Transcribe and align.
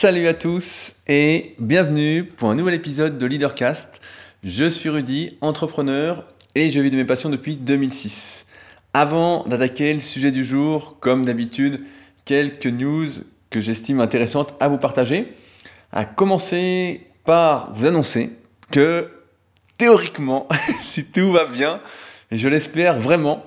Salut 0.00 0.28
à 0.28 0.34
tous 0.34 0.94
et 1.08 1.56
bienvenue 1.58 2.22
pour 2.22 2.50
un 2.50 2.54
nouvel 2.54 2.74
épisode 2.74 3.18
de 3.18 3.26
Leadercast. 3.26 4.00
Je 4.44 4.68
suis 4.68 4.88
Rudy, 4.88 5.36
entrepreneur 5.40 6.24
et 6.54 6.70
je 6.70 6.78
vis 6.78 6.90
de 6.90 6.96
mes 6.96 7.04
passions 7.04 7.30
depuis 7.30 7.56
2006. 7.56 8.46
Avant 8.94 9.42
d'attaquer 9.42 9.92
le 9.92 9.98
sujet 9.98 10.30
du 10.30 10.44
jour, 10.44 10.98
comme 11.00 11.24
d'habitude, 11.24 11.80
quelques 12.24 12.68
news 12.68 13.08
que 13.50 13.60
j'estime 13.60 13.98
intéressantes 13.98 14.54
à 14.60 14.68
vous 14.68 14.78
partager. 14.78 15.32
À 15.90 16.04
commencer 16.04 17.08
par 17.24 17.74
vous 17.74 17.86
annoncer 17.86 18.30
que 18.70 19.10
théoriquement, 19.78 20.46
si 20.80 21.06
tout 21.06 21.32
va 21.32 21.44
bien, 21.44 21.80
et 22.30 22.38
je 22.38 22.48
l'espère 22.48 23.00
vraiment, 23.00 23.44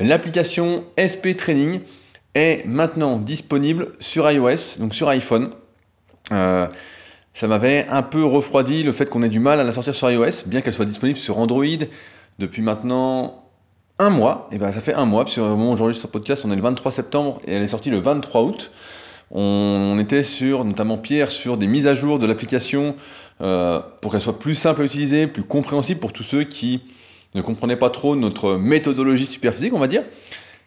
l'application 0.00 0.84
SP 0.98 1.36
Training 1.38 1.78
est 2.34 2.66
maintenant 2.66 3.20
disponible 3.20 3.92
sur 4.00 4.28
iOS, 4.28 4.80
donc 4.80 4.96
sur 4.96 5.08
iPhone. 5.08 5.52
Euh, 6.32 6.66
ça 7.34 7.46
m'avait 7.46 7.86
un 7.88 8.02
peu 8.02 8.24
refroidi 8.24 8.82
le 8.82 8.92
fait 8.92 9.08
qu'on 9.08 9.22
ait 9.22 9.28
du 9.28 9.40
mal 9.40 9.58
à 9.60 9.64
la 9.64 9.72
sortir 9.72 9.94
sur 9.94 10.10
iOS, 10.10 10.46
bien 10.46 10.60
qu'elle 10.60 10.74
soit 10.74 10.84
disponible 10.84 11.18
sur 11.18 11.38
Android 11.38 11.64
depuis 12.38 12.62
maintenant 12.62 13.44
un 13.98 14.10
mois. 14.10 14.48
Et 14.52 14.58
ben 14.58 14.72
ça 14.72 14.80
fait 14.80 14.94
un 14.94 15.06
mois, 15.06 15.24
parce 15.24 15.36
qu'au 15.36 15.42
moment 15.42 15.72
où 15.72 15.76
j'enregistre 15.76 16.06
ce 16.06 16.12
podcast, 16.12 16.44
on 16.44 16.52
est 16.52 16.56
le 16.56 16.62
23 16.62 16.92
septembre 16.92 17.40
et 17.46 17.54
elle 17.54 17.62
est 17.62 17.68
sortie 17.68 17.90
le 17.90 17.98
23 17.98 18.42
août. 18.42 18.70
On, 19.30 19.96
était 19.98 20.22
sur, 20.22 20.64
notamment 20.64 20.98
Pierre, 20.98 21.30
sur 21.30 21.56
des 21.56 21.66
mises 21.66 21.86
à 21.86 21.94
jour 21.94 22.18
de 22.18 22.26
l'application 22.26 22.96
euh, 23.40 23.80
pour 24.02 24.12
qu'elle 24.12 24.20
soit 24.20 24.38
plus 24.38 24.54
simple 24.54 24.82
à 24.82 24.84
utiliser, 24.84 25.26
plus 25.26 25.42
compréhensible 25.42 26.00
pour 26.00 26.12
tous 26.12 26.22
ceux 26.22 26.44
qui 26.44 26.82
ne 27.34 27.40
comprenaient 27.40 27.76
pas 27.76 27.88
trop 27.88 28.14
notre 28.14 28.56
méthodologie 28.56 29.24
super 29.24 29.54
physique, 29.54 29.72
on 29.72 29.78
va 29.78 29.86
dire. 29.86 30.02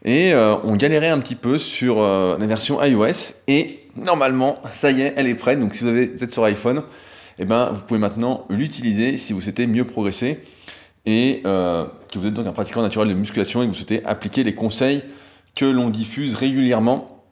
Et 0.06 0.34
euh, 0.34 0.56
on 0.64 0.76
galérait 0.76 1.10
un 1.10 1.18
petit 1.20 1.34
peu 1.34 1.58
sur 1.58 2.00
euh, 2.00 2.38
la 2.38 2.46
version 2.46 2.82
iOS. 2.82 3.34
Et 3.48 3.80
normalement, 3.96 4.62
ça 4.72 4.92
y 4.92 5.02
est, 5.02 5.14
elle 5.18 5.28
est 5.28 5.36
prête. 5.36 5.60
Donc 5.60 5.74
si 5.74 5.84
vous, 5.84 5.90
êtes 5.90 6.32
sur 6.32 6.44
iPhone, 6.44 6.84
eh 7.40 7.46
ben, 7.46 7.72
vous 7.74 7.82
pouvez 7.82 8.00
maintenant 8.00 8.46
l'utiliser 8.48 9.18
si 9.18 9.34
vous 9.34 9.42
souhaitez 9.42 9.66
mieux 9.66 9.84
progresser. 9.84 10.42
Et 11.08 11.42
euh, 11.46 11.86
que 12.12 12.20
vous 12.20 12.28
êtes 12.28 12.36
donc 12.36 12.46
un 12.46 12.52
pratiquant 12.52 12.84
naturel 12.84 13.10
de 13.10 13.16
musculation 13.16 13.64
et 13.64 13.66
que 13.66 13.72
vous 13.72 13.76
souhaitez 13.76 14.06
appliquer 14.06 14.44
les 14.44 14.54
conseils 14.54 15.04
que 15.56 15.66
l'on 15.66 15.90
diffuse 15.90 16.36
régulièrement, 16.36 17.24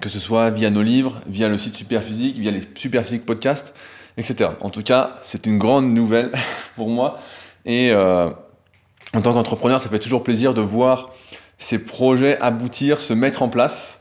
que 0.00 0.08
ce 0.08 0.18
soit 0.18 0.48
via 0.50 0.70
nos 0.70 0.82
livres, 0.82 1.20
via 1.26 1.50
le 1.50 1.58
site 1.58 1.76
Superphysique, 1.76 2.38
via 2.38 2.50
les 2.50 2.62
Superphysique 2.74 3.26
Podcasts, 3.26 3.74
etc. 4.16 4.50
En 4.60 4.70
tout 4.70 4.82
cas, 4.82 5.18
c'est 5.22 5.44
une 5.44 5.58
grande 5.58 5.92
nouvelle 5.92 6.32
pour 6.76 6.88
moi. 6.88 7.18
Et 7.66 7.92
en 7.94 9.22
tant 9.22 9.32
qu'entrepreneur, 9.32 9.80
ça 9.80 9.88
fait 9.88 9.98
toujours 9.98 10.22
plaisir 10.22 10.54
de 10.54 10.60
voir 10.60 11.10
ces 11.58 11.78
projets 11.78 12.38
aboutir, 12.40 13.00
se 13.00 13.12
mettre 13.12 13.42
en 13.42 13.48
place. 13.48 14.00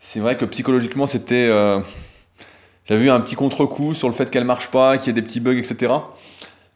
C'est 0.00 0.20
vrai 0.20 0.36
que 0.36 0.44
psychologiquement, 0.44 1.06
c'était. 1.06 1.48
Euh, 1.48 1.80
j'avais 2.86 3.04
eu 3.04 3.10
un 3.10 3.20
petit 3.20 3.34
contre-coup 3.34 3.94
sur 3.94 4.08
le 4.08 4.14
fait 4.14 4.30
qu'elle 4.30 4.44
marche 4.44 4.70
pas, 4.70 4.98
qu'il 4.98 5.08
y 5.08 5.10
ait 5.10 5.20
des 5.20 5.26
petits 5.26 5.40
bugs, 5.40 5.56
etc. 5.56 5.92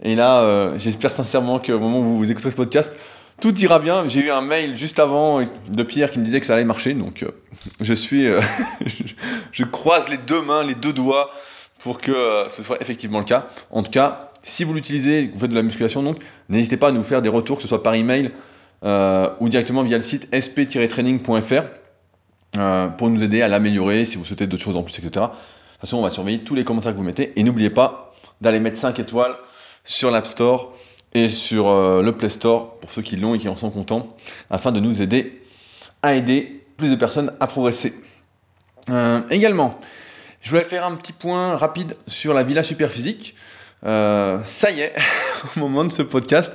Et 0.03 0.15
là, 0.15 0.41
euh, 0.41 0.79
j'espère 0.79 1.11
sincèrement 1.11 1.59
qu'au 1.59 1.79
moment 1.79 2.01
où 2.01 2.17
vous 2.17 2.31
écoutez 2.31 2.51
ce 2.51 2.57
podcast, 2.57 2.97
tout 3.41 3.57
ira 3.59 3.79
bien. 3.79 4.09
J'ai 4.09 4.21
eu 4.25 4.31
un 4.31 4.41
mail 4.41 4.77
juste 4.77 4.99
avant 4.99 5.43
de 5.43 5.83
Pierre 5.83 6.11
qui 6.11 6.19
me 6.19 6.25
disait 6.25 6.41
que 6.41 6.47
ça 6.47 6.55
allait 6.55 6.65
marcher, 6.65 6.95
donc 6.95 7.23
euh, 7.23 7.31
je 7.81 7.95
suis, 7.95 8.27
je, 9.53 9.65
croise 9.65 10.09
les 10.09 10.19
deux 10.19 10.41
mains, 10.41 10.63
les 10.63 10.75
deux 10.75 10.93
doigts 10.93 11.31
pour 11.81 12.01
que 12.01 12.47
ce 12.49 12.63
soit 12.63 12.81
effectivement 12.81 13.19
le 13.19 13.25
cas. 13.25 13.47
En 13.71 13.83
tout 13.83 13.91
cas, 13.91 14.31
si 14.43 14.65
vous 14.65 14.73
l'utilisez, 14.73 15.31
vous 15.33 15.39
faites 15.39 15.51
de 15.51 15.55
la 15.55 15.63
musculation, 15.63 16.03
donc 16.03 16.23
n'hésitez 16.49 16.77
pas 16.77 16.89
à 16.89 16.93
nous 16.93 17.03
faire 17.03 17.23
des 17.23 17.29
retours, 17.29 17.59
que 17.59 17.63
ce 17.63 17.69
soit 17.69 17.83
par 17.83 17.95
email 17.95 18.33
euh, 18.85 19.29
ou 19.41 19.49
directement 19.49 19.83
via 19.83 19.97
le 19.97 20.03
site 20.03 20.29
sp-training.fr 20.33 21.65
euh, 22.57 22.89
pour 22.89 23.11
nous 23.11 23.23
aider 23.23 23.43
à 23.43 23.49
l'améliorer 23.49 24.05
si 24.05 24.17
vous 24.17 24.25
souhaitez 24.25 24.47
d'autres 24.47 24.63
choses 24.63 24.77
en 24.77 24.83
plus, 24.83 24.99
etc. 24.99 25.11
De 25.11 25.21
toute 25.21 25.81
façon, 25.81 25.99
on 25.99 26.03
va 26.03 26.11
surveiller 26.11 26.41
tous 26.41 26.55
les 26.55 26.65
commentaires 26.65 26.93
que 26.93 26.97
vous 26.97 27.03
mettez 27.03 27.33
et 27.39 27.43
n'oubliez 27.43 27.71
pas 27.71 28.15
d'aller 28.41 28.61
mettre 28.61 28.79
5 28.79 28.99
étoiles 28.99 29.35
sur 29.85 30.11
l'App 30.11 30.27
Store 30.27 30.73
et 31.13 31.29
sur 31.29 31.69
euh, 31.69 32.03
le 32.03 32.13
Play 32.13 32.29
Store 32.29 32.79
pour 32.79 32.93
ceux 32.93 33.03
qui 33.03 33.17
l'ont 33.17 33.35
et 33.35 33.39
qui 33.39 33.49
en 33.49 33.57
sont 33.57 33.71
contents 33.71 34.17
afin 34.51 34.73
de 34.73 34.81
nous 34.81 35.03
aider 35.03 35.43
à 36.03 36.15
aider 36.15 36.65
plus 36.77 36.91
de 36.91 36.97
personnes 36.97 37.33
à 37.41 37.47
progresser. 37.49 37.95
également, 39.31 39.81
je 40.41 40.51
voulais 40.51 40.65
faire 40.65 40.85
un 40.85 40.95
petit 40.95 41.13
point 41.13 41.57
rapide 41.57 41.97
sur 42.07 42.33
la 42.33 42.45
Villa 42.45 42.63
Superphysique. 42.63 43.35
Euh, 43.87 44.43
ça 44.43 44.71
y 44.71 44.81
est, 44.81 44.95
au 45.57 45.61
moment 45.61 45.85
de 45.85 45.93
ce 45.93 46.03
podcast, 46.03 46.53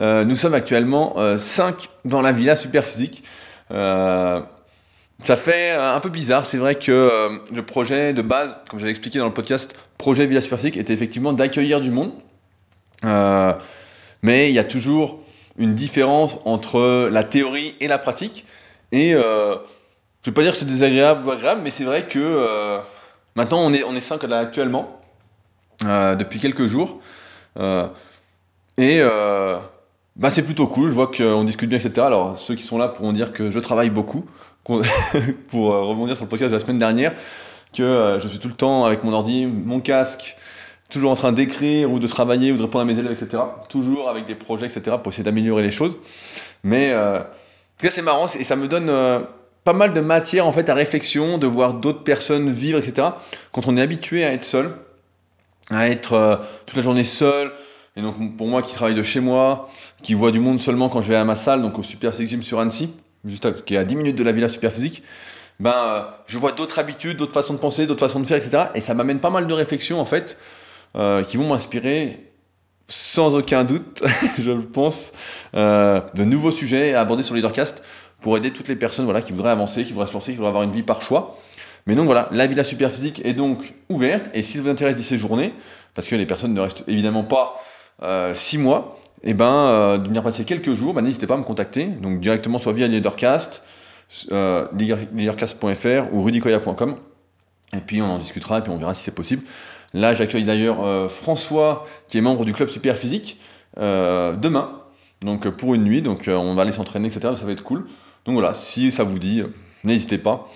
euh, 0.00 0.24
nous 0.24 0.36
sommes 0.36 0.54
actuellement 0.54 1.16
5 1.36 1.74
euh, 1.74 1.86
dans 2.04 2.20
la 2.20 2.32
villa 2.32 2.56
super 2.56 2.84
physique. 2.84 3.22
ça 3.70 5.36
fait 5.36 5.70
un 5.70 6.00
peu 6.00 6.10
bizarre, 6.10 6.44
c'est 6.44 6.58
vrai 6.58 6.74
que 6.74 7.40
le 7.52 7.62
projet 7.62 8.12
de 8.12 8.22
base, 8.22 8.56
comme 8.68 8.78
j'avais 8.78 8.90
expliqué 8.90 9.18
dans 9.18 9.26
le 9.26 9.34
podcast, 9.34 9.74
projet 9.96 10.26
Villa 10.26 10.40
super 10.40 10.58
physique 10.58 10.76
était 10.76 10.92
effectivement 10.92 11.32
d'accueillir 11.32 11.80
du 11.80 11.90
monde. 11.90 12.12
mais 13.02 14.50
il 14.50 14.54
y 14.54 14.58
a 14.58 14.64
toujours 14.64 15.20
une 15.58 15.74
différence 15.74 16.38
entre 16.44 17.08
la 17.10 17.24
théorie 17.24 17.74
et 17.80 17.88
la 17.88 17.98
pratique. 17.98 18.44
Et 18.92 19.12
je 19.12 19.16
ne 19.16 20.26
vais 20.26 20.32
pas 20.32 20.42
dire 20.42 20.52
que 20.52 20.58
c'est 20.58 20.66
désagréable 20.66 21.26
ou 21.26 21.30
agréable, 21.30 21.62
mais 21.64 21.70
c'est 21.70 21.84
vrai 21.84 22.06
que 22.06 22.78
maintenant 23.34 23.60
on 23.62 23.72
est, 23.72 23.84
on 23.84 23.96
est 23.96 24.00
5 24.00 24.22
là 24.24 24.40
actuellement. 24.40 24.95
Euh, 25.84 26.14
depuis 26.14 26.40
quelques 26.40 26.66
jours. 26.66 27.00
Euh, 27.58 27.86
et 28.78 28.98
euh, 29.00 29.58
bah, 30.16 30.30
c'est 30.30 30.42
plutôt 30.42 30.66
cool, 30.66 30.88
je 30.88 30.94
vois 30.94 31.08
qu'on 31.08 31.44
discute 31.44 31.68
bien, 31.68 31.78
etc. 31.78 32.06
Alors 32.06 32.38
ceux 32.38 32.54
qui 32.54 32.62
sont 32.62 32.78
là 32.78 32.88
pourront 32.88 33.12
dire 33.12 33.32
que 33.32 33.50
je 33.50 33.58
travaille 33.58 33.90
beaucoup, 33.90 34.24
pour 35.48 35.66
rebondir 35.72 36.16
sur 36.16 36.24
le 36.24 36.30
podcast 36.30 36.50
de 36.50 36.56
la 36.56 36.60
semaine 36.60 36.78
dernière, 36.78 37.14
que 37.74 38.18
je 38.22 38.26
suis 38.26 38.38
tout 38.38 38.48
le 38.48 38.54
temps 38.54 38.84
avec 38.84 39.04
mon 39.04 39.12
ordi, 39.12 39.46
mon 39.46 39.80
casque, 39.80 40.36
toujours 40.88 41.10
en 41.10 41.14
train 41.14 41.32
d'écrire 41.32 41.90
ou 41.92 41.98
de 41.98 42.06
travailler 42.06 42.52
ou 42.52 42.56
de 42.56 42.62
répondre 42.62 42.82
à 42.82 42.84
mes 42.86 42.98
élèves, 42.98 43.12
etc. 43.12 43.42
Toujours 43.68 44.08
avec 44.08 44.24
des 44.24 44.34
projets, 44.34 44.66
etc. 44.66 44.96
pour 45.02 45.12
essayer 45.12 45.24
d'améliorer 45.24 45.62
les 45.62 45.70
choses. 45.70 45.98
Mais 46.64 46.94
cas, 47.78 47.90
c'est 47.90 48.02
marrant 48.02 48.26
et 48.26 48.44
ça 48.44 48.56
me 48.56 48.66
donne 48.66 48.90
pas 49.64 49.72
mal 49.72 49.92
de 49.92 50.00
matière 50.00 50.46
en 50.46 50.52
fait 50.52 50.68
à 50.68 50.74
réflexion, 50.74 51.38
de 51.38 51.46
voir 51.46 51.74
d'autres 51.74 52.02
personnes 52.02 52.50
vivre, 52.50 52.78
etc. 52.78 53.08
Quand 53.52 53.68
on 53.68 53.76
est 53.76 53.82
habitué 53.82 54.24
à 54.24 54.32
être 54.32 54.44
seul, 54.44 54.70
à 55.70 55.88
être 55.88 56.12
euh, 56.12 56.36
toute 56.64 56.76
la 56.76 56.82
journée 56.82 57.04
seul. 57.04 57.52
Et 57.96 58.02
donc 58.02 58.36
pour 58.36 58.46
moi 58.46 58.62
qui 58.62 58.74
travaille 58.74 58.94
de 58.94 59.02
chez 59.02 59.20
moi, 59.20 59.68
qui 60.02 60.14
voit 60.14 60.30
du 60.30 60.40
monde 60.40 60.60
seulement 60.60 60.88
quand 60.88 61.00
je 61.00 61.08
vais 61.08 61.16
à 61.16 61.24
ma 61.24 61.36
salle, 61.36 61.62
donc 61.62 61.78
au 61.78 61.82
Super 61.82 62.12
Gym 62.12 62.42
sur 62.42 62.60
Annecy, 62.60 62.90
juste 63.24 63.64
qui 63.64 63.74
est 63.74 63.78
à 63.78 63.84
10 63.84 63.96
minutes 63.96 64.16
de 64.16 64.24
la 64.24 64.32
villa 64.32 64.48
Super 64.48 64.72
Physique, 64.72 65.02
ben, 65.58 65.70
euh, 65.70 66.02
je 66.26 66.36
vois 66.36 66.52
d'autres 66.52 66.78
habitudes, 66.78 67.16
d'autres 67.16 67.32
façons 67.32 67.54
de 67.54 67.58
penser, 67.58 67.86
d'autres 67.86 68.06
façons 68.06 68.20
de 68.20 68.26
faire, 68.26 68.36
etc. 68.36 68.64
Et 68.74 68.82
ça 68.82 68.92
m'amène 68.92 69.18
pas 69.18 69.30
mal 69.30 69.46
de 69.46 69.54
réflexions 69.54 69.98
en 69.98 70.04
fait, 70.04 70.36
euh, 70.96 71.22
qui 71.22 71.38
vont 71.38 71.48
m'inspirer 71.48 72.30
sans 72.88 73.34
aucun 73.34 73.64
doute, 73.64 74.04
je 74.38 74.52
pense, 74.52 75.12
de 75.54 76.24
nouveaux 76.24 76.50
sujets 76.52 76.94
à 76.94 77.00
aborder 77.00 77.22
sur 77.22 77.34
Leadercast 77.34 77.82
pour 78.20 78.36
aider 78.36 78.52
toutes 78.52 78.68
les 78.68 78.76
personnes 78.76 79.06
voilà, 79.06 79.22
qui 79.22 79.32
voudraient 79.32 79.50
avancer, 79.50 79.82
qui 79.84 79.92
voudraient 79.92 80.06
se 80.06 80.12
lancer, 80.12 80.32
qui 80.32 80.36
voudraient 80.36 80.50
avoir 80.50 80.64
une 80.64 80.72
vie 80.72 80.82
par 80.82 81.02
choix. 81.02 81.38
Mais 81.86 81.94
donc 81.94 82.06
voilà, 82.06 82.28
la 82.32 82.46
Villa 82.46 82.64
Superphysique 82.64 83.24
est 83.24 83.32
donc 83.32 83.74
ouverte, 83.88 84.26
et 84.34 84.42
si 84.42 84.56
ça 84.56 84.62
vous 84.62 84.68
intéresse 84.68 84.96
d'ici 84.96 85.10
séjourner, 85.10 85.54
parce 85.94 86.08
que 86.08 86.16
les 86.16 86.26
personnes 86.26 86.52
ne 86.52 86.60
restent 86.60 86.84
évidemment 86.88 87.22
pas 87.22 87.62
6 88.00 88.02
euh, 88.02 88.60
mois, 88.60 88.98
et 89.22 89.30
eh 89.30 89.34
ben 89.34 89.52
euh, 89.52 89.98
de 89.98 90.06
venir 90.06 90.22
passer 90.22 90.44
quelques 90.44 90.74
jours, 90.74 90.94
ben, 90.94 91.02
n'hésitez 91.02 91.26
pas 91.26 91.34
à 91.34 91.38
me 91.38 91.44
contacter, 91.44 91.86
donc 91.86 92.20
directement 92.20 92.58
soit 92.58 92.72
via 92.72 92.88
Leadercast, 92.88 93.62
euh, 94.32 94.66
leadercast.fr 95.14 96.12
ou 96.12 96.22
rudicoya.com, 96.22 96.96
et 97.72 97.80
puis 97.80 98.02
on 98.02 98.06
en 98.06 98.18
discutera, 98.18 98.58
et 98.58 98.62
puis 98.62 98.70
on 98.70 98.78
verra 98.78 98.94
si 98.94 99.04
c'est 99.04 99.14
possible. 99.14 99.42
Là, 99.94 100.12
j'accueille 100.12 100.42
d'ailleurs 100.42 101.10
François, 101.10 101.86
qui 102.08 102.18
est 102.18 102.20
membre 102.20 102.44
du 102.44 102.52
club 102.52 102.68
Superphysique, 102.68 103.40
demain, 103.76 104.82
donc 105.22 105.48
pour 105.48 105.74
une 105.74 105.84
nuit, 105.84 106.02
donc 106.02 106.28
on 106.28 106.54
va 106.54 106.62
aller 106.62 106.72
s'entraîner, 106.72 107.06
etc. 107.06 107.34
Ça 107.38 107.46
va 107.46 107.52
être 107.52 107.62
cool. 107.62 107.86
Donc 108.26 108.34
voilà, 108.34 108.52
si 108.52 108.90
ça 108.92 109.04
vous 109.04 109.18
dit, 109.18 109.42
n'hésitez 109.84 110.18
pas. 110.18 110.46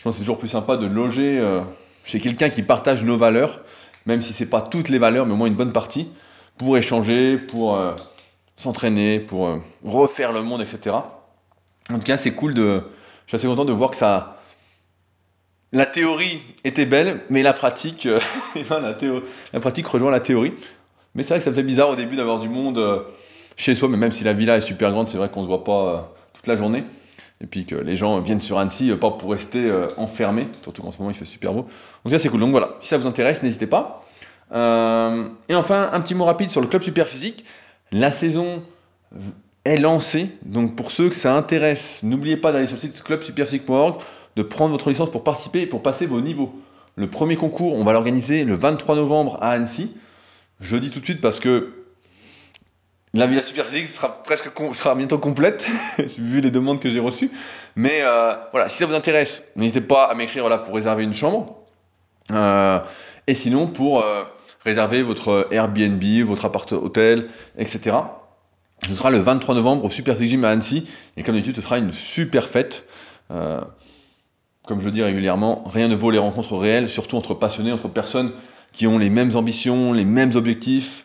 Je 0.00 0.04
pense 0.04 0.14
que 0.14 0.20
c'est 0.20 0.22
toujours 0.22 0.38
plus 0.38 0.48
sympa 0.48 0.78
de 0.78 0.86
loger 0.86 1.38
euh, 1.38 1.60
chez 2.04 2.20
quelqu'un 2.20 2.48
qui 2.48 2.62
partage 2.62 3.04
nos 3.04 3.18
valeurs, 3.18 3.60
même 4.06 4.22
si 4.22 4.32
c'est 4.32 4.46
pas 4.46 4.62
toutes 4.62 4.88
les 4.88 4.96
valeurs, 4.96 5.26
mais 5.26 5.34
au 5.34 5.36
moins 5.36 5.46
une 5.46 5.56
bonne 5.56 5.74
partie, 5.74 6.08
pour 6.56 6.78
échanger, 6.78 7.36
pour 7.36 7.76
euh, 7.76 7.92
s'entraîner, 8.56 9.20
pour 9.20 9.46
euh, 9.46 9.58
refaire 9.84 10.32
le 10.32 10.40
monde, 10.42 10.62
etc. 10.62 10.96
En 11.90 11.98
tout 11.98 12.06
cas, 12.06 12.16
c'est 12.16 12.30
cool 12.30 12.54
de. 12.54 12.82
Je 13.26 13.32
suis 13.32 13.34
assez 13.34 13.46
content 13.46 13.66
de 13.66 13.74
voir 13.74 13.90
que 13.90 13.96
ça. 13.98 14.40
La 15.70 15.84
théorie 15.84 16.40
était 16.64 16.86
belle, 16.86 17.20
mais 17.28 17.42
la 17.42 17.52
pratique, 17.52 18.08
ben, 18.70 18.80
la, 18.80 18.96
la, 19.52 19.60
pratique 19.60 19.86
rejoint 19.86 20.10
la 20.10 20.20
théorie. 20.20 20.54
Mais 21.14 21.24
c'est 21.24 21.34
vrai 21.34 21.40
que 21.40 21.44
ça 21.44 21.50
me 21.50 21.54
fait 21.54 21.62
bizarre 21.62 21.90
au 21.90 21.96
début 21.96 22.16
d'avoir 22.16 22.38
du 22.38 22.48
monde 22.48 23.04
chez 23.54 23.74
soi, 23.74 23.86
mais 23.86 23.98
même 23.98 24.12
si 24.12 24.24
la 24.24 24.32
villa 24.32 24.56
est 24.56 24.62
super 24.62 24.92
grande, 24.92 25.08
c'est 25.08 25.18
vrai 25.18 25.28
qu'on 25.28 25.40
ne 25.40 25.44
se 25.44 25.50
voit 25.50 25.62
pas 25.62 26.14
toute 26.32 26.46
la 26.46 26.56
journée 26.56 26.84
et 27.42 27.46
puis 27.46 27.64
que 27.64 27.74
les 27.74 27.96
gens 27.96 28.20
viennent 28.20 28.40
sur 28.40 28.58
Annecy, 28.58 28.90
euh, 28.90 28.96
pas 28.96 29.10
pour 29.10 29.30
rester 29.30 29.66
euh, 29.68 29.88
enfermés, 29.96 30.46
surtout 30.62 30.82
qu'en 30.82 30.92
ce 30.92 30.98
moment 30.98 31.10
il 31.10 31.16
fait 31.16 31.24
super 31.24 31.52
beau. 31.52 31.60
En 31.60 32.08
tout 32.08 32.10
cas, 32.10 32.18
c'est 32.18 32.28
cool. 32.28 32.40
Donc 32.40 32.50
voilà, 32.50 32.76
si 32.80 32.88
ça 32.88 32.98
vous 32.98 33.06
intéresse, 33.06 33.42
n'hésitez 33.42 33.66
pas. 33.66 34.02
Euh, 34.52 35.28
et 35.48 35.54
enfin, 35.54 35.90
un 35.92 36.00
petit 36.00 36.14
mot 36.14 36.24
rapide 36.24 36.50
sur 36.50 36.60
le 36.60 36.66
club 36.66 36.82
super 36.82 37.08
physique. 37.08 37.44
La 37.92 38.10
saison 38.10 38.62
est 39.64 39.76
lancée, 39.76 40.30
donc 40.44 40.76
pour 40.76 40.90
ceux 40.90 41.08
que 41.08 41.14
ça 41.14 41.34
intéresse, 41.34 42.02
n'oubliez 42.02 42.36
pas 42.36 42.52
d'aller 42.52 42.66
sur 42.66 42.76
le 42.76 42.80
site 42.80 43.02
clubsuperphysique.org, 43.02 44.00
de 44.36 44.42
prendre 44.42 44.72
votre 44.72 44.88
licence 44.90 45.10
pour 45.10 45.24
participer 45.24 45.62
et 45.62 45.66
pour 45.66 45.82
passer 45.82 46.06
vos 46.06 46.20
niveaux. 46.20 46.54
Le 46.96 47.08
premier 47.08 47.36
concours, 47.36 47.74
on 47.74 47.84
va 47.84 47.92
l'organiser 47.92 48.44
le 48.44 48.54
23 48.54 48.96
novembre 48.96 49.38
à 49.40 49.50
Annecy. 49.50 49.94
Je 50.60 50.76
dis 50.76 50.90
tout 50.90 51.00
de 51.00 51.04
suite 51.04 51.20
parce 51.20 51.40
que 51.40 51.79
la 53.12 53.26
Villa 53.26 53.42
Super 53.42 53.66
Physique 53.66 53.88
sera 53.88 54.22
presque 54.22 54.50
sera 54.72 54.94
bientôt 54.94 55.18
complète, 55.18 55.66
vu 56.18 56.40
les 56.40 56.50
demandes 56.50 56.78
que 56.78 56.88
j'ai 56.88 57.00
reçues. 57.00 57.30
Mais 57.74 58.00
euh, 58.02 58.34
voilà, 58.52 58.68
si 58.68 58.78
ça 58.78 58.86
vous 58.86 58.94
intéresse, 58.94 59.48
n'hésitez 59.56 59.80
pas 59.80 60.04
à 60.04 60.14
m'écrire 60.14 60.62
pour 60.62 60.74
réserver 60.74 61.02
une 61.02 61.14
chambre. 61.14 61.56
Euh, 62.30 62.78
et 63.26 63.34
sinon, 63.34 63.66
pour 63.66 64.00
euh, 64.00 64.22
réserver 64.64 65.02
votre 65.02 65.48
Airbnb, 65.50 66.02
votre 66.24 66.44
appart-hôtel, 66.44 67.28
etc. 67.58 67.96
Ce 68.86 68.94
sera 68.94 69.10
le 69.10 69.18
23 69.18 69.56
novembre 69.56 69.84
au 69.84 69.90
Super 69.90 70.16
Gym 70.16 70.44
à 70.44 70.50
Annecy. 70.50 70.88
Et 71.16 71.24
comme 71.24 71.34
d'habitude, 71.34 71.56
ce 71.56 71.62
sera 71.62 71.78
une 71.78 71.90
super 71.90 72.48
fête. 72.48 72.86
comme 73.28 74.78
je 74.78 74.84
le 74.84 74.92
dis 74.92 75.02
régulièrement, 75.02 75.64
rien 75.66 75.88
ne 75.88 75.96
vaut 75.96 76.12
les 76.12 76.18
rencontres 76.18 76.56
réelles, 76.56 76.88
surtout 76.88 77.16
entre 77.16 77.34
passionnés, 77.34 77.72
entre 77.72 77.88
personnes 77.88 78.30
qui 78.72 78.86
ont 78.86 78.98
les 78.98 79.10
mêmes 79.10 79.34
ambitions, 79.34 79.92
les 79.92 80.04
mêmes 80.04 80.30
objectifs. 80.36 81.04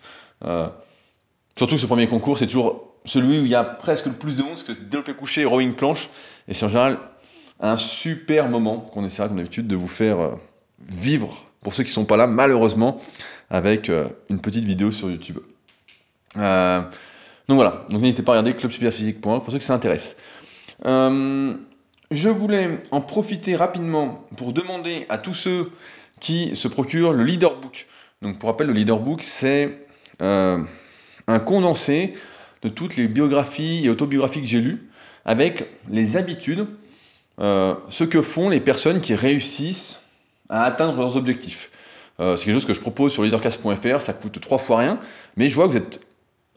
Surtout 1.58 1.76
que 1.76 1.82
ce 1.82 1.88
premier 1.88 2.08
concours, 2.08 2.38
c'est 2.38 2.48
toujours 2.48 2.96
celui 3.06 3.40
où 3.40 3.46
il 3.46 3.48
y 3.48 3.56
a 3.56 3.64
presque 3.64 4.08
le 4.08 4.12
plus 4.12 4.36
de 4.36 4.42
monde, 4.42 4.52
parce 4.52 4.64
que 4.64 4.74
développé 4.74 5.14
couché, 5.14 5.46
rowing 5.46 5.74
planche, 5.74 6.10
et 6.50 6.54
c'est 6.54 6.66
en 6.66 6.70
général 6.70 7.00
un 7.62 7.78
super 7.78 8.50
moment 8.50 8.80
qu'on 8.80 9.06
essaiera 9.06 9.30
comme 9.30 9.38
d'habitude 9.38 9.68
de 9.68 9.76
vous 9.78 9.88
faire 9.88 10.20
euh, 10.20 10.32
vivre, 10.86 11.46
pour 11.62 11.74
ceux 11.74 11.84
qui 11.84 11.92
ne 11.92 11.94
sont 11.94 12.06
pas 12.06 12.18
là, 12.18 12.28
malheureusement, 12.28 12.98
avec 13.50 13.90
euh, 13.90 14.10
une 14.30 14.42
petite 14.42 14.66
vidéo 14.66 14.92
sur 14.92 15.10
YouTube. 15.10 15.38
Euh, 16.38 16.82
donc 17.48 17.56
voilà, 17.56 17.86
n'hésitez 17.92 18.24
pas 18.24 18.34
à 18.34 18.42
regarder 18.42 18.58
clubsuperphysique.org 18.58 19.44
pour 19.44 19.54
ceux 19.54 19.60
qui 19.60 19.66
s'intéressent. 19.66 20.18
je 20.84 22.30
voulais 22.30 22.82
en 22.92 23.00
profiter 23.00 23.56
rapidement 23.56 24.26
pour 24.36 24.52
demander 24.52 25.06
à 25.08 25.20
tous 25.20 25.36
ceux 25.36 25.72
qui 26.20 26.54
se 26.54 26.68
procurent 26.68 27.14
le 27.14 27.24
leaderbook. 27.24 27.88
Donc 28.22 28.40
pour 28.40 28.50
rappel, 28.50 28.68
le 28.68 28.74
leaderbook, 28.74 29.24
c'est 29.24 29.88
un 31.28 31.40
condensé 31.40 32.14
de 32.62 32.70
toutes 32.70 32.96
les 32.96 33.08
biographies 33.08 33.86
et 33.86 33.90
autobiographies 33.90 34.42
que 34.42 34.48
j'ai 34.48 34.62
lues, 34.62 34.90
avec 35.26 35.66
les 35.90 36.18
habitudes, 36.18 36.68
euh, 37.40 37.76
ce 37.90 38.04
que 38.04 38.22
font 38.22 38.50
les 38.50 38.60
personnes 38.60 39.02
qui 39.02 39.14
réussissent 39.16 40.00
à 40.50 40.64
atteindre 40.64 40.98
leurs 40.98 41.18
objectifs. 41.18 41.72
Euh, 42.20 42.38
c'est 42.38 42.46
quelque 42.46 42.54
chose 42.56 42.66
que 42.66 42.74
je 42.74 42.80
propose 42.80 43.12
sur 43.12 43.24
leadercast.fr, 43.24 44.02
ça 44.02 44.14
coûte 44.14 44.40
trois 44.40 44.58
fois 44.58 44.78
rien, 44.78 45.00
mais 45.36 45.50
je 45.50 45.56
vois 45.56 45.66
que 45.66 45.72
vous 45.72 45.78
êtes 45.78 46.06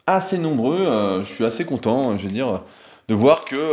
assez 0.07 0.37
nombreux, 0.37 0.79
euh, 0.79 1.23
je 1.23 1.33
suis 1.33 1.45
assez 1.45 1.65
content, 1.65 2.15
je 2.15 2.23
veux 2.23 2.33
dire, 2.33 2.63
de 3.07 3.13
voir 3.13 3.43
que 3.43 3.69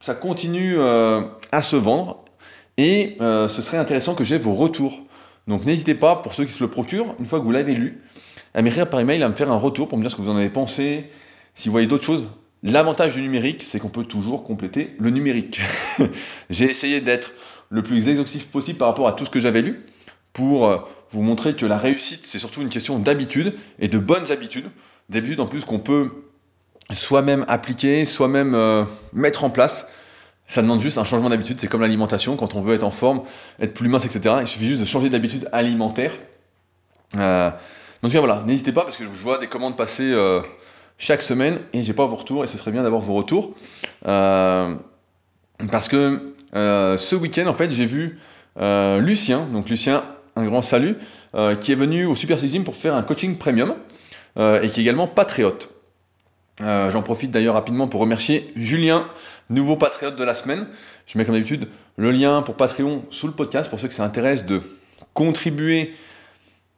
ça 0.00 0.14
continue 0.14 0.78
à 0.80 1.62
se 1.62 1.76
vendre, 1.76 2.24
et 2.76 3.16
ce 3.18 3.62
serait 3.62 3.78
intéressant 3.78 4.14
que 4.14 4.22
j'ai 4.22 4.38
vos 4.38 4.52
retours. 4.52 5.00
Donc 5.48 5.64
n'hésitez 5.64 5.94
pas, 5.94 6.16
pour 6.16 6.34
ceux 6.34 6.44
qui 6.44 6.52
se 6.52 6.62
le 6.62 6.70
procurent, 6.70 7.14
une 7.18 7.24
fois 7.24 7.40
que 7.40 7.44
vous 7.44 7.50
l'avez 7.50 7.74
lu, 7.74 8.02
à 8.54 8.62
m'écrire 8.62 8.88
par 8.88 9.00
email, 9.00 9.22
à 9.22 9.28
me 9.28 9.34
faire 9.34 9.50
un 9.50 9.56
retour 9.56 9.88
pour 9.88 9.98
me 9.98 10.02
dire 10.02 10.10
ce 10.10 10.16
que 10.16 10.22
vous 10.22 10.30
en 10.30 10.36
avez 10.36 10.48
pensé, 10.48 11.10
si 11.54 11.68
vous 11.68 11.72
voyez 11.72 11.86
d'autres 11.86 12.04
choses. 12.04 12.28
L'avantage 12.62 13.14
du 13.14 13.22
numérique, 13.22 13.62
c'est 13.62 13.78
qu'on 13.78 13.88
peut 13.88 14.04
toujours 14.04 14.42
compléter 14.42 14.94
le 14.98 15.10
numérique. 15.10 15.60
J'ai 16.50 16.64
essayé 16.64 17.00
d'être 17.00 17.32
le 17.70 17.82
plus 17.82 18.08
exhaustif 18.08 18.46
possible 18.46 18.78
par 18.78 18.88
rapport 18.88 19.06
à 19.06 19.12
tout 19.12 19.24
ce 19.24 19.30
que 19.30 19.40
j'avais 19.40 19.62
lu 19.62 19.84
pour 20.32 20.66
euh, 20.66 20.78
vous 21.10 21.22
montrer 21.22 21.54
que 21.54 21.66
la 21.66 21.76
réussite, 21.78 22.26
c'est 22.26 22.38
surtout 22.38 22.62
une 22.62 22.68
question 22.68 22.98
d'habitude 22.98 23.54
et 23.78 23.88
de 23.88 23.98
bonnes 23.98 24.30
habitudes. 24.30 24.66
D'habitudes 25.08 25.40
en 25.40 25.46
plus 25.46 25.64
qu'on 25.64 25.78
peut 25.78 26.10
soi-même 26.92 27.44
appliquer, 27.48 28.04
soi-même 28.04 28.54
euh, 28.54 28.84
mettre 29.12 29.44
en 29.44 29.50
place. 29.50 29.86
Ça 30.46 30.62
demande 30.62 30.80
juste 30.80 30.96
un 30.96 31.04
changement 31.04 31.28
d'habitude, 31.28 31.60
c'est 31.60 31.66
comme 31.66 31.82
l'alimentation, 31.82 32.36
quand 32.36 32.54
on 32.54 32.62
veut 32.62 32.74
être 32.74 32.84
en 32.84 32.90
forme, 32.90 33.22
être 33.60 33.74
plus 33.74 33.88
mince, 33.88 34.06
etc. 34.06 34.36
Il 34.40 34.48
suffit 34.48 34.66
juste 34.66 34.80
de 34.80 34.86
changer 34.86 35.10
d'habitude 35.10 35.48
alimentaire. 35.52 36.12
Euh, 37.16 37.50
donc 38.02 38.12
voilà, 38.12 38.44
n'hésitez 38.46 38.72
pas 38.72 38.84
parce 38.84 38.96
que 38.96 39.04
je 39.04 39.22
vois 39.22 39.38
des 39.38 39.48
commandes 39.48 39.76
passer 39.76 40.04
euh, 40.04 40.40
chaque 40.98 41.22
semaine 41.22 41.60
et 41.72 41.82
j'ai 41.82 41.92
pas 41.92 42.06
vos 42.06 42.16
retours 42.16 42.44
et 42.44 42.46
ce 42.46 42.56
serait 42.56 42.70
bien 42.70 42.82
d'avoir 42.82 43.02
vos 43.02 43.14
retours. 43.14 43.54
Euh, 44.06 44.74
parce 45.72 45.88
que 45.88 46.34
euh, 46.54 46.96
ce 46.96 47.16
week-end, 47.16 47.46
en 47.46 47.54
fait, 47.54 47.70
j'ai 47.70 47.86
vu 47.86 48.18
Lucien, 48.56 49.46
donc 49.52 49.68
Lucien, 49.68 50.04
un 50.36 50.44
grand 50.44 50.62
salut, 50.62 50.96
qui 51.60 51.72
est 51.72 51.76
venu 51.76 52.06
au 52.06 52.14
Super 52.14 52.38
Six 52.38 52.58
pour 52.60 52.74
faire 52.74 52.94
un 52.94 53.02
coaching 53.02 53.36
premium 53.36 53.74
et 54.36 54.68
qui 54.68 54.80
est 54.80 54.82
également 54.82 55.06
patriote. 55.06 55.70
J'en 56.60 57.02
profite 57.02 57.30
d'ailleurs 57.30 57.54
rapidement 57.54 57.86
pour 57.86 58.00
remercier 58.00 58.52
Julien, 58.56 59.06
nouveau 59.48 59.76
patriote 59.76 60.16
de 60.16 60.24
la 60.24 60.34
semaine. 60.34 60.66
Je 61.06 61.18
mets 61.18 61.24
comme 61.24 61.34
d'habitude 61.34 61.68
le 61.96 62.10
lien 62.10 62.42
pour 62.42 62.56
Patreon 62.56 63.04
sous 63.10 63.26
le 63.28 63.32
podcast 63.32 63.70
pour 63.70 63.78
ceux 63.78 63.88
que 63.88 63.94
ça 63.94 64.04
intéresse 64.04 64.44
de 64.44 64.60
contribuer 65.14 65.92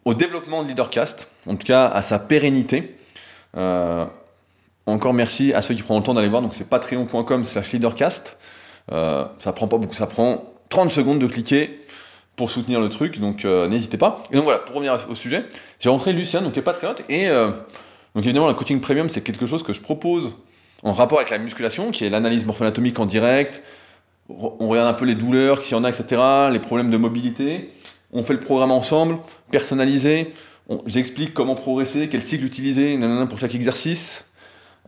au 0.04 0.14
développement 0.14 0.62
de 0.62 0.68
Leadercast, 0.68 1.28
en 1.46 1.56
tout 1.56 1.66
cas 1.66 1.86
à 1.86 2.02
sa 2.02 2.18
pérennité. 2.18 2.96
Euh, 3.56 4.06
encore 4.86 5.12
merci 5.12 5.52
à 5.52 5.62
ceux 5.62 5.74
qui 5.74 5.82
prennent 5.82 5.98
le 5.98 6.02
temps 6.02 6.14
d'aller 6.14 6.28
voir, 6.28 6.42
donc 6.42 6.54
c'est 6.54 6.68
patreon.com 6.68 7.44
slash 7.44 7.72
leadercast. 7.72 8.38
Euh, 8.92 9.24
ça 9.38 9.52
prend 9.52 9.68
pas 9.68 9.78
beaucoup, 9.78 9.94
ça 9.94 10.06
prend 10.06 10.52
30 10.68 10.90
secondes 10.90 11.18
de 11.18 11.26
cliquer 11.26 11.80
pour 12.36 12.50
soutenir 12.50 12.80
le 12.80 12.88
truc, 12.88 13.20
donc 13.20 13.44
euh, 13.44 13.68
n'hésitez 13.68 13.98
pas. 13.98 14.24
Et 14.30 14.36
donc 14.36 14.44
voilà, 14.44 14.60
pour 14.60 14.76
revenir 14.76 14.98
au 15.08 15.14
sujet, 15.14 15.44
j'ai 15.78 15.90
rentré 15.90 16.12
Lucien, 16.12 16.40
donc 16.40 16.52
qui 16.52 16.58
est 16.58 16.62
patriote, 16.62 17.02
et 17.08 17.28
donc 17.28 18.24
évidemment 18.24 18.48
le 18.48 18.54
coaching 18.54 18.80
premium 18.80 19.08
c'est 19.08 19.20
quelque 19.20 19.46
chose 19.46 19.62
que 19.62 19.72
je 19.72 19.80
propose 19.80 20.32
en 20.82 20.92
rapport 20.92 21.18
avec 21.18 21.30
la 21.30 21.38
musculation, 21.38 21.90
qui 21.90 22.04
est 22.04 22.10
l'analyse 22.10 22.46
morpho-anatomique 22.46 22.98
en 22.98 23.06
direct, 23.06 23.62
on 24.28 24.68
regarde 24.68 24.88
un 24.88 24.94
peu 24.94 25.04
les 25.04 25.14
douleurs, 25.14 25.62
s'il 25.62 25.76
y 25.76 25.80
en 25.80 25.84
a, 25.84 25.90
etc., 25.90 26.22
les 26.52 26.58
problèmes 26.58 26.90
de 26.90 26.96
mobilité, 26.96 27.70
on 28.12 28.22
fait 28.22 28.32
le 28.32 28.40
programme 28.40 28.70
ensemble, 28.70 29.18
personnalisé, 29.50 30.32
j'explique 30.86 31.34
comment 31.34 31.54
progresser, 31.54 32.08
quel 32.08 32.22
cycle 32.22 32.44
utiliser 32.44 32.98
pour 33.28 33.38
chaque 33.38 33.54
exercice. 33.54 34.26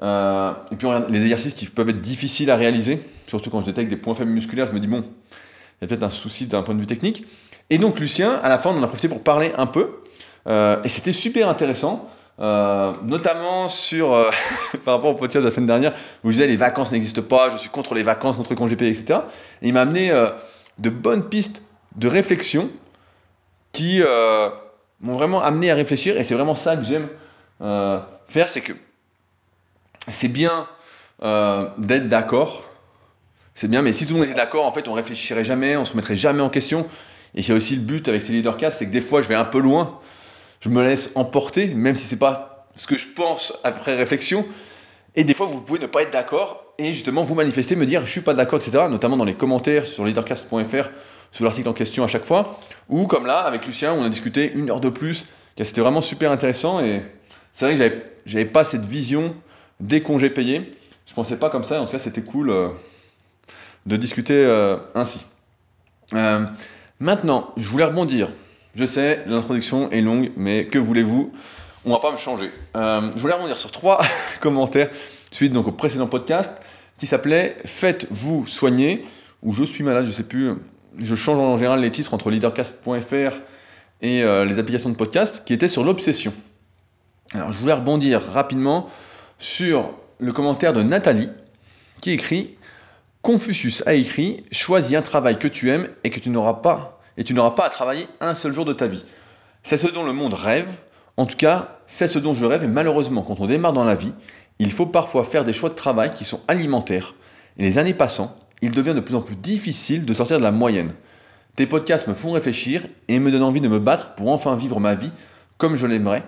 Euh, 0.03 0.53
et 0.71 0.77
puis 0.77 0.87
on 0.87 0.91
regarde 0.91 1.11
les 1.11 1.23
exercices 1.23 1.55
qui 1.55 1.67
peuvent 1.67 1.89
être 1.89 2.01
difficiles 2.01 2.51
à 2.51 2.57
réaliser, 2.57 2.99
surtout 3.27 3.51
quand 3.51 3.61
je 3.61 3.67
détecte 3.67 3.91
des 3.91 3.97
points 3.97 4.15
faibles 4.15 4.31
musculaires, 4.31 4.67
je 4.67 4.73
me 4.73 4.81
dis 4.81 4.87
bon, 4.87 5.01
il 5.01 5.83
y 5.83 5.85
a 5.85 5.87
peut-être 5.87 6.03
un 6.03 6.11
souci 6.11 6.47
d'un 6.47 6.63
point 6.63 6.75
de 6.75 6.81
vue 6.81 6.87
technique. 6.87 7.25
Et 7.71 7.79
donc 7.79 8.01
Lucien, 8.01 8.35
à 8.43 8.49
la 8.49 8.59
fin, 8.59 8.71
on 8.71 8.79
en 8.79 8.83
a 8.83 8.87
profité 8.87 9.09
pour 9.09 9.23
parler 9.23 9.53
un 9.57 9.67
peu, 9.67 9.91
euh, 10.49 10.83
et 10.83 10.89
c'était 10.89 11.13
super 11.13 11.49
intéressant. 11.49 12.09
Euh, 12.41 12.93
notamment 13.05 13.69
sur 13.69 14.09
par 14.87 14.95
rapport 14.95 15.11
au 15.11 15.15
podcast 15.15 15.41
de 15.41 15.49
la 15.49 15.55
semaine 15.55 15.67
dernière 15.67 15.93
où 16.25 16.31
je 16.31 16.37
disais 16.37 16.47
les 16.47 16.57
vacances 16.57 16.91
n'existent 16.91 17.21
pas, 17.21 17.51
je 17.51 17.59
suis 17.59 17.69
contre 17.69 17.95
les 17.95 18.03
vacances, 18.03 18.37
contre 18.37 18.51
le 18.51 18.57
congé 18.57 18.73
etc. 18.73 19.21
Et 19.61 19.69
il 19.69 19.75
m'a 19.75 19.83
amené 19.83 20.11
de 20.79 20.91
bonnes 20.91 21.29
pistes 21.29 21.63
de 21.97 22.09
réflexion 22.09 22.71
qui 23.73 24.03
euh, 24.03 24.49
m'ont 25.01 25.15
vraiment 25.15 25.43
amené 25.43 25.71
à 25.71 25.75
réfléchir, 25.75 26.19
et 26.19 26.25
c'est 26.25 26.35
vraiment 26.35 26.55
ça 26.55 26.77
que 26.77 26.85
j'aime 26.85 27.09
euh, 27.61 27.99
faire, 28.29 28.49
c'est 28.49 28.61
que 28.61 28.73
c'est 30.11 30.29
bien 30.29 30.67
euh, 31.23 31.69
d'être 31.79 32.09
d'accord, 32.09 32.63
c'est 33.55 33.69
bien, 33.69 33.83
mais 33.83 33.93
si 33.93 34.07
tout 34.07 34.15
le 34.15 34.21
monde 34.21 34.29
était 34.29 34.37
d'accord, 34.37 34.67
en 34.67 34.73
fait, 34.73 34.89
on 34.89 34.93
réfléchirait 34.93 35.45
jamais, 35.45 35.77
on 35.77 35.85
se 35.85 35.97
mettrait 35.97 36.17
jamais 36.17 36.43
en 36.43 36.51
question, 36.51 36.87
et 37.35 37.43
c'est 37.43 37.53
aussi 37.53 37.77
le 37.77 37.83
but 37.83 38.09
avec 38.09 38.23
ces 38.23 38.33
leadercasts, 38.33 38.79
c'est 38.79 38.87
que 38.87 38.93
des 38.93 39.01
fois, 39.01 39.23
je 39.23 39.29
vais 39.29 39.35
un 39.35 39.45
peu 39.45 39.59
loin, 39.59 40.01
je 40.61 40.69
me 40.69 40.83
laisse 40.87 41.13
emporter, 41.15 41.69
même 41.69 41.95
si 41.95 42.07
c'est 42.07 42.19
pas 42.19 42.69
ce 42.75 42.87
que 42.87 42.97
je 42.97 43.09
pense 43.09 43.59
après 43.65 43.97
réflexion, 43.97 44.47
et 45.15 45.25
des 45.25 45.35
fois, 45.35 45.47
vous 45.47 45.61
pouvez 45.61 45.79
ne 45.79 45.87
pas 45.87 46.03
être 46.03 46.13
d'accord, 46.13 46.65
et 46.79 46.93
justement, 46.93 47.23
vous 47.23 47.35
manifester, 47.35 47.77
me 47.77 47.87
dire, 47.87 48.05
je 48.05 48.11
suis 48.11 48.21
pas 48.23 48.35
d'accord, 48.35 48.61
etc., 48.61 48.87
notamment 48.91 49.17
dans 49.17 49.25
les 49.25 49.35
commentaires 49.35 49.87
sur 49.87 50.05
leadercast.fr, 50.05 50.89
sur 51.33 51.45
l'article 51.45 51.69
en 51.69 51.73
question 51.73 52.05
à 52.05 52.07
chaque 52.07 52.25
fois, 52.25 52.61
ou 52.89 53.07
comme 53.07 53.27
là, 53.27 53.41
avec 53.41 53.67
Lucien, 53.67 53.93
on 53.93 54.05
a 54.05 54.09
discuté 54.09 54.53
une 54.53 54.71
heure 54.71 54.81
de 54.81 54.91
plus, 54.91 55.27
c'était 55.61 55.81
vraiment 55.81 56.01
super 56.01 56.31
intéressant, 56.31 56.81
et 56.81 57.03
c'est 57.55 57.65
vrai 57.65 57.75
que 57.75 58.03
j'avais, 58.27 58.45
pas 58.45 58.65
cette 58.65 58.85
vision 58.85 59.35
des 59.81 60.03
congés 60.03 60.31
payés, 60.31 60.75
je 61.07 61.15
pensais 61.15 61.37
pas 61.37 61.51
comme 61.51 61.65
ça, 61.65 61.81
en 61.81 61.87
tout 61.87 61.93
cas 61.93 61.99
c'était 61.99 62.23
cool 62.23 62.51
euh, 62.51 62.69
de 63.87 63.97
discuter 63.97 64.35
euh, 64.35 64.77
ainsi. 64.95 65.25
Euh, 66.15 66.45
maintenant, 67.01 67.51
je 67.57 67.69
voulais 67.69 67.85
rebondir, 67.85 68.31
je 68.75 68.85
sais, 68.85 69.25
l'introduction 69.27 69.91
est 69.91 70.03
longue, 70.03 70.31
mais 70.37 70.67
que 70.67 70.79
voulez-vous? 70.79 71.33
On 71.85 71.91
va 71.91 71.99
pas 71.99 72.13
me 72.13 72.17
changer. 72.17 72.51
je 72.75 73.19
voulais 73.19 73.35
rebondir 73.35 73.57
sur 73.57 73.73
trois 73.73 74.01
commentaires 74.41 74.91
suite 75.33 75.53
donc 75.53 75.67
au 75.67 75.73
précédent 75.73 76.07
podcast 76.07 76.53
qui 76.97 77.07
s'appelait 77.07 77.57
Faites-vous 77.65 78.47
soigner 78.47 79.05
ou 79.43 79.53
Je 79.53 79.65
suis 79.65 79.83
malade, 79.83 80.05
je 80.05 80.13
sais 80.13 80.23
plus 80.23 80.53
je 80.99 81.15
change 81.15 81.39
en 81.39 81.57
général 81.57 81.81
les 81.81 81.91
titres 81.91 82.15
entre 82.15 82.31
leadercast.fr 82.31 83.37
et 84.03 84.23
euh, 84.23 84.45
les 84.45 84.59
applications 84.59 84.91
de 84.91 84.97
podcast, 84.97 85.43
qui 85.45 85.53
étaient 85.53 85.69
sur 85.69 85.85
l'obsession. 85.85 86.33
Alors 87.35 87.53
je 87.53 87.59
voulais 87.59 87.73
rebondir 87.73 88.21
rapidement 88.21 88.89
sur 89.39 89.95
le 90.19 90.33
commentaire 90.33 90.73
de 90.73 90.83
Nathalie, 90.83 91.31
qui 92.01 92.11
écrit 92.11 92.57
Confucius 93.23 93.83
a 93.87 93.95
écrit 93.95 94.45
Choisis 94.51 94.97
un 94.97 95.03
travail 95.03 95.39
que 95.39 95.49
tu 95.49 95.71
aimes 95.71 95.89
et 96.05 96.11
que 96.11 96.21
tu 96.21 96.31
n'auras 96.31 96.55
pas, 96.55 97.01
et 97.17 97.25
tu 97.25 97.35
n'auras 97.35 97.53
pas 97.53 97.67
à 97.67 97.71
travailler 97.71 98.09
un 98.21 98.35
seul 98.35 98.53
jour 98.53 98.65
de 98.65 98.73
ta 98.73 98.87
vie. 98.87 99.05
C'est 99.63 99.77
ce 99.77 99.87
dont 99.87 100.05
le 100.05 100.13
monde 100.13 100.35
rêve, 100.35 100.69
en 101.17 101.27
tout 101.27 101.37
cas, 101.37 101.79
c'est 101.87 102.09
ce 102.09 102.19
dont 102.19 102.35
je 102.35 102.45
rêve, 102.45 102.65
et 102.65 102.69
malheureusement, 102.69 103.23
quand 103.23 103.39
on 103.41 103.47
démarre 103.47 103.73
dans 103.73 103.85
la 103.85 103.95
vie, 103.95 104.13
il 104.59 104.73
faut 104.73 104.87
parfois 104.87 105.25
faire 105.25 105.45
des 105.45 105.53
choix 105.53 105.69
de 105.69 105.75
travail 105.75 106.15
qui 106.15 106.25
sont 106.25 106.41
alimentaires. 106.49 107.15
Et 107.59 107.63
les 107.63 107.79
années 107.79 107.95
passant, 107.95 108.37
il 108.63 108.71
devient 108.73 108.95
de 108.95 109.01
plus 109.01 109.15
en 109.15 109.21
plus 109.21 109.37
difficile 109.37 110.05
de 110.05 110.13
sortir 110.15 110.39
de 110.39 110.43
la 110.43 110.53
moyenne. 110.53 110.93
Tes 111.57 111.67
podcasts 111.67 112.09
me 112.09 112.15
font 112.15 112.33
réfléchir 112.33 112.87
et 113.09 113.19
me 113.19 113.31
donnent 113.31 113.43
envie 113.43 113.61
de 113.61 113.69
me 113.69 113.79
battre 113.79 114.15
pour 114.15 114.31
enfin 114.31 114.57
vivre 114.57 114.81
ma 114.81 114.95
vie 114.95 115.11
comme 115.59 115.75
je 115.75 115.87
l'aimerais 115.87 116.23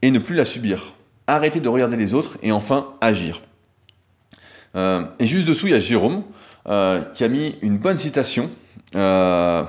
et 0.00 0.10
ne 0.10 0.18
plus 0.18 0.34
la 0.34 0.44
subir. 0.44 0.94
Arrêter 1.26 1.60
de 1.60 1.68
regarder 1.68 1.96
les 1.96 2.14
autres 2.14 2.38
et 2.42 2.52
enfin 2.52 2.88
agir. 3.00 3.42
Euh, 4.76 5.04
et 5.18 5.26
juste 5.26 5.46
dessous, 5.46 5.66
il 5.66 5.72
y 5.72 5.76
a 5.76 5.78
Jérôme 5.78 6.22
euh, 6.68 7.02
qui 7.14 7.24
a 7.24 7.28
mis 7.28 7.56
une 7.60 7.78
bonne 7.78 7.98
citation 7.98 8.50
euh, 8.94 9.64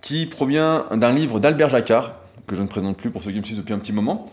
qui 0.00 0.26
provient 0.26 0.86
d'un 0.92 1.12
livre 1.12 1.40
d'Albert 1.40 1.70
Jacquard, 1.70 2.14
que 2.46 2.54
je 2.54 2.62
ne 2.62 2.68
présente 2.68 2.96
plus 2.96 3.10
pour 3.10 3.22
ceux 3.22 3.32
qui 3.32 3.38
me 3.38 3.44
suivent 3.44 3.58
depuis 3.58 3.74
un 3.74 3.78
petit 3.78 3.92
moment, 3.92 4.30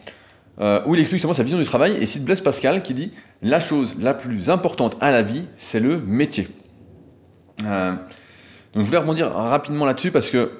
où 0.59 0.93
il 0.93 0.99
explique 0.99 1.19
justement 1.19 1.33
sa 1.33 1.43
vision 1.43 1.57
du 1.57 1.63
travail 1.63 1.95
et 2.01 2.05
cite 2.05 2.25
Blaise 2.25 2.41
Pascal 2.41 2.81
qui 2.83 2.93
dit 2.93 3.11
La 3.41 3.59
chose 3.59 3.95
la 3.99 4.13
plus 4.13 4.49
importante 4.49 4.97
à 4.99 5.11
la 5.11 5.21
vie, 5.21 5.45
c'est 5.57 5.79
le 5.79 6.01
métier. 6.01 6.47
donc 7.59 7.67
je 8.75 8.81
voulais 8.81 8.97
rebondir 8.97 9.31
rapidement 9.31 9.85
là-dessus 9.85 10.11
parce 10.11 10.29
que 10.29 10.51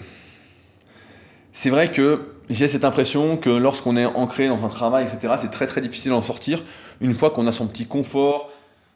c'est 1.51 1.69
vrai 1.69 1.91
que 1.91 2.21
j'ai 2.49 2.67
cette 2.67 2.85
impression 2.85 3.37
que 3.37 3.49
lorsqu'on 3.49 3.95
est 3.95 4.05
ancré 4.05 4.47
dans 4.47 4.63
un 4.63 4.69
travail, 4.69 5.05
etc., 5.05 5.35
c'est 5.37 5.51
très 5.51 5.67
très 5.67 5.81
difficile 5.81 6.11
d'en 6.11 6.21
sortir 6.21 6.63
une 7.01 7.13
fois 7.13 7.29
qu'on 7.31 7.47
a 7.47 7.51
son 7.51 7.67
petit 7.67 7.85
confort, 7.85 8.51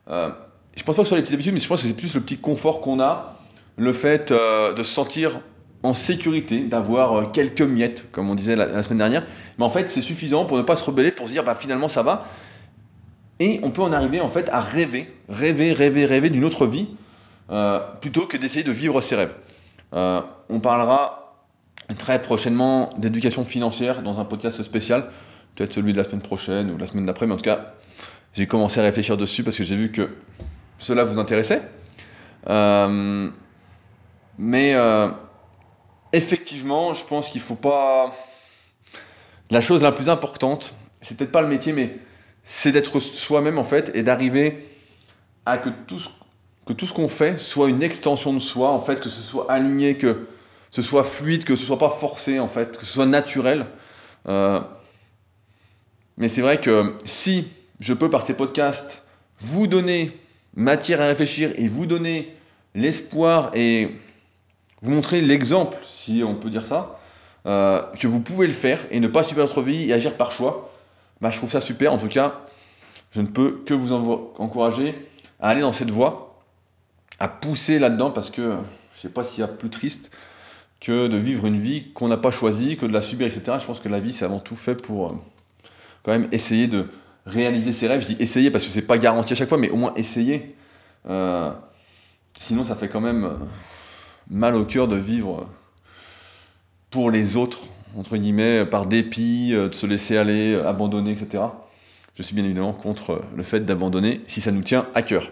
euh, 0.10 0.30
je 0.76 0.84
pense 0.84 0.96
pas 0.96 1.02
que 1.02 1.06
ce 1.06 1.10
soit 1.10 1.18
les 1.18 1.24
petites 1.24 1.36
habitudes, 1.36 1.54
mais 1.54 1.60
je 1.60 1.68
pense 1.68 1.82
que 1.82 1.88
c'est 1.88 1.94
plus 1.94 2.16
le 2.16 2.22
petit 2.22 2.38
confort 2.38 2.82
qu'on 2.82 3.00
a, 3.00 3.40
le 3.78 3.94
fait 3.94 4.32
euh, 4.32 4.74
de 4.74 4.82
se 4.82 4.92
sentir 4.92 5.40
en 5.84 5.94
sécurité, 5.94 6.64
d'avoir 6.64 7.14
euh, 7.14 7.26
quelques 7.26 7.62
miettes, 7.62 8.08
comme 8.12 8.30
on 8.30 8.36
disait 8.36 8.56
la, 8.56 8.82
semaine 8.84 9.00
dernière. 9.00 9.26
Mais 9.58 9.66
en 9.66 9.70
fait, 9.70 9.90
c'est 9.90 10.02
suffisant 10.02 10.46
pour 10.46 10.58
ne 10.58 10.62
pas 10.62 10.76
se 10.76 10.84
rebeller, 10.86 11.12
pour 11.12 11.28
se 11.28 11.34
dire 11.34 11.44
bah, 11.44 11.56
finalement 11.56 11.88
ça 11.88 12.04
va. 12.04 12.26
Et 13.40 13.60
on 13.64 13.72
peut 13.72 13.82
en 13.82 13.92
arriver 13.92 14.22
en 14.22 14.30
fait 14.30 14.50
à 14.50 14.60
rêver, 14.60 15.14
rêver, 15.28 15.74
rêver, 15.74 16.06
rêver 16.06 16.30
d'une 16.30 16.46
autre 16.46 16.66
vie, 16.66 16.88
plutôt 18.00 18.26
que 18.26 18.38
d'essayer 18.38 18.64
de 18.64 18.72
vivre 18.72 19.02
ses 19.02 19.16
rêves. 19.16 19.34
on 19.92 20.60
parlera 20.62 21.24
très 21.98 22.22
prochainement 22.22 22.92
d'éducation 22.98 23.44
financière 23.44 24.02
dans 24.02 24.20
un 24.20 24.26
podcast 24.26 24.62
spécial, 24.64 25.06
peut-être 25.56 25.74
celui 25.74 25.92
de 25.92 25.98
la 25.98 26.04
semaine 26.04 26.22
prochaine 26.22 26.72
ou 26.72 26.78
la 26.78 26.86
semaine 26.86 27.06
d'après, 27.06 27.28
mais 27.28 27.34
en 27.34 27.38
tout 27.38 27.44
cas, 27.44 27.74
j'ai 28.34 28.48
commencé 28.48 28.80
à 28.80 28.84
réfléchir 28.84 29.18
dessus 29.18 29.44
parce 29.44 29.58
que 29.58 29.64
j'ai 29.64 29.76
vu 29.76 29.92
que 29.92 30.10
cela 30.80 31.04
vous 31.04 31.20
intéressait. 31.20 31.62
Euh, 32.50 33.30
mais 34.38 34.74
euh, 34.74 35.10
effectivement, 36.14 36.94
je 36.94 37.04
pense 37.04 37.30
qu'il 37.30 37.42
ne 37.42 37.46
faut 37.46 37.56
pas. 37.56 38.16
La 39.50 39.60
chose 39.60 39.84
la 39.84 39.92
plus 39.92 40.10
importante, 40.10 40.74
c'est 41.02 41.18
peut-être 41.18 41.32
pas 41.32 41.42
le 41.42 41.48
métier, 41.48 41.74
mais 41.74 41.98
c'est 42.46 42.72
d'être 42.72 43.00
soi-même 43.00 43.60
en 43.60 43.64
fait 43.64 43.92
et 43.94 44.04
d'arriver 44.04 44.58
à 45.46 45.58
que 45.58 45.70
tout 45.70 46.00
ce, 46.00 46.94
qu'on 46.94 47.10
fait 47.10 47.38
soit 47.38 47.70
une 47.70 47.84
extension 47.84 48.34
de 48.34 48.40
soi, 48.40 48.70
en 48.70 48.80
fait, 48.80 49.00
que 49.00 49.10
ce 49.10 49.22
soit 49.22 49.52
aligné, 49.52 49.98
que 49.98 50.28
ce 50.72 50.82
soit 50.82 51.04
fluide, 51.04 51.44
que 51.44 51.56
ce 51.56 51.66
soit 51.66 51.78
pas 51.78 51.90
forcé 51.90 52.40
en 52.40 52.48
fait, 52.48 52.78
que 52.78 52.86
ce 52.86 52.94
soit 52.94 53.06
naturel. 53.06 53.66
Euh, 54.30 54.62
mais 56.18 56.30
c'est 56.30 56.42
vrai 56.42 56.60
que 56.60 56.96
si 57.04 57.48
je 57.80 57.94
peux 57.94 58.10
par 58.10 58.22
ces 58.22 58.34
podcasts 58.34 59.04
vous 59.40 59.68
donner 59.68 60.12
matière 60.56 61.02
à 61.02 61.06
réfléchir 61.06 61.52
et 61.58 61.68
vous 61.68 61.86
donner 61.86 62.36
l'espoir 62.76 63.52
et 63.54 63.92
vous 64.84 64.92
montrer 64.92 65.22
l'exemple, 65.22 65.78
si 65.84 66.24
on 66.26 66.36
peut 66.36 66.50
dire 66.50 66.66
ça, 66.66 67.00
euh, 67.46 67.82
que 68.00 68.08
vous 68.08 68.20
pouvez 68.20 68.48
le 68.48 68.54
faire 68.54 68.86
et 68.92 69.00
ne 69.00 69.08
pas 69.08 69.24
subir 69.24 69.46
votre 69.46 69.62
vie 69.62 69.90
et 69.90 69.94
agir 69.94 70.16
par 70.16 70.32
choix, 70.32 70.72
bah, 71.22 71.32
je 71.32 71.38
trouve 71.38 71.50
ça 71.50 71.62
super. 71.62 71.92
En 71.92 71.98
tout 71.98 72.08
cas, 72.08 72.42
je 73.12 73.22
ne 73.22 73.28
peux 73.28 73.64
que 73.66 73.74
vous 73.74 73.94
encourager 73.94 74.96
à 75.40 75.50
aller 75.50 75.62
dans 75.62 75.74
cette 75.74 75.90
voie, 75.90 76.42
à 77.20 77.28
pousser 77.28 77.80
là-dedans 77.80 78.12
parce 78.12 78.30
que 78.30 78.42
je 78.42 78.98
ne 78.98 79.02
sais 79.02 79.10
pas 79.10 79.24
s'il 79.24 79.40
y 79.40 79.44
a 79.44 79.48
plus 79.48 79.70
triste 79.70 80.12
que 80.80 81.08
de 81.08 81.18
vivre 81.18 81.46
une 81.46 81.60
vie 81.60 81.92
qu'on 81.94 82.10
n'a 82.10 82.18
pas 82.18 82.32
choisie, 82.32 82.76
que 82.76 82.86
de 82.86 82.94
la 82.94 83.02
subir, 83.02 83.26
etc. 83.26 83.58
Je 83.60 83.66
pense 83.66 83.80
que 83.80 83.90
la 83.90 84.00
vie, 84.00 84.12
c'est 84.12 84.26
avant 84.26 84.40
tout 84.40 84.58
fait 84.58 84.76
pour 84.76 85.08
euh, 85.08 85.16
quand 86.04 86.12
même 86.12 86.28
essayer 86.32 86.68
de, 86.68 86.88
réaliser 87.26 87.72
ses 87.72 87.88
rêves. 87.88 88.02
Je 88.02 88.08
dis 88.08 88.22
essayer 88.22 88.52
parce 88.52 88.66
que 88.66 88.72
c'est 88.72 88.82
pas 88.82 88.98
garanti 88.98 89.34
à 89.34 89.36
chaque 89.36 89.50
fois, 89.50 89.58
mais 89.58 89.70
au 89.70 89.78
moins 89.78 89.94
essayer. 89.96 90.56
Euh, 91.10 91.52
sinon, 92.40 92.64
ça 92.64 92.76
fait 92.76 92.90
quand 92.90 93.02
même 93.02 93.30
mal 94.30 94.56
au 94.56 94.66
cœur 94.66 94.88
de 94.88 94.96
vivre 94.96 95.48
pour 96.90 97.12
les 97.12 97.38
autres, 97.38 97.60
entre 97.98 98.18
guillemets, 98.18 98.66
par 98.66 98.86
dépit, 98.86 99.52
euh, 99.54 99.70
de 99.70 99.74
se 99.74 99.86
laisser 99.86 100.18
aller, 100.18 100.56
abandonner, 100.56 101.12
etc. 101.12 101.44
Je 102.16 102.24
suis 102.24 102.36
bien 102.36 102.44
évidemment 102.46 102.74
contre 102.74 103.22
le 103.36 103.44
fait 103.44 103.62
d'abandonner 103.62 104.22
si 104.28 104.42
ça 104.42 104.52
nous 104.52 104.62
tient 104.62 104.86
à 104.94 105.02
cœur. 105.02 105.32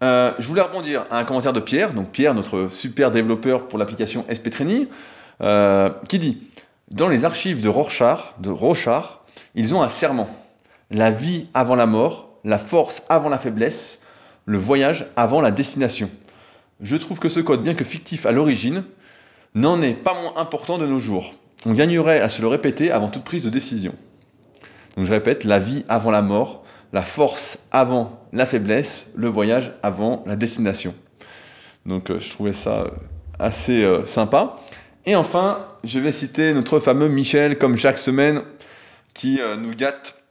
je 0.00 0.46
voulais 0.46 0.62
rebondir 0.62 1.04
à 1.10 1.18
un 1.18 1.24
commentaire 1.24 1.52
de 1.52 1.60
Pierre, 1.60 1.92
donc 1.92 2.10
Pierre, 2.10 2.32
notre 2.32 2.68
super 2.70 3.10
développeur 3.10 3.68
pour 3.68 3.78
l'application 3.78 4.24
SP 4.32 4.48
Training, 4.48 4.86
qui 6.08 6.18
dit 6.18 6.38
Dans 6.90 7.08
les 7.08 7.26
archives 7.26 7.62
de 7.62 7.68
de 7.68 8.50
Rochard, 8.50 9.24
ils 9.54 9.74
ont 9.74 9.82
un 9.82 9.90
serment 9.90 10.30
la 10.90 11.10
vie 11.10 11.46
avant 11.54 11.76
la 11.76 11.86
mort, 11.86 12.30
la 12.44 12.58
force 12.58 13.02
avant 13.08 13.28
la 13.28 13.38
faiblesse, 13.38 14.00
le 14.46 14.58
voyage 14.58 15.06
avant 15.16 15.40
la 15.40 15.50
destination. 15.50 16.10
Je 16.80 16.96
trouve 16.96 17.18
que 17.18 17.28
ce 17.28 17.40
code, 17.40 17.62
bien 17.62 17.74
que 17.74 17.84
fictif 17.84 18.26
à 18.26 18.32
l'origine, 18.32 18.84
n'en 19.54 19.82
est 19.82 19.94
pas 19.94 20.14
moins 20.14 20.36
important 20.36 20.78
de 20.78 20.86
nos 20.86 20.98
jours. 20.98 21.34
On 21.66 21.72
gagnerait 21.72 22.20
à 22.20 22.28
se 22.28 22.40
le 22.40 22.48
répéter 22.48 22.90
avant 22.90 23.08
toute 23.08 23.24
prise 23.24 23.44
de 23.44 23.50
décision. 23.50 23.94
Donc 24.96 25.06
je 25.06 25.12
répète, 25.12 25.44
la 25.44 25.58
vie 25.58 25.84
avant 25.88 26.10
la 26.10 26.22
mort, 26.22 26.64
la 26.92 27.02
force 27.02 27.58
avant 27.70 28.20
la 28.32 28.46
faiblesse, 28.46 29.10
le 29.16 29.28
voyage 29.28 29.72
avant 29.82 30.22
la 30.26 30.36
destination. 30.36 30.94
Donc 31.86 32.10
euh, 32.10 32.20
je 32.20 32.30
trouvais 32.30 32.52
ça 32.52 32.80
euh, 32.80 32.88
assez 33.38 33.82
euh, 33.82 34.04
sympa. 34.04 34.56
Et 35.06 35.16
enfin, 35.16 35.66
je 35.84 35.98
vais 35.98 36.12
citer 36.12 36.52
notre 36.52 36.78
fameux 36.80 37.08
Michel, 37.08 37.58
comme 37.58 37.76
chaque 37.76 37.98
semaine, 37.98 38.42
qui 39.14 39.40
nous 39.58 39.74
gâte 39.74 40.22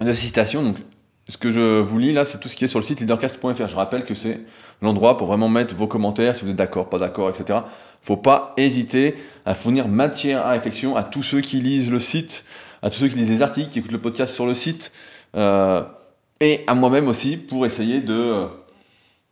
de 0.00 0.12
citations. 0.12 0.62
Donc, 0.62 0.76
ce 1.28 1.36
que 1.36 1.52
je 1.52 1.80
vous 1.80 1.98
lis 1.98 2.12
là, 2.12 2.24
c'est 2.24 2.38
tout 2.38 2.48
ce 2.48 2.56
qui 2.56 2.64
est 2.64 2.68
sur 2.68 2.80
le 2.80 2.84
site 2.84 3.00
leadercast.fr. 3.00 3.68
Je 3.68 3.76
rappelle 3.76 4.04
que 4.04 4.14
c'est 4.14 4.40
l'endroit 4.82 5.16
pour 5.16 5.26
vraiment 5.26 5.48
mettre 5.48 5.74
vos 5.74 5.86
commentaires, 5.86 6.34
si 6.34 6.44
vous 6.44 6.50
êtes 6.50 6.56
d'accord, 6.56 6.88
pas 6.88 6.98
d'accord, 6.98 7.28
etc. 7.28 7.60
Faut 8.02 8.16
pas 8.16 8.54
hésiter 8.56 9.14
à 9.44 9.54
fournir 9.54 9.88
matière 9.88 10.46
à 10.46 10.50
réflexion 10.50 10.96
à 10.96 11.02
tous 11.02 11.22
ceux 11.22 11.40
qui 11.40 11.60
lisent 11.60 11.90
le 11.90 11.98
site, 11.98 12.44
à 12.82 12.90
tous 12.90 13.00
ceux 13.00 13.08
qui 13.08 13.16
lisent 13.16 13.30
les 13.30 13.42
articles, 13.42 13.70
qui 13.70 13.80
écoutent 13.80 13.92
le 13.92 14.00
podcast 14.00 14.34
sur 14.34 14.46
le 14.46 14.54
site, 14.54 14.92
euh, 15.36 15.82
et 16.40 16.62
à 16.66 16.74
moi-même 16.74 17.08
aussi 17.08 17.36
pour 17.36 17.66
essayer 17.66 18.00
de 18.00 18.14
euh, 18.14 18.46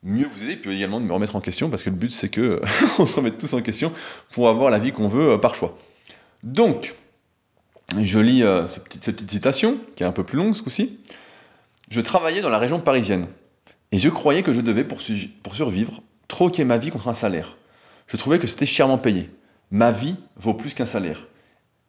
mieux 0.02 0.26
vous 0.26 0.42
aider, 0.42 0.56
puis 0.56 0.74
également 0.74 1.00
de 1.00 1.06
me 1.06 1.12
remettre 1.12 1.36
en 1.36 1.40
question, 1.40 1.70
parce 1.70 1.82
que 1.82 1.90
le 1.90 1.96
but 1.96 2.10
c'est 2.10 2.28
que 2.28 2.60
on 2.98 3.06
se 3.06 3.14
remette 3.14 3.38
tous 3.38 3.54
en 3.54 3.62
question 3.62 3.92
pour 4.32 4.48
avoir 4.48 4.70
la 4.70 4.78
vie 4.78 4.92
qu'on 4.92 5.08
veut 5.08 5.32
euh, 5.32 5.38
par 5.38 5.54
choix. 5.54 5.76
Donc, 6.42 6.94
je 7.98 8.18
lis 8.18 8.42
cette, 8.68 8.84
petite, 8.84 9.30
citation, 9.30 9.78
qui 9.94 10.02
est 10.02 10.06
un 10.06 10.12
peu 10.12 10.24
plus 10.24 10.36
longue 10.36 10.54
ce 10.54 10.62
coup-ci. 10.62 10.98
Je 11.88 12.00
travaillais 12.00 12.40
dans 12.40 12.50
la 12.50 12.58
région 12.58 12.80
parisienne, 12.80 13.26
et 13.92 13.98
je 13.98 14.08
croyais 14.08 14.42
que 14.42 14.52
je 14.52 14.60
devais, 14.60 14.84
pour, 14.84 15.00
survivre, 15.00 16.02
troquer 16.28 16.64
ma 16.64 16.78
vie 16.78 16.90
contre 16.90 17.08
un 17.08 17.14
salaire. 17.14 17.56
Je 18.06 18.16
trouvais 18.16 18.38
que 18.38 18.46
c'était 18.46 18.66
chèrement 18.66 18.98
payé. 18.98 19.30
Ma 19.70 19.90
vie 19.90 20.16
vaut 20.36 20.54
plus 20.54 20.74
qu'un 20.74 20.86
salaire. 20.86 21.26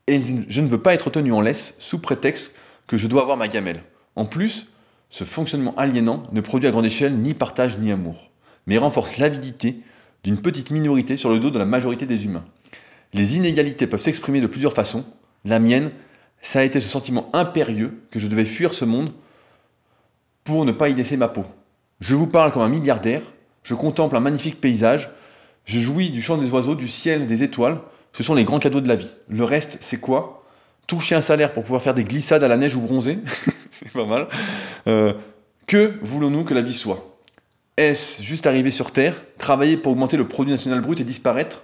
Et 0.08 0.22
je 0.48 0.62
ne 0.62 0.68
veux 0.68 0.82
pas 0.82 0.94
être 0.94 1.10
tenu 1.10 1.32
en 1.32 1.42
laisse 1.42 1.76
sous 1.80 2.00
prétexte 2.00 2.56
que 2.88 2.98
je 2.98 3.08
dois 3.08 3.22
avoir 3.22 3.38
ma 3.38 3.48
gamelle. 3.48 3.84
En 4.16 4.26
plus, 4.26 4.68
ce 5.10 5.24
fonctionnement 5.24 5.76
aliénant 5.76 6.24
ne 6.32 6.42
produit 6.42 6.68
à 6.68 6.72
grande 6.72 6.86
échelle 6.86 7.18
ni 7.18 7.34
partage 7.34 7.78
ni 7.78 7.92
amour, 7.92 8.32
mais 8.66 8.78
renforce 8.78 9.18
l'avidité 9.18 9.82
d'une 10.24 10.42
petite 10.42 10.72
minorité 10.72 11.18
sur 11.18 11.30
le 11.30 11.40
dos 11.40 11.50
de 11.50 11.60
la 11.60 11.66
majorité 11.66 12.06
des 12.06 12.26
humains. 12.26 12.46
Les 13.14 13.38
inégalités 13.38 13.88
peuvent 13.88 14.02
s'exprimer 14.02 14.42
de 14.42 14.48
plusieurs 14.48 14.74
façons, 14.74 15.06
la 15.46 15.60
mienne, 15.60 15.92
ça 16.42 16.60
a 16.60 16.64
été 16.64 16.80
ce 16.80 16.90
sentiment 16.90 17.30
impérieux 17.34 18.02
que 18.12 18.20
je 18.20 18.28
devais 18.28 18.46
fuir 18.46 18.74
ce 18.74 18.86
monde 18.86 19.12
pour 20.44 20.66
ne 20.66 20.72
pas 20.72 20.90
y 20.90 20.94
laisser 20.94 21.18
ma 21.18 21.28
peau. 21.28 21.46
Je 22.00 22.16
vous 22.16 22.28
parle 22.28 22.52
comme 22.52 22.62
un 22.62 22.70
milliardaire, 22.70 23.22
je 23.64 23.74
contemple 23.74 24.16
un 24.16 24.20
magnifique 24.20 24.62
paysage, 24.62 25.10
je 25.66 25.80
jouis 25.80 26.10
du 26.10 26.22
chant 26.22 26.38
des 26.38 26.50
oiseaux, 26.52 26.76
du 26.76 26.88
ciel, 26.88 27.26
des 27.26 27.44
étoiles. 27.44 27.80
Ce 28.14 28.24
sont 28.24 28.34
les 28.34 28.46
grands 28.46 28.60
cadeaux 28.60 28.82
de 28.82 28.88
la 28.88 28.96
vie. 28.96 29.14
Le 29.28 29.44
reste, 29.44 29.78
c'est 29.82 30.00
quoi? 30.00 30.46
Toucher 30.88 31.16
un 31.16 31.22
salaire 31.22 31.52
pour 31.52 31.64
pouvoir 31.64 31.82
faire 31.82 31.94
des 31.94 32.04
glissades 32.04 32.44
à 32.44 32.48
la 32.48 32.56
neige 32.56 32.76
ou 32.76 32.82
bronzer, 32.82 33.20
c'est 33.72 33.92
pas 33.92 34.06
mal. 34.06 34.28
Euh, 34.88 35.14
que 35.66 35.96
voulons-nous 36.02 36.46
que 36.46 36.54
la 36.54 36.62
vie 36.62 36.74
soit? 36.74 37.20
Est-ce 37.76 38.24
juste 38.24 38.48
arriver 38.48 38.72
sur 38.72 38.92
Terre, 38.92 39.22
travailler 39.38 39.76
pour 39.76 39.92
augmenter 39.92 40.18
le 40.18 40.28
produit 40.28 40.52
national 40.52 40.82
brut 40.82 41.00
et 41.00 41.04
disparaître? 41.04 41.64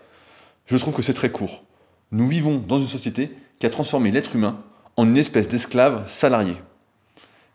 Je 0.65 0.77
trouve 0.77 0.93
que 0.93 1.01
c'est 1.01 1.13
très 1.13 1.31
court. 1.31 1.63
Nous 2.11 2.27
vivons 2.27 2.57
dans 2.57 2.77
une 2.77 2.87
société 2.87 3.31
qui 3.59 3.65
a 3.65 3.69
transformé 3.69 4.11
l'être 4.11 4.35
humain 4.35 4.59
en 4.97 5.07
une 5.07 5.17
espèce 5.17 5.47
d'esclave 5.47 6.07
salarié. 6.07 6.57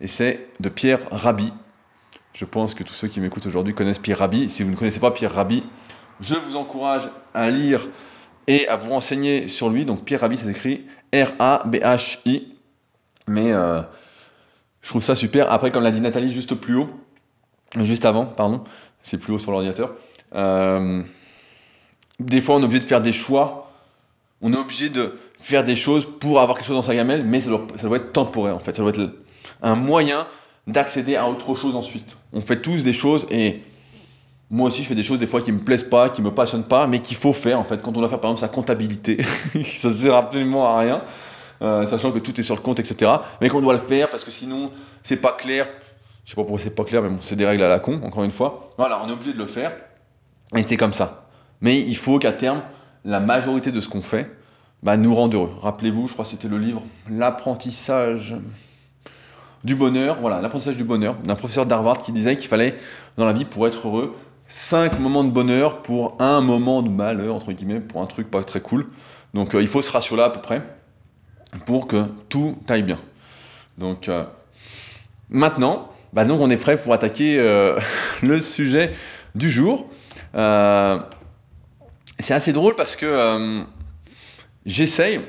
Et 0.00 0.06
c'est 0.06 0.48
de 0.58 0.68
Pierre 0.68 1.00
Rabhi. 1.10 1.52
Je 2.32 2.44
pense 2.44 2.74
que 2.74 2.82
tous 2.82 2.92
ceux 2.94 3.08
qui 3.08 3.20
m'écoutent 3.20 3.46
aujourd'hui 3.46 3.74
connaissent 3.74 3.98
Pierre 3.98 4.18
Rabhi. 4.18 4.48
Si 4.48 4.62
vous 4.62 4.70
ne 4.70 4.76
connaissez 4.76 5.00
pas 5.00 5.10
Pierre 5.10 5.32
Rabhi, 5.32 5.64
je 6.20 6.34
vous 6.34 6.56
encourage 6.56 7.08
à 7.34 7.50
lire 7.50 7.86
et 8.46 8.68
à 8.68 8.76
vous 8.76 8.90
renseigner 8.90 9.48
sur 9.48 9.70
lui. 9.70 9.84
Donc 9.84 10.04
Pierre 10.04 10.20
Rabhi, 10.20 10.36
c'est 10.36 10.48
écrit 10.48 10.86
R-A-B-H-I. 11.12 12.54
Mais 13.26 13.52
euh, 13.52 13.82
je 14.82 14.88
trouve 14.88 15.02
ça 15.02 15.14
super. 15.14 15.50
Après, 15.52 15.70
comme 15.70 15.82
l'a 15.82 15.90
dit 15.90 16.00
Nathalie 16.00 16.32
juste 16.32 16.54
plus 16.54 16.76
haut, 16.76 16.88
juste 17.78 18.04
avant, 18.04 18.26
pardon, 18.26 18.64
c'est 19.02 19.18
plus 19.18 19.32
haut 19.32 19.38
sur 19.38 19.50
l'ordinateur. 19.50 19.94
Euh, 20.34 21.02
des 22.20 22.40
fois, 22.40 22.56
on 22.56 22.60
est 22.60 22.64
obligé 22.64 22.80
de 22.80 22.84
faire 22.84 23.02
des 23.02 23.12
choix. 23.12 23.70
On 24.40 24.52
est 24.52 24.56
obligé 24.56 24.88
de 24.88 25.18
faire 25.38 25.64
des 25.64 25.76
choses 25.76 26.06
pour 26.20 26.40
avoir 26.40 26.56
quelque 26.56 26.66
chose 26.66 26.76
dans 26.76 26.82
sa 26.82 26.94
gamelle, 26.94 27.24
mais 27.24 27.40
ça 27.40 27.50
doit, 27.50 27.96
être 27.96 28.12
temporaire 28.12 28.54
en 28.54 28.60
fait. 28.60 28.74
Ça 28.74 28.82
doit 28.82 28.90
être 28.90 29.12
un 29.62 29.74
moyen 29.74 30.26
d'accéder 30.68 31.16
à 31.16 31.28
autre 31.28 31.54
chose 31.56 31.74
ensuite. 31.74 32.16
On 32.32 32.40
fait 32.40 32.60
tous 32.60 32.84
des 32.84 32.92
choses 32.92 33.26
et 33.30 33.62
moi 34.50 34.68
aussi 34.68 34.82
je 34.82 34.88
fais 34.88 34.94
des 34.94 35.02
choses 35.02 35.18
des 35.18 35.26
fois 35.26 35.40
qui 35.40 35.50
me 35.50 35.58
plaisent 35.58 35.88
pas, 35.88 36.10
qui 36.10 36.22
me 36.22 36.30
passionnent 36.32 36.62
pas, 36.62 36.86
mais 36.86 37.00
qu'il 37.00 37.16
faut 37.16 37.32
faire 37.32 37.58
en 37.58 37.64
fait. 37.64 37.82
Quand 37.82 37.96
on 37.96 38.00
doit 38.00 38.08
faire 38.08 38.20
par 38.20 38.30
exemple 38.30 38.46
sa 38.46 38.54
comptabilité, 38.54 39.22
ça 39.64 39.90
sert 39.90 40.14
absolument 40.14 40.66
à 40.66 40.78
rien, 40.78 41.02
euh, 41.62 41.86
sachant 41.86 42.12
que 42.12 42.18
tout 42.18 42.38
est 42.38 42.44
sur 42.44 42.54
le 42.54 42.60
compte, 42.60 42.78
etc. 42.78 43.10
Mais 43.40 43.48
qu'on 43.48 43.62
doit 43.62 43.72
le 43.72 43.80
faire 43.80 44.10
parce 44.10 44.24
que 44.24 44.30
sinon 44.30 44.70
c'est 45.02 45.16
pas 45.16 45.32
clair. 45.32 45.66
Je 46.24 46.30
sais 46.30 46.36
pas 46.36 46.42
pourquoi 46.42 46.60
c'est 46.60 46.70
pas 46.70 46.84
clair, 46.84 47.00
mais 47.00 47.08
bon, 47.08 47.18
c'est 47.22 47.36
des 47.36 47.46
règles 47.46 47.62
à 47.62 47.68
la 47.68 47.78
con, 47.78 48.02
encore 48.04 48.22
une 48.22 48.30
fois. 48.30 48.68
Voilà, 48.76 49.00
on 49.02 49.08
est 49.08 49.12
obligé 49.12 49.32
de 49.32 49.38
le 49.38 49.46
faire 49.46 49.72
et 50.54 50.62
c'est 50.62 50.76
comme 50.76 50.92
ça. 50.92 51.28
Mais 51.62 51.80
il 51.80 51.96
faut 51.96 52.18
qu'à 52.18 52.32
terme, 52.32 52.60
la 53.06 53.20
majorité 53.20 53.72
de 53.72 53.80
ce 53.80 53.88
qu'on 53.88 54.02
fait 54.02 54.30
bah, 54.82 54.98
nous 54.98 55.14
rende 55.14 55.34
heureux. 55.34 55.50
Rappelez-vous, 55.62 56.08
je 56.08 56.12
crois 56.12 56.26
que 56.26 56.30
c'était 56.30 56.48
le 56.48 56.58
livre 56.58 56.82
L'apprentissage 57.10 58.36
du 59.64 59.74
bonheur, 59.74 60.18
voilà, 60.20 60.40
l'apprentissage 60.40 60.76
du 60.76 60.84
bonheur, 60.84 61.16
d'un 61.24 61.34
professeur 61.34 61.66
d'Harvard 61.66 61.98
qui 61.98 62.12
disait 62.12 62.36
qu'il 62.36 62.48
fallait, 62.48 62.76
dans 63.16 63.24
la 63.24 63.32
vie, 63.32 63.44
pour 63.44 63.66
être 63.66 63.86
heureux, 63.86 64.14
5 64.48 64.98
moments 65.00 65.24
de 65.24 65.30
bonheur 65.30 65.82
pour 65.82 66.16
un 66.20 66.40
moment 66.40 66.82
de 66.82 66.88
malheur, 66.88 67.34
entre 67.34 67.52
guillemets, 67.52 67.80
pour 67.80 68.00
un 68.00 68.06
truc 68.06 68.30
pas 68.30 68.42
très 68.42 68.60
cool. 68.60 68.86
Donc 69.34 69.54
euh, 69.54 69.60
il 69.60 69.68
faut 69.68 69.82
ce 69.82 69.90
ratio-là 69.90 70.24
à 70.24 70.30
peu 70.30 70.40
près 70.40 70.62
pour 71.66 71.86
que 71.86 72.06
tout 72.28 72.56
aille 72.68 72.82
bien. 72.82 72.98
Donc 73.76 74.08
euh, 74.08 74.24
maintenant, 75.28 75.90
bah, 76.14 76.24
donc 76.24 76.40
on 76.40 76.50
est 76.50 76.56
prêt 76.56 76.78
pour 76.78 76.94
attaquer 76.94 77.38
euh, 77.38 77.78
le 78.22 78.40
sujet 78.40 78.94
du 79.34 79.50
jour. 79.50 79.86
c'est 80.34 82.34
assez 82.34 82.52
drôle 82.52 82.74
parce 82.74 82.96
que 82.96 83.64
j'essaye, 84.64 85.20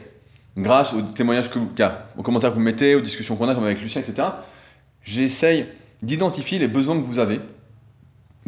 grâce 0.61 0.93
aux 0.93 1.01
témoignages 1.01 1.49
que 1.49 1.59
vous, 1.59 1.71
aux 2.17 2.23
commentaires 2.23 2.51
que 2.51 2.55
vous 2.55 2.61
mettez, 2.61 2.95
aux 2.95 3.01
discussions 3.01 3.35
qu'on 3.35 3.47
a 3.47 3.55
comme 3.55 3.63
avec 3.63 3.81
Lucien, 3.81 4.01
etc., 4.01 4.27
j'essaye 5.03 5.67
d'identifier 6.01 6.59
les 6.59 6.67
besoins 6.67 6.95
que 6.97 7.05
vous 7.05 7.19
avez 7.19 7.39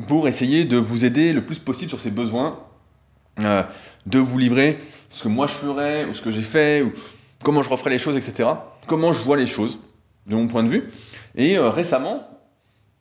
pour 0.08 0.28
essayer 0.28 0.66
de 0.66 0.78
vous 0.78 1.06
aider 1.06 1.34
le 1.34 1.46
plus 1.46 1.60
possible 1.60 1.90
sur 1.90 2.00
ces 2.00 2.12
besoins, 2.12 2.60
euh, 3.40 3.64
de 4.06 4.20
vous 4.20 4.38
livrer 4.38 4.78
ce 5.10 5.24
que 5.24 5.28
moi 5.28 5.48
je 5.48 5.54
ferais, 5.54 6.06
ou 6.06 6.14
ce 6.14 6.22
que 6.22 6.32
j'ai 6.32 6.42
fait, 6.42 6.82
ou 6.82 6.92
comment 7.44 7.62
je 7.62 7.70
referais 7.70 7.90
les 7.90 8.00
choses, 8.00 8.18
etc. 8.18 8.50
Comment 8.88 9.14
je 9.14 9.22
vois 9.24 9.38
les 9.38 9.48
choses, 9.48 9.80
de 10.28 10.36
mon 10.36 10.48
point 10.48 10.64
de 10.64 10.70
vue. 10.70 10.90
Et 11.36 11.58
euh, 11.58 11.70
récemment, 11.70 12.28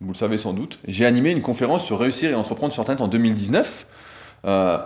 vous 0.00 0.12
le 0.12 0.16
savez 0.16 0.38
sans 0.38 0.52
doute, 0.52 0.78
j'ai 0.86 1.04
animé 1.04 1.30
une 1.30 1.42
conférence 1.42 1.84
sur 1.84 1.98
réussir 1.98 2.30
et 2.30 2.34
entreprendre 2.34 2.72
sur 2.72 2.82
Internet 2.82 3.02
en 3.02 3.08
2019. 3.08 3.86
Euh, 4.46 4.78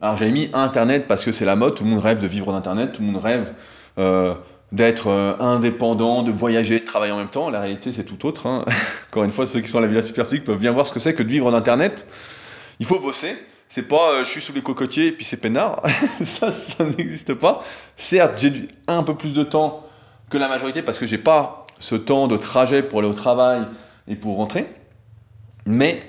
alors 0.00 0.16
j'avais 0.16 0.30
mis 0.30 0.48
Internet 0.54 1.06
parce 1.06 1.24
que 1.24 1.32
c'est 1.32 1.44
la 1.44 1.56
mode, 1.56 1.74
tout 1.74 1.84
le 1.84 1.90
monde 1.90 2.00
rêve 2.00 2.20
de 2.20 2.26
vivre 2.26 2.52
d'Internet, 2.52 2.92
tout 2.92 3.02
le 3.02 3.08
monde 3.08 3.22
rêve 3.22 3.52
euh, 3.98 4.34
d'être 4.72 5.08
euh, 5.08 5.36
indépendant, 5.40 6.22
de 6.22 6.30
voyager, 6.30 6.80
de 6.80 6.84
travailler 6.84 7.12
en 7.12 7.18
même 7.18 7.28
temps. 7.28 7.50
La 7.50 7.60
réalité 7.60 7.92
c'est 7.92 8.04
tout 8.04 8.26
autre. 8.26 8.46
Hein. 8.46 8.64
Encore 9.10 9.24
une 9.24 9.30
fois, 9.30 9.46
ceux 9.46 9.60
qui 9.60 9.68
sont 9.68 9.78
à 9.78 9.82
la 9.82 9.88
Villa 9.88 10.02
Superphysique 10.02 10.44
peuvent 10.44 10.58
bien 10.58 10.72
voir 10.72 10.86
ce 10.86 10.92
que 10.92 11.00
c'est 11.00 11.14
que 11.14 11.22
de 11.22 11.28
vivre 11.28 11.50
d'Internet. 11.52 12.06
Il 12.78 12.86
faut 12.86 12.98
bosser. 12.98 13.36
C'est 13.68 13.88
pas 13.88 14.12
euh, 14.12 14.24
je 14.24 14.30
suis 14.30 14.40
sous 14.40 14.54
les 14.54 14.62
cocotiers 14.62 15.08
et 15.08 15.12
puis 15.12 15.24
c'est 15.24 15.36
peinard. 15.36 15.82
ça, 16.24 16.50
ça 16.50 16.84
n'existe 16.84 17.34
pas. 17.34 17.62
Certes, 17.96 18.38
j'ai 18.38 18.68
un 18.86 19.02
peu 19.02 19.14
plus 19.14 19.34
de 19.34 19.44
temps 19.44 19.84
que 20.30 20.38
la 20.38 20.48
majorité 20.48 20.80
parce 20.80 20.98
que 20.98 21.04
j'ai 21.04 21.18
pas 21.18 21.66
ce 21.78 21.94
temps 21.94 22.26
de 22.26 22.38
trajet 22.38 22.82
pour 22.82 23.00
aller 23.00 23.08
au 23.08 23.14
travail 23.14 23.66
et 24.08 24.16
pour 24.16 24.36
rentrer. 24.36 24.66
Mais 25.66 26.00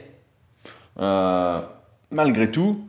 malgré 2.11 2.51
tout, 2.51 2.87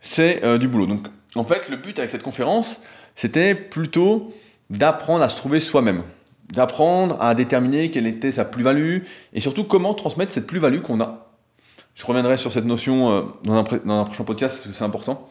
c'est 0.00 0.44
euh, 0.44 0.58
du 0.58 0.68
boulot. 0.68 0.86
Donc 0.86 1.06
en 1.34 1.44
fait, 1.44 1.68
le 1.68 1.76
but 1.76 1.98
avec 1.98 2.10
cette 2.10 2.22
conférence, 2.22 2.80
c'était 3.16 3.54
plutôt 3.54 4.32
d'apprendre 4.70 5.22
à 5.22 5.28
se 5.28 5.36
trouver 5.36 5.60
soi-même, 5.60 6.02
d'apprendre 6.52 7.20
à 7.20 7.34
déterminer 7.34 7.90
quelle 7.90 8.06
était 8.06 8.32
sa 8.32 8.44
plus-value 8.44 9.00
et 9.32 9.40
surtout 9.40 9.64
comment 9.64 9.94
transmettre 9.94 10.32
cette 10.32 10.46
plus-value 10.46 10.80
qu'on 10.80 11.00
a. 11.00 11.26
Je 11.94 12.06
reviendrai 12.06 12.36
sur 12.36 12.52
cette 12.52 12.64
notion 12.64 13.10
euh, 13.10 13.22
dans, 13.44 13.56
un 13.56 14.04
prochain 14.04 14.24
podcast 14.24 14.58
parce 14.58 14.68
que 14.68 14.72
c'est 14.72 14.84
important 14.84 15.28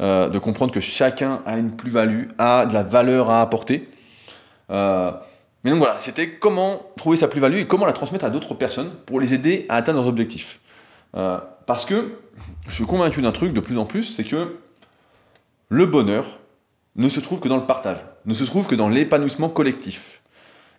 euh, 0.00 0.28
de 0.28 0.38
comprendre 0.38 0.72
que 0.72 0.80
chacun 0.80 1.42
a 1.44 1.58
une 1.58 1.76
plus-value, 1.76 2.28
a 2.38 2.64
de 2.64 2.72
la 2.72 2.82
valeur 2.82 3.30
à 3.30 3.42
apporter. 3.42 3.88
mais 4.70 5.70
donc 5.70 5.78
voilà, 5.78 5.96
c'était 5.98 6.30
comment 6.30 6.80
trouver 6.96 7.18
sa 7.18 7.28
plus-value 7.28 7.58
et 7.58 7.66
comment 7.66 7.84
la 7.84 7.92
transmettre 7.92 8.24
à 8.24 8.30
d'autres 8.30 8.54
personnes 8.54 8.90
pour 9.04 9.20
les 9.20 9.34
aider 9.34 9.66
à 9.68 9.76
atteindre 9.76 9.98
leurs 9.98 10.08
objectifs. 10.08 10.60
Parce 11.70 11.84
que 11.84 12.18
je 12.66 12.74
suis 12.74 12.84
convaincu 12.84 13.22
d'un 13.22 13.30
truc 13.30 13.52
de 13.52 13.60
plus 13.60 13.78
en 13.78 13.84
plus, 13.84 14.02
c'est 14.02 14.24
que 14.24 14.56
le 15.68 15.86
bonheur 15.86 16.40
ne 16.96 17.08
se 17.08 17.20
trouve 17.20 17.38
que 17.38 17.46
dans 17.46 17.58
le 17.58 17.64
partage, 17.64 18.04
ne 18.26 18.34
se 18.34 18.42
trouve 18.42 18.66
que 18.66 18.74
dans 18.74 18.88
l'épanouissement 18.88 19.48
collectif. 19.48 20.20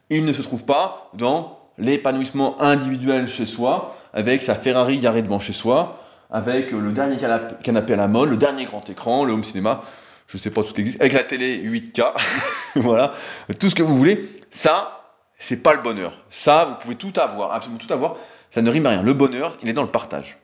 Il 0.10 0.26
ne 0.26 0.34
se 0.34 0.42
trouve 0.42 0.66
pas 0.66 1.10
dans 1.14 1.62
l'épanouissement 1.78 2.62
individuel 2.62 3.26
chez 3.30 3.46
soi, 3.46 3.96
avec 4.12 4.42
sa 4.42 4.54
Ferrari 4.54 5.00
garée 5.00 5.22
devant 5.22 5.40
chez 5.40 5.54
soi, 5.54 6.04
avec 6.30 6.72
le 6.72 6.92
dernier 6.92 7.16
canapé 7.64 7.94
à 7.94 7.96
la 7.96 8.10
mode, 8.10 8.30
le 8.30 8.36
dernier 8.36 8.66
grand 8.66 8.90
écran, 8.90 9.24
le 9.24 9.32
home 9.32 9.46
cinéma, 9.46 9.84
je 10.28 10.36
ne 10.36 10.42
sais 10.42 10.50
pas 10.50 10.62
tout 10.62 10.68
ce 10.68 10.74
qui 10.74 10.82
existe, 10.82 11.00
avec 11.00 11.14
la 11.14 11.24
télé 11.24 11.64
8K, 11.64 12.12
voilà, 12.76 13.14
tout 13.58 13.70
ce 13.70 13.76
que 13.76 13.84
vous 13.84 13.96
voulez. 13.96 14.28
Ça, 14.50 15.14
c'est 15.40 15.64
pas 15.64 15.74
le 15.74 15.82
bonheur. 15.82 16.22
Ça, 16.30 16.66
vous 16.66 16.76
pouvez 16.76 16.96
tout 16.96 17.14
avoir, 17.16 17.54
absolument 17.54 17.80
tout 17.80 17.94
avoir. 17.94 18.18
Ça 18.50 18.62
ne 18.62 18.70
rime 18.70 18.86
à 18.88 18.90
rien. 18.90 19.04
Le 19.04 19.14
bonheur, 19.14 19.56
il 19.64 19.70
est 19.70 19.74
dans 19.74 19.84
le 19.84 19.88
partage 19.88 20.41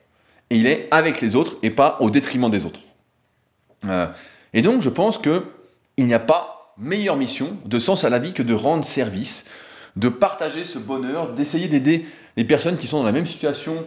il 0.49 0.67
est 0.67 0.88
avec 0.91 1.21
les 1.21 1.36
autres 1.36 1.57
et 1.63 1.69
pas 1.69 1.97
au 1.99 2.10
détriment 2.10 2.49
des 2.49 2.65
autres. 2.65 2.81
Euh, 3.86 4.07
et 4.53 4.62
donc 4.62 4.81
je 4.81 4.89
pense 4.89 5.17
que 5.17 5.43
il 5.97 6.05
n'y 6.05 6.13
a 6.13 6.19
pas 6.19 6.73
meilleure 6.77 7.17
mission 7.17 7.57
de 7.65 7.79
sens 7.79 8.03
à 8.03 8.10
la 8.10 8.19
vie 8.19 8.33
que 8.33 8.43
de 8.43 8.53
rendre 8.53 8.86
service, 8.86 9.45
de 9.95 10.10
partager 10.10 10.63
ce 10.63 10.77
bonheur, 10.77 11.33
d'essayer 11.33 11.67
d'aider 11.67 12.05
les 12.36 12.43
personnes 12.43 12.77
qui 12.77 12.88
sont 12.88 12.99
dans 12.99 13.05
la 13.05 13.12
même 13.12 13.25
situation 13.25 13.86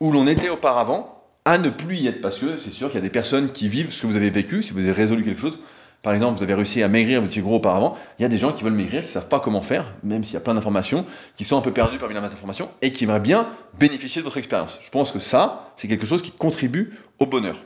où 0.00 0.12
l'on 0.12 0.26
était 0.26 0.48
auparavant 0.48 1.22
à 1.44 1.58
ne 1.58 1.70
plus 1.70 1.96
y 1.96 2.06
être 2.08 2.20
parce 2.20 2.38
que 2.38 2.56
c'est 2.56 2.70
sûr 2.70 2.88
qu'il 2.88 2.96
y 2.96 2.98
a 2.98 3.02
des 3.02 3.10
personnes 3.10 3.50
qui 3.52 3.68
vivent 3.68 3.92
ce 3.92 4.02
que 4.02 4.06
vous 4.06 4.16
avez 4.16 4.30
vécu, 4.30 4.62
si 4.62 4.72
vous 4.72 4.80
avez 4.80 4.92
résolu 4.92 5.24
quelque 5.24 5.40
chose, 5.40 5.58
par 6.02 6.14
exemple, 6.14 6.36
vous 6.36 6.42
avez 6.44 6.54
réussi 6.54 6.82
à 6.82 6.88
maigrir, 6.88 7.20
vous 7.20 7.26
étiez 7.26 7.42
gros 7.42 7.56
auparavant, 7.56 7.96
il 8.18 8.22
y 8.22 8.24
a 8.24 8.28
des 8.28 8.38
gens 8.38 8.52
qui 8.52 8.62
veulent 8.62 8.72
maigrir, 8.72 9.00
qui 9.00 9.08
ne 9.08 9.12
savent 9.12 9.28
pas 9.28 9.40
comment 9.40 9.62
faire, 9.62 9.84
même 10.04 10.22
s'il 10.22 10.34
y 10.34 10.36
a 10.36 10.40
plein 10.40 10.54
d'informations, 10.54 11.04
qui 11.34 11.44
sont 11.44 11.58
un 11.58 11.60
peu 11.60 11.72
perdus 11.72 11.98
parmi 11.98 12.14
la 12.14 12.20
masse 12.20 12.30
d'informations, 12.30 12.70
et 12.82 12.92
qui 12.92 13.04
aimeraient 13.04 13.18
bien 13.18 13.48
bénéficier 13.78 14.22
de 14.22 14.24
votre 14.24 14.38
expérience. 14.38 14.78
Je 14.80 14.90
pense 14.90 15.10
que 15.10 15.18
ça, 15.18 15.72
c'est 15.76 15.88
quelque 15.88 16.06
chose 16.06 16.22
qui 16.22 16.30
contribue 16.30 16.92
au 17.18 17.26
bonheur. 17.26 17.56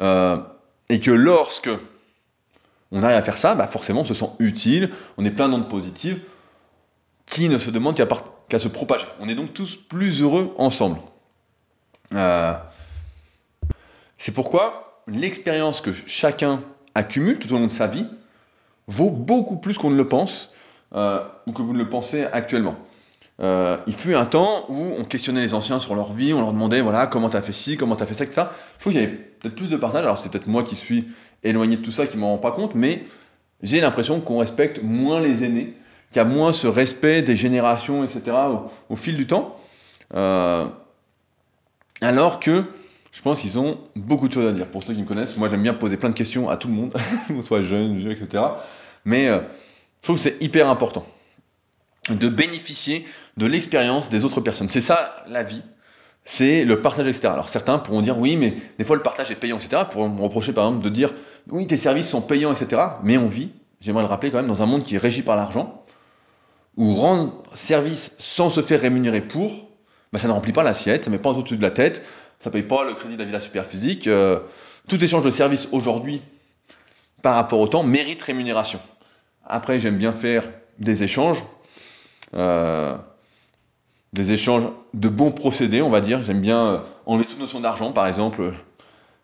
Euh, 0.00 0.38
et 0.90 1.00
que 1.00 1.10
lorsque 1.10 1.70
on 2.90 3.02
arrive 3.02 3.16
à 3.16 3.22
faire 3.22 3.38
ça, 3.38 3.54
bah 3.54 3.66
forcément 3.66 4.02
on 4.02 4.04
se 4.04 4.14
sent 4.14 4.28
utile, 4.38 4.90
on 5.16 5.24
est 5.24 5.30
plein 5.30 5.48
d'ondes 5.48 5.70
positives, 5.70 6.20
qui 7.24 7.48
ne 7.48 7.56
se 7.56 7.70
demandent 7.70 7.96
qu'à 8.48 8.58
se 8.58 8.68
propager. 8.68 9.06
On 9.20 9.28
est 9.28 9.34
donc 9.34 9.54
tous 9.54 9.76
plus 9.76 10.20
heureux 10.20 10.54
ensemble. 10.58 10.98
Euh, 12.14 12.52
c'est 14.18 14.32
pourquoi 14.32 15.02
l'expérience 15.06 15.80
que 15.80 15.92
chacun 15.92 16.60
accumule 16.94 17.38
tout 17.38 17.52
au 17.52 17.58
long 17.58 17.66
de 17.66 17.72
sa 17.72 17.86
vie 17.86 18.06
vaut 18.86 19.10
beaucoup 19.10 19.56
plus 19.56 19.78
qu'on 19.78 19.90
ne 19.90 19.96
le 19.96 20.08
pense 20.08 20.50
euh, 20.94 21.20
ou 21.46 21.52
que 21.52 21.62
vous 21.62 21.72
ne 21.72 21.78
le 21.78 21.88
pensez 21.88 22.24
actuellement. 22.32 22.76
Euh, 23.40 23.76
il 23.86 23.94
fut 23.94 24.14
un 24.14 24.26
temps 24.26 24.66
où 24.68 24.94
on 24.98 25.04
questionnait 25.04 25.40
les 25.40 25.54
anciens 25.54 25.80
sur 25.80 25.94
leur 25.94 26.12
vie, 26.12 26.32
on 26.32 26.40
leur 26.40 26.52
demandait 26.52 26.80
voilà 26.80 27.06
comment 27.06 27.30
t'as 27.30 27.42
fait 27.42 27.52
ci, 27.52 27.76
comment 27.76 27.96
t'as 27.96 28.06
fait 28.06 28.14
ça, 28.14 28.24
etc. 28.24 28.42
Je 28.76 28.80
trouve 28.80 28.92
qu'il 28.92 29.02
y 29.02 29.04
avait 29.04 29.14
peut-être 29.14 29.54
plus 29.54 29.70
de 29.70 29.76
partage. 29.76 30.02
Alors 30.02 30.18
c'est 30.18 30.30
peut-être 30.30 30.46
moi 30.46 30.62
qui 30.62 30.76
suis 30.76 31.08
éloigné 31.42 31.76
de 31.76 31.82
tout 31.82 31.90
ça 31.90 32.06
qui 32.06 32.18
m'en 32.18 32.32
rend 32.32 32.38
pas 32.38 32.52
compte, 32.52 32.74
mais 32.74 33.04
j'ai 33.62 33.80
l'impression 33.80 34.20
qu'on 34.20 34.38
respecte 34.38 34.80
moins 34.82 35.20
les 35.20 35.44
aînés, 35.44 35.74
qu'il 36.10 36.18
y 36.18 36.20
a 36.20 36.24
moins 36.24 36.52
ce 36.52 36.66
respect 36.66 37.22
des 37.22 37.36
générations, 37.36 38.04
etc. 38.04 38.36
au, 38.88 38.96
fil 38.96 39.16
du 39.16 39.26
temps. 39.26 39.56
Euh, 40.14 40.66
alors 42.00 42.38
que 42.38 42.64
je 43.12 43.20
pense 43.20 43.40
qu'ils 43.40 43.58
ont 43.58 43.78
beaucoup 43.94 44.26
de 44.26 44.32
choses 44.32 44.46
à 44.46 44.52
dire. 44.52 44.66
Pour 44.66 44.82
ceux 44.82 44.94
qui 44.94 45.02
me 45.02 45.06
connaissent, 45.06 45.36
moi 45.36 45.48
j'aime 45.48 45.62
bien 45.62 45.74
poser 45.74 45.98
plein 45.98 46.08
de 46.08 46.14
questions 46.14 46.48
à 46.48 46.56
tout 46.56 46.68
le 46.68 46.74
monde, 46.74 46.96
soit 47.42 47.60
jeune, 47.60 47.98
vieux, 47.98 48.10
etc. 48.10 48.42
Mais 49.04 49.28
euh, 49.28 49.40
je 50.00 50.06
trouve 50.06 50.16
que 50.16 50.22
c'est 50.22 50.42
hyper 50.42 50.68
important 50.68 51.06
de 52.08 52.28
bénéficier 52.28 53.04
de 53.36 53.46
l'expérience 53.46 54.08
des 54.08 54.24
autres 54.24 54.40
personnes. 54.40 54.70
C'est 54.70 54.80
ça 54.80 55.24
la 55.28 55.42
vie, 55.42 55.62
c'est 56.24 56.64
le 56.64 56.80
partage, 56.80 57.06
etc. 57.06 57.28
Alors 57.28 57.50
certains 57.50 57.78
pourront 57.78 58.00
dire 58.00 58.18
oui, 58.18 58.36
mais 58.36 58.56
des 58.78 58.84
fois 58.84 58.96
le 58.96 59.02
partage 59.02 59.30
est 59.30 59.36
payant, 59.36 59.58
etc. 59.58 59.82
Pour 59.90 60.08
me 60.08 60.20
reprocher 60.20 60.52
par 60.52 60.66
exemple 60.66 60.84
de 60.84 60.90
dire 60.90 61.12
oui, 61.50 61.66
tes 61.66 61.76
services 61.76 62.08
sont 62.08 62.22
payants, 62.22 62.52
etc. 62.52 62.80
Mais 63.04 63.18
on 63.18 63.28
vit, 63.28 63.50
j'aimerais 63.80 64.02
le 64.02 64.08
rappeler 64.08 64.30
quand 64.30 64.38
même, 64.38 64.46
dans 64.46 64.62
un 64.62 64.66
monde 64.66 64.82
qui 64.82 64.94
est 64.94 64.98
régi 64.98 65.22
par 65.22 65.36
l'argent, 65.36 65.84
où 66.78 66.92
rendre 66.92 67.42
service 67.52 68.14
sans 68.18 68.48
se 68.48 68.62
faire 68.62 68.80
rémunérer 68.80 69.20
pour, 69.20 69.68
bah, 70.12 70.18
ça 70.18 70.28
ne 70.28 70.32
remplit 70.32 70.52
pas 70.52 70.62
l'assiette, 70.62 71.04
ça 71.04 71.10
ne 71.10 71.16
met 71.16 71.22
pas 71.22 71.30
au-dessus 71.30 71.56
de 71.56 71.62
la 71.62 71.70
tête, 71.70 72.02
ça 72.42 72.50
paye 72.50 72.62
pas 72.62 72.84
le 72.84 72.94
crédit 72.94 73.14
de 73.14 73.20
la 73.20 73.24
Villa 73.24 73.40
Superphysique. 73.40 74.06
Euh, 74.08 74.40
tout 74.88 75.02
échange 75.02 75.24
de 75.24 75.30
service 75.30 75.68
aujourd'hui 75.70 76.20
par 77.22 77.36
rapport 77.36 77.60
au 77.60 77.68
temps 77.68 77.84
mérite 77.84 78.22
rémunération. 78.22 78.80
Après, 79.46 79.78
j'aime 79.78 79.96
bien 79.96 80.12
faire 80.12 80.44
des 80.78 81.04
échanges, 81.04 81.42
euh, 82.34 82.94
des 84.12 84.32
échanges 84.32 84.64
de 84.92 85.08
bons 85.08 85.30
procédés, 85.30 85.82
on 85.82 85.90
va 85.90 86.00
dire. 86.00 86.22
J'aime 86.22 86.40
bien 86.40 86.66
euh, 86.66 86.78
enlever 87.06 87.26
toute 87.26 87.38
notion 87.38 87.60
d'argent, 87.60 87.92
par 87.92 88.08
exemple. 88.08 88.52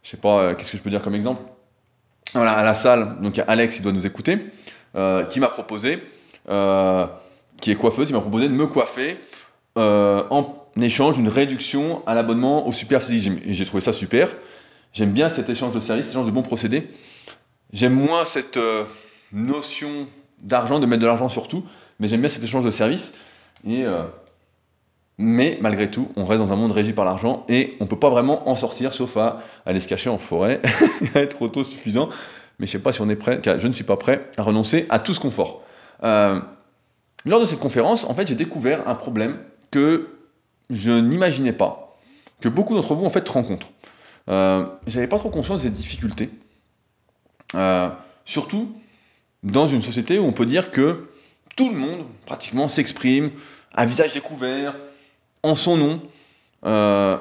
je 0.02 0.10
sais 0.10 0.16
pas, 0.16 0.38
euh, 0.38 0.54
qu'est-ce 0.54 0.70
que 0.70 0.78
je 0.78 0.82
peux 0.82 0.90
dire 0.90 1.02
comme 1.02 1.16
exemple? 1.16 1.42
Voilà, 2.34 2.52
à 2.52 2.62
la 2.62 2.74
salle, 2.74 3.20
donc 3.20 3.36
il 3.36 3.38
y 3.38 3.42
a 3.42 3.46
Alex 3.46 3.74
qui 3.76 3.82
doit 3.82 3.92
nous 3.92 4.06
écouter, 4.06 4.38
euh, 4.94 5.24
qui 5.24 5.40
m'a 5.40 5.48
proposé, 5.48 6.02
euh, 6.48 7.06
qui 7.60 7.70
est 7.70 7.74
coiffeuse, 7.74 8.06
qui 8.06 8.12
m'a 8.12 8.20
proposé 8.20 8.48
de 8.48 8.52
me 8.52 8.66
coiffer 8.66 9.18
euh, 9.78 10.22
en 10.30 10.57
échange 10.82 11.16
d'une 11.16 11.28
réduction 11.28 12.02
à 12.06 12.14
l'abonnement 12.14 12.66
au 12.66 12.72
Super 12.72 13.02
Physique 13.02 13.32
j'ai 13.46 13.64
trouvé 13.64 13.80
ça 13.80 13.92
super. 13.92 14.30
J'aime 14.92 15.12
bien 15.12 15.28
cet 15.28 15.48
échange 15.50 15.74
de 15.74 15.80
services, 15.80 16.06
cet 16.06 16.14
échange 16.14 16.26
de 16.26 16.30
bons 16.30 16.42
procédés. 16.42 16.88
J'aime 17.72 17.94
moins 17.94 18.24
cette 18.24 18.56
euh, 18.56 18.84
notion 19.32 20.08
d'argent, 20.40 20.80
de 20.80 20.86
mettre 20.86 21.02
de 21.02 21.06
l'argent 21.06 21.28
sur 21.28 21.48
tout, 21.48 21.64
mais 22.00 22.08
j'aime 22.08 22.20
bien 22.20 22.28
cet 22.28 22.42
échange 22.42 22.64
de 22.64 22.70
services. 22.70 23.14
Et, 23.66 23.84
euh, 23.84 24.04
mais 25.18 25.58
malgré 25.60 25.90
tout, 25.90 26.08
on 26.16 26.24
reste 26.24 26.40
dans 26.40 26.52
un 26.52 26.56
monde 26.56 26.72
régi 26.72 26.92
par 26.92 27.04
l'argent 27.04 27.44
et 27.48 27.76
on 27.80 27.84
ne 27.84 27.88
peut 27.88 27.98
pas 27.98 28.10
vraiment 28.10 28.48
en 28.48 28.56
sortir 28.56 28.94
sauf 28.94 29.16
à 29.16 29.40
aller 29.66 29.80
se 29.80 29.88
cacher 29.88 30.10
en 30.10 30.18
forêt, 30.18 30.60
à 31.14 31.20
être 31.20 31.42
autosuffisant. 31.42 32.08
Mais 32.58 32.66
je 32.66 32.70
ne 32.70 32.78
sais 32.78 32.82
pas 32.82 32.92
si 32.92 33.00
on 33.02 33.08
est 33.08 33.16
prêt, 33.16 33.40
car 33.40 33.60
je 33.60 33.68
ne 33.68 33.72
suis 33.72 33.84
pas 33.84 33.96
prêt 33.96 34.30
à 34.36 34.42
renoncer 34.42 34.86
à 34.88 34.98
tout 34.98 35.14
ce 35.14 35.20
confort. 35.20 35.62
Euh, 36.02 36.40
lors 37.24 37.40
de 37.40 37.44
cette 37.44 37.58
conférence, 37.58 38.04
en 38.04 38.14
fait, 38.14 38.26
j'ai 38.26 38.34
découvert 38.34 38.88
un 38.88 38.94
problème 38.94 39.38
que 39.70 40.08
je 40.70 40.92
n'imaginais 40.92 41.52
pas, 41.52 41.96
que 42.40 42.48
beaucoup 42.48 42.74
d'entre 42.74 42.94
vous 42.94 43.04
en 43.04 43.10
fait 43.10 43.28
rencontrent. 43.28 43.70
Euh, 44.28 44.66
J'avais 44.86 45.06
pas 45.06 45.18
trop 45.18 45.30
conscience 45.30 45.58
de 45.58 45.62
cette 45.64 45.74
difficulté. 45.74 46.30
Euh, 47.54 47.88
surtout 48.24 48.72
dans 49.42 49.68
une 49.68 49.82
société 49.82 50.18
où 50.18 50.24
on 50.24 50.32
peut 50.32 50.46
dire 50.46 50.70
que 50.70 51.02
tout 51.56 51.70
le 51.70 51.76
monde 51.76 52.04
pratiquement 52.26 52.68
s'exprime 52.68 53.30
à 53.74 53.86
visage 53.86 54.12
découvert, 54.12 54.74
en 55.42 55.54
son 55.54 55.76
nom. 55.76 56.02
Euh, 56.64 57.16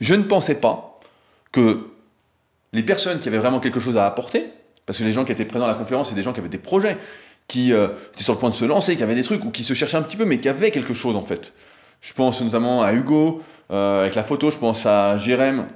je 0.00 0.14
ne 0.14 0.22
pensais 0.22 0.54
pas 0.54 1.00
que 1.52 1.88
les 2.72 2.82
personnes 2.82 3.18
qui 3.18 3.28
avaient 3.28 3.38
vraiment 3.38 3.60
quelque 3.60 3.80
chose 3.80 3.96
à 3.96 4.06
apporter, 4.06 4.46
parce 4.86 4.98
que 4.98 5.04
les 5.04 5.12
gens 5.12 5.24
qui 5.24 5.32
étaient 5.32 5.44
présents 5.44 5.64
à 5.64 5.68
la 5.68 5.74
conférence, 5.74 6.08
c'est 6.08 6.14
des 6.14 6.22
gens 6.22 6.32
qui 6.32 6.40
avaient 6.40 6.48
des 6.48 6.58
projets, 6.58 6.96
qui 7.46 7.72
euh, 7.72 7.88
étaient 8.12 8.24
sur 8.24 8.34
le 8.34 8.38
point 8.38 8.50
de 8.50 8.54
se 8.54 8.64
lancer, 8.64 8.96
qui 8.96 9.02
avaient 9.02 9.14
des 9.14 9.22
trucs, 9.22 9.44
ou 9.44 9.50
qui 9.50 9.64
se 9.64 9.74
cherchaient 9.74 9.96
un 9.96 10.02
petit 10.02 10.16
peu, 10.16 10.24
mais 10.24 10.38
qui 10.40 10.48
avaient 10.48 10.70
quelque 10.70 10.94
chose 10.94 11.16
en 11.16 11.22
fait. 11.22 11.52
Je 12.00 12.12
pense 12.12 12.40
notamment 12.40 12.82
à 12.82 12.92
Hugo, 12.92 13.42
euh, 13.70 14.02
avec 14.02 14.14
la 14.14 14.24
photo, 14.24 14.50
je 14.50 14.58
pense 14.58 14.86
à 14.86 15.16
Jérém 15.16 15.66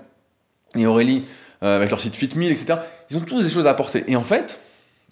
et 0.75 0.87
Aurélie, 0.87 1.25
euh, 1.63 1.77
avec 1.77 1.91
leur 1.91 2.01
site 2.01 2.15
FitMill, 2.15 2.51
etc. 2.51 2.81
Ils 3.11 3.17
ont 3.17 3.21
tous 3.21 3.43
des 3.43 3.51
choses 3.51 3.67
à 3.67 3.71
apporter. 3.71 4.05
Et 4.07 4.17
en 4.17 4.25
fait, 4.25 4.59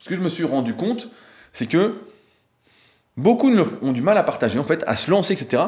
ce 0.00 0.08
que 0.08 0.14
je 0.14 0.20
me 0.20 0.28
suis 0.28 0.44
rendu 0.44 0.74
compte, 0.74 1.10
c'est 1.52 1.66
que 1.66 2.00
beaucoup 3.16 3.50
ont 3.82 3.92
du 3.92 4.02
mal 4.02 4.16
à 4.16 4.22
partager, 4.22 4.58
en 4.58 4.64
fait, 4.64 4.84
à 4.86 4.96
se 4.96 5.10
lancer, 5.10 5.32
etc., 5.34 5.64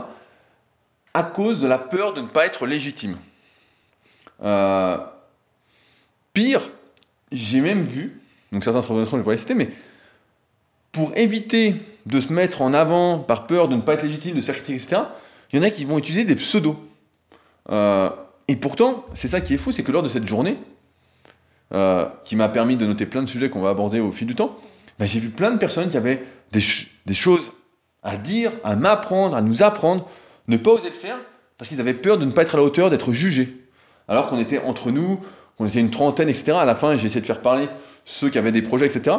à 1.15 1.23
cause 1.23 1.59
de 1.59 1.67
la 1.67 1.79
peur 1.79 2.15
de 2.15 2.23
ne 2.23 2.27
pas 2.27 2.47
être 2.47 2.67
légitime. 2.67 3.17
Euh, 4.43 4.97
pire, 6.33 6.71
j'ai 7.31 7.61
même 7.61 7.85
vu, 7.85 8.21
donc 8.51 8.65
certains 8.65 8.81
se 8.81 8.89
reconnaîtront, 8.89 9.19
je 9.19 9.23
vais 9.23 9.33
les 9.33 9.37
citer, 9.37 9.55
mais 9.55 9.71
pour 10.91 11.17
éviter 11.17 11.75
de 12.07 12.21
se 12.21 12.33
mettre 12.33 12.63
en 12.63 12.73
avant 12.73 13.19
par 13.19 13.47
peur 13.47 13.69
de 13.69 13.77
ne 13.77 13.83
pas 13.83 13.95
être 13.95 14.03
légitime, 14.03 14.35
de 14.35 14.41
se 14.41 14.47
faire 14.47 14.55
critiquer, 14.55 14.83
etc., 14.83 15.03
il 15.53 15.59
y 15.59 15.59
en 15.61 15.63
a 15.63 15.71
qui 15.71 15.85
vont 15.85 15.99
utiliser 15.99 16.25
des 16.25 16.37
pseudos. 16.37 16.77
Euh, 17.71 18.11
et 18.49 18.57
pourtant, 18.57 19.05
c'est 19.15 19.29
ça 19.29 19.41
qui 19.41 19.55
est 19.55 19.59
fou, 19.59 19.73
c'est 19.73 19.83
que 19.83 19.93
lors 19.93 20.03
de 20.03 20.09
cette 20.09 20.27
journée, 20.27 20.59
euh, 21.75 22.07
qui 22.25 22.37
m'a 22.37 22.49
permis 22.49 22.77
de 22.77 22.87
noter 22.87 23.07
plein 23.07 23.23
de 23.23 23.29
sujets 23.29 23.49
qu'on 23.49 23.61
va 23.61 23.71
aborder 23.71 24.01
au 24.01 24.13
fil 24.13 24.27
du 24.27 24.35
temps, 24.35 24.57
bah, 24.99 25.07
j'ai 25.07 25.21
vu 25.21 25.31
plein 25.31 25.51
de 25.51 25.59
personnes 25.59 25.89
qui 25.89 25.97
avaient 25.97 26.23
des, 26.53 26.61
des 27.07 27.15
choses 27.15 27.53
à 28.03 28.17
dire, 28.17 28.53
à 28.65 28.77
m'apprendre, 28.77 29.37
à 29.37 29.43
nous 29.43 29.63
apprendre, 29.63 30.09
ne 30.49 30.57
pas 30.57 30.73
oser 30.73 30.89
le 30.89 30.95
faire, 30.95 31.19
parce 31.57 31.69
qu'ils 31.69 31.81
avaient 31.81 31.95
peur 31.95 32.19
de 32.19 32.25
ne 32.25 32.33
pas 32.33 32.43
être 32.43 32.55
à 32.55 32.59
la 32.59 32.65
hauteur, 32.65 32.91
d'être 32.91 33.13
jugés. 33.13 33.57
Alors 34.09 34.27
qu'on 34.27 34.39
était 34.39 34.59
entre 34.59 34.91
nous, 34.91 35.21
qu'on 35.57 35.67
était 35.67 35.81
une 35.81 35.91
trentaine, 35.91 36.29
etc. 36.29 36.53
À 36.53 36.65
la 36.65 36.75
fin, 36.75 36.97
j'ai 36.97 37.07
essayé 37.07 37.21
de 37.21 37.27
faire 37.27 37.41
parler 37.41 37.69
ceux 38.05 38.31
qui 38.31 38.39
avaient 38.39 38.53
des 38.53 38.63
projets, 38.63 38.87
etc. 38.87 39.17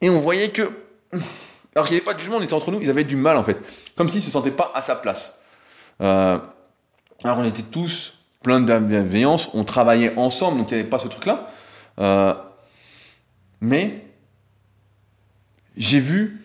Et 0.00 0.10
on 0.10 0.18
voyait 0.18 0.50
que, 0.50 0.70
alors 1.74 1.86
qu'il 1.86 1.94
n'y 1.94 2.00
avait 2.00 2.04
pas 2.04 2.14
de 2.14 2.18
jugement, 2.18 2.38
on 2.38 2.42
était 2.42 2.54
entre 2.54 2.70
nous, 2.70 2.80
ils 2.80 2.90
avaient 2.90 3.04
du 3.04 3.16
mal 3.16 3.36
en 3.36 3.44
fait. 3.44 3.58
Comme 3.96 4.08
s'ils 4.08 4.20
ne 4.20 4.24
se 4.24 4.30
sentaient 4.30 4.50
pas 4.50 4.72
à 4.74 4.82
sa 4.82 4.96
place. 4.96 5.34
Euh, 6.00 6.38
alors 7.24 7.38
on 7.38 7.44
était 7.44 7.62
tous 7.62 8.14
plein 8.42 8.60
de 8.60 8.78
bienveillance, 8.78 9.50
on 9.54 9.64
travaillait 9.64 10.16
ensemble, 10.16 10.58
donc 10.58 10.70
il 10.70 10.74
n'y 10.74 10.80
avait 10.80 10.88
pas 10.88 10.98
ce 10.98 11.08
truc-là. 11.08 11.48
Euh, 11.98 12.32
mais 13.60 14.04
j'ai 15.76 15.98
vu 16.00 16.44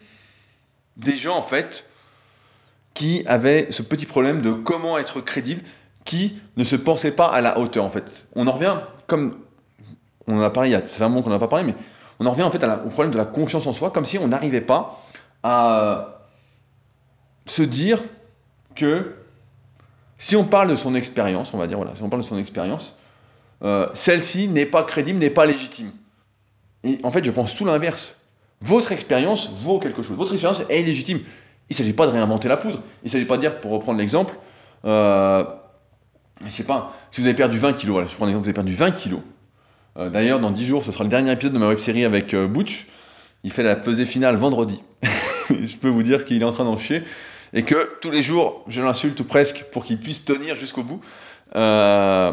des 0.97 1.15
gens 1.15 1.37
en 1.37 1.43
fait 1.43 1.87
qui 2.93 3.23
avaient 3.27 3.67
ce 3.71 3.81
petit 3.81 4.05
problème 4.05 4.41
de 4.41 4.51
comment 4.51 4.97
être 4.97 5.21
crédible, 5.21 5.61
qui 6.05 6.39
ne 6.57 6.63
se 6.63 6.75
pensaient 6.75 7.11
pas 7.11 7.27
à 7.27 7.41
la 7.41 7.57
hauteur 7.59 7.83
en 7.85 7.89
fait. 7.89 8.27
On 8.35 8.47
en 8.47 8.51
revient 8.51 8.77
comme 9.07 9.39
on 10.27 10.37
en 10.37 10.41
a 10.41 10.49
parlé, 10.49 10.69
il 10.69 10.73
y 10.73 10.75
a, 10.75 10.81
un 11.05 11.09
moment 11.09 11.21
qu'on 11.21 11.29
n'en 11.29 11.35
a 11.35 11.39
pas 11.39 11.47
parlé, 11.47 11.65
mais 11.65 11.75
on 12.19 12.25
en 12.25 12.31
revient 12.31 12.43
en 12.43 12.51
fait 12.51 12.63
à 12.63 12.67
la- 12.67 12.83
au 12.83 12.89
problème 12.89 13.11
de 13.11 13.17
la 13.17 13.25
confiance 13.25 13.67
en 13.67 13.73
soi, 13.73 13.91
comme 13.91 14.05
si 14.05 14.17
on 14.17 14.27
n'arrivait 14.27 14.61
pas 14.61 15.03
à 15.43 16.21
se 17.45 17.61
dire 17.61 18.01
que 18.75 19.15
si 20.23 20.37
on 20.37 20.45
parle 20.45 20.69
de 20.69 20.75
son 20.75 20.95
expérience, 20.95 21.53
on 21.53 21.57
va 21.57 21.67
dire, 21.67 21.75
voilà, 21.75 21.93
si 21.95 22.01
on 22.01 22.07
parle 22.07 22.21
de 22.21 22.25
son 22.25 22.37
expérience, 22.37 22.95
euh, 23.61 23.87
celle-ci 23.93 24.47
n'est 24.47 24.65
pas 24.65 24.83
crédible, 24.83 25.19
n'est 25.19 25.29
pas 25.29 25.45
légitime. 25.45 25.91
Et 26.85 26.97
en 27.03 27.11
fait, 27.11 27.25
je 27.25 27.31
pense 27.31 27.53
tout 27.53 27.65
l'inverse. 27.65 28.15
Votre 28.61 28.93
expérience 28.93 29.49
vaut 29.49 29.79
quelque 29.79 30.01
chose. 30.01 30.15
Votre 30.15 30.31
expérience 30.31 30.61
est 30.69 30.81
légitime. 30.81 31.19
Il 31.69 31.73
ne 31.73 31.75
s'agit 31.75 31.91
pas 31.91 32.07
de 32.07 32.13
réinventer 32.13 32.47
la 32.47 32.55
poudre. 32.55 32.79
Il 33.03 33.07
ne 33.07 33.09
s'agit 33.09 33.25
pas 33.25 33.35
de 33.35 33.41
dire, 33.41 33.59
pour 33.59 33.71
reprendre 33.71 33.99
l'exemple, 33.99 34.35
euh, 34.85 35.43
je 36.45 36.49
sais 36.49 36.63
pas, 36.63 36.95
si 37.11 37.19
vous 37.19 37.27
avez 37.27 37.35
perdu 37.35 37.57
20 37.57 37.73
kilos, 37.73 37.91
voilà, 37.91 38.07
je 38.07 38.15
prends 38.15 38.25
l'exemple, 38.25 38.43
vous 38.43 38.49
avez 38.49 38.53
perdu 38.53 38.75
20 38.75 38.91
kilos. 38.91 39.21
Euh, 39.97 40.09
D'ailleurs, 40.09 40.39
dans 40.39 40.51
10 40.51 40.65
jours, 40.65 40.83
ce 40.85 40.93
sera 40.93 41.03
le 41.03 41.09
dernier 41.09 41.33
épisode 41.33 41.51
de 41.51 41.59
ma 41.59 41.67
web 41.67 41.79
série 41.79 42.05
avec 42.05 42.33
euh, 42.33 42.47
Butch. 42.47 42.87
Il 43.43 43.51
fait 43.51 43.63
la 43.63 43.75
pesée 43.75 44.05
finale 44.05 44.37
vendredi. 44.37 44.81
je 45.49 45.75
peux 45.75 45.89
vous 45.89 46.03
dire 46.03 46.23
qu'il 46.23 46.41
est 46.41 46.45
en 46.45 46.51
train 46.51 46.63
d'en 46.63 46.77
chier. 46.77 47.03
Et 47.53 47.63
que 47.63 47.97
tous 48.01 48.11
les 48.11 48.23
jours, 48.23 48.63
je 48.67 48.81
l'insulte 48.81 49.19
ou 49.19 49.23
presque 49.23 49.65
pour 49.71 49.83
qu'il 49.83 49.99
puisse 49.99 50.25
tenir 50.25 50.55
jusqu'au 50.55 50.83
bout. 50.83 51.01
Euh, 51.55 52.31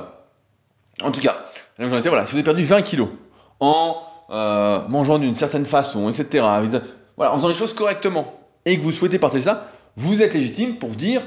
en 1.03 1.11
tout 1.13 1.21
cas, 1.21 1.45
j'en 1.79 1.99
étais, 1.99 2.09
voilà, 2.09 2.27
si 2.27 2.33
vous 2.33 2.39
avez 2.39 2.45
perdu 2.45 2.65
20 2.65 2.83
kilos 2.83 3.09
en 3.61 4.03
euh, 4.31 4.87
mangeant 4.89 5.19
d'une 5.19 5.37
certaine 5.37 5.67
façon, 5.67 6.09
etc., 6.09 6.45
voilà, 7.17 7.33
en 7.33 7.37
faisant 7.37 7.49
les 7.49 7.55
choses 7.55 7.75
correctement, 7.75 8.41
et 8.65 8.79
que 8.79 8.83
vous 8.83 8.93
souhaitez 8.93 9.19
partager 9.19 9.45
ça, 9.45 9.71
vous 9.97 10.23
êtes 10.23 10.35
légitime 10.35 10.77
pour 10.77 10.91
dire 10.91 11.23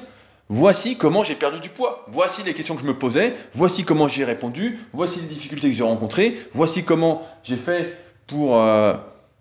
voici 0.49 0.97
comment 0.97 1.23
j'ai 1.23 1.35
perdu 1.35 1.59
du 1.59 1.69
poids, 1.69 2.05
voici 2.09 2.43
les 2.43 2.53
questions 2.53 2.75
que 2.75 2.81
je 2.81 2.87
me 2.87 2.97
posais, 2.97 3.35
voici 3.53 3.83
comment 3.83 4.07
j'y 4.07 4.21
ai 4.21 4.25
répondu, 4.25 4.79
voici 4.93 5.19
les 5.19 5.27
difficultés 5.27 5.69
que 5.69 5.75
j'ai 5.75 5.83
rencontrées, 5.83 6.37
voici 6.53 6.83
comment 6.83 7.21
j'ai 7.43 7.57
fait 7.57 7.97
pour 8.27 8.57
euh, 8.57 8.93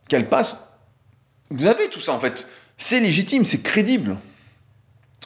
qu'elles 0.09 0.29
passent. 0.29 0.77
Vous 1.51 1.67
avez 1.67 1.89
tout 1.89 2.01
ça 2.01 2.13
en 2.13 2.19
fait. 2.19 2.49
C'est 2.79 3.01
légitime, 3.01 3.45
c'est 3.45 3.63
crédible. 3.63 4.17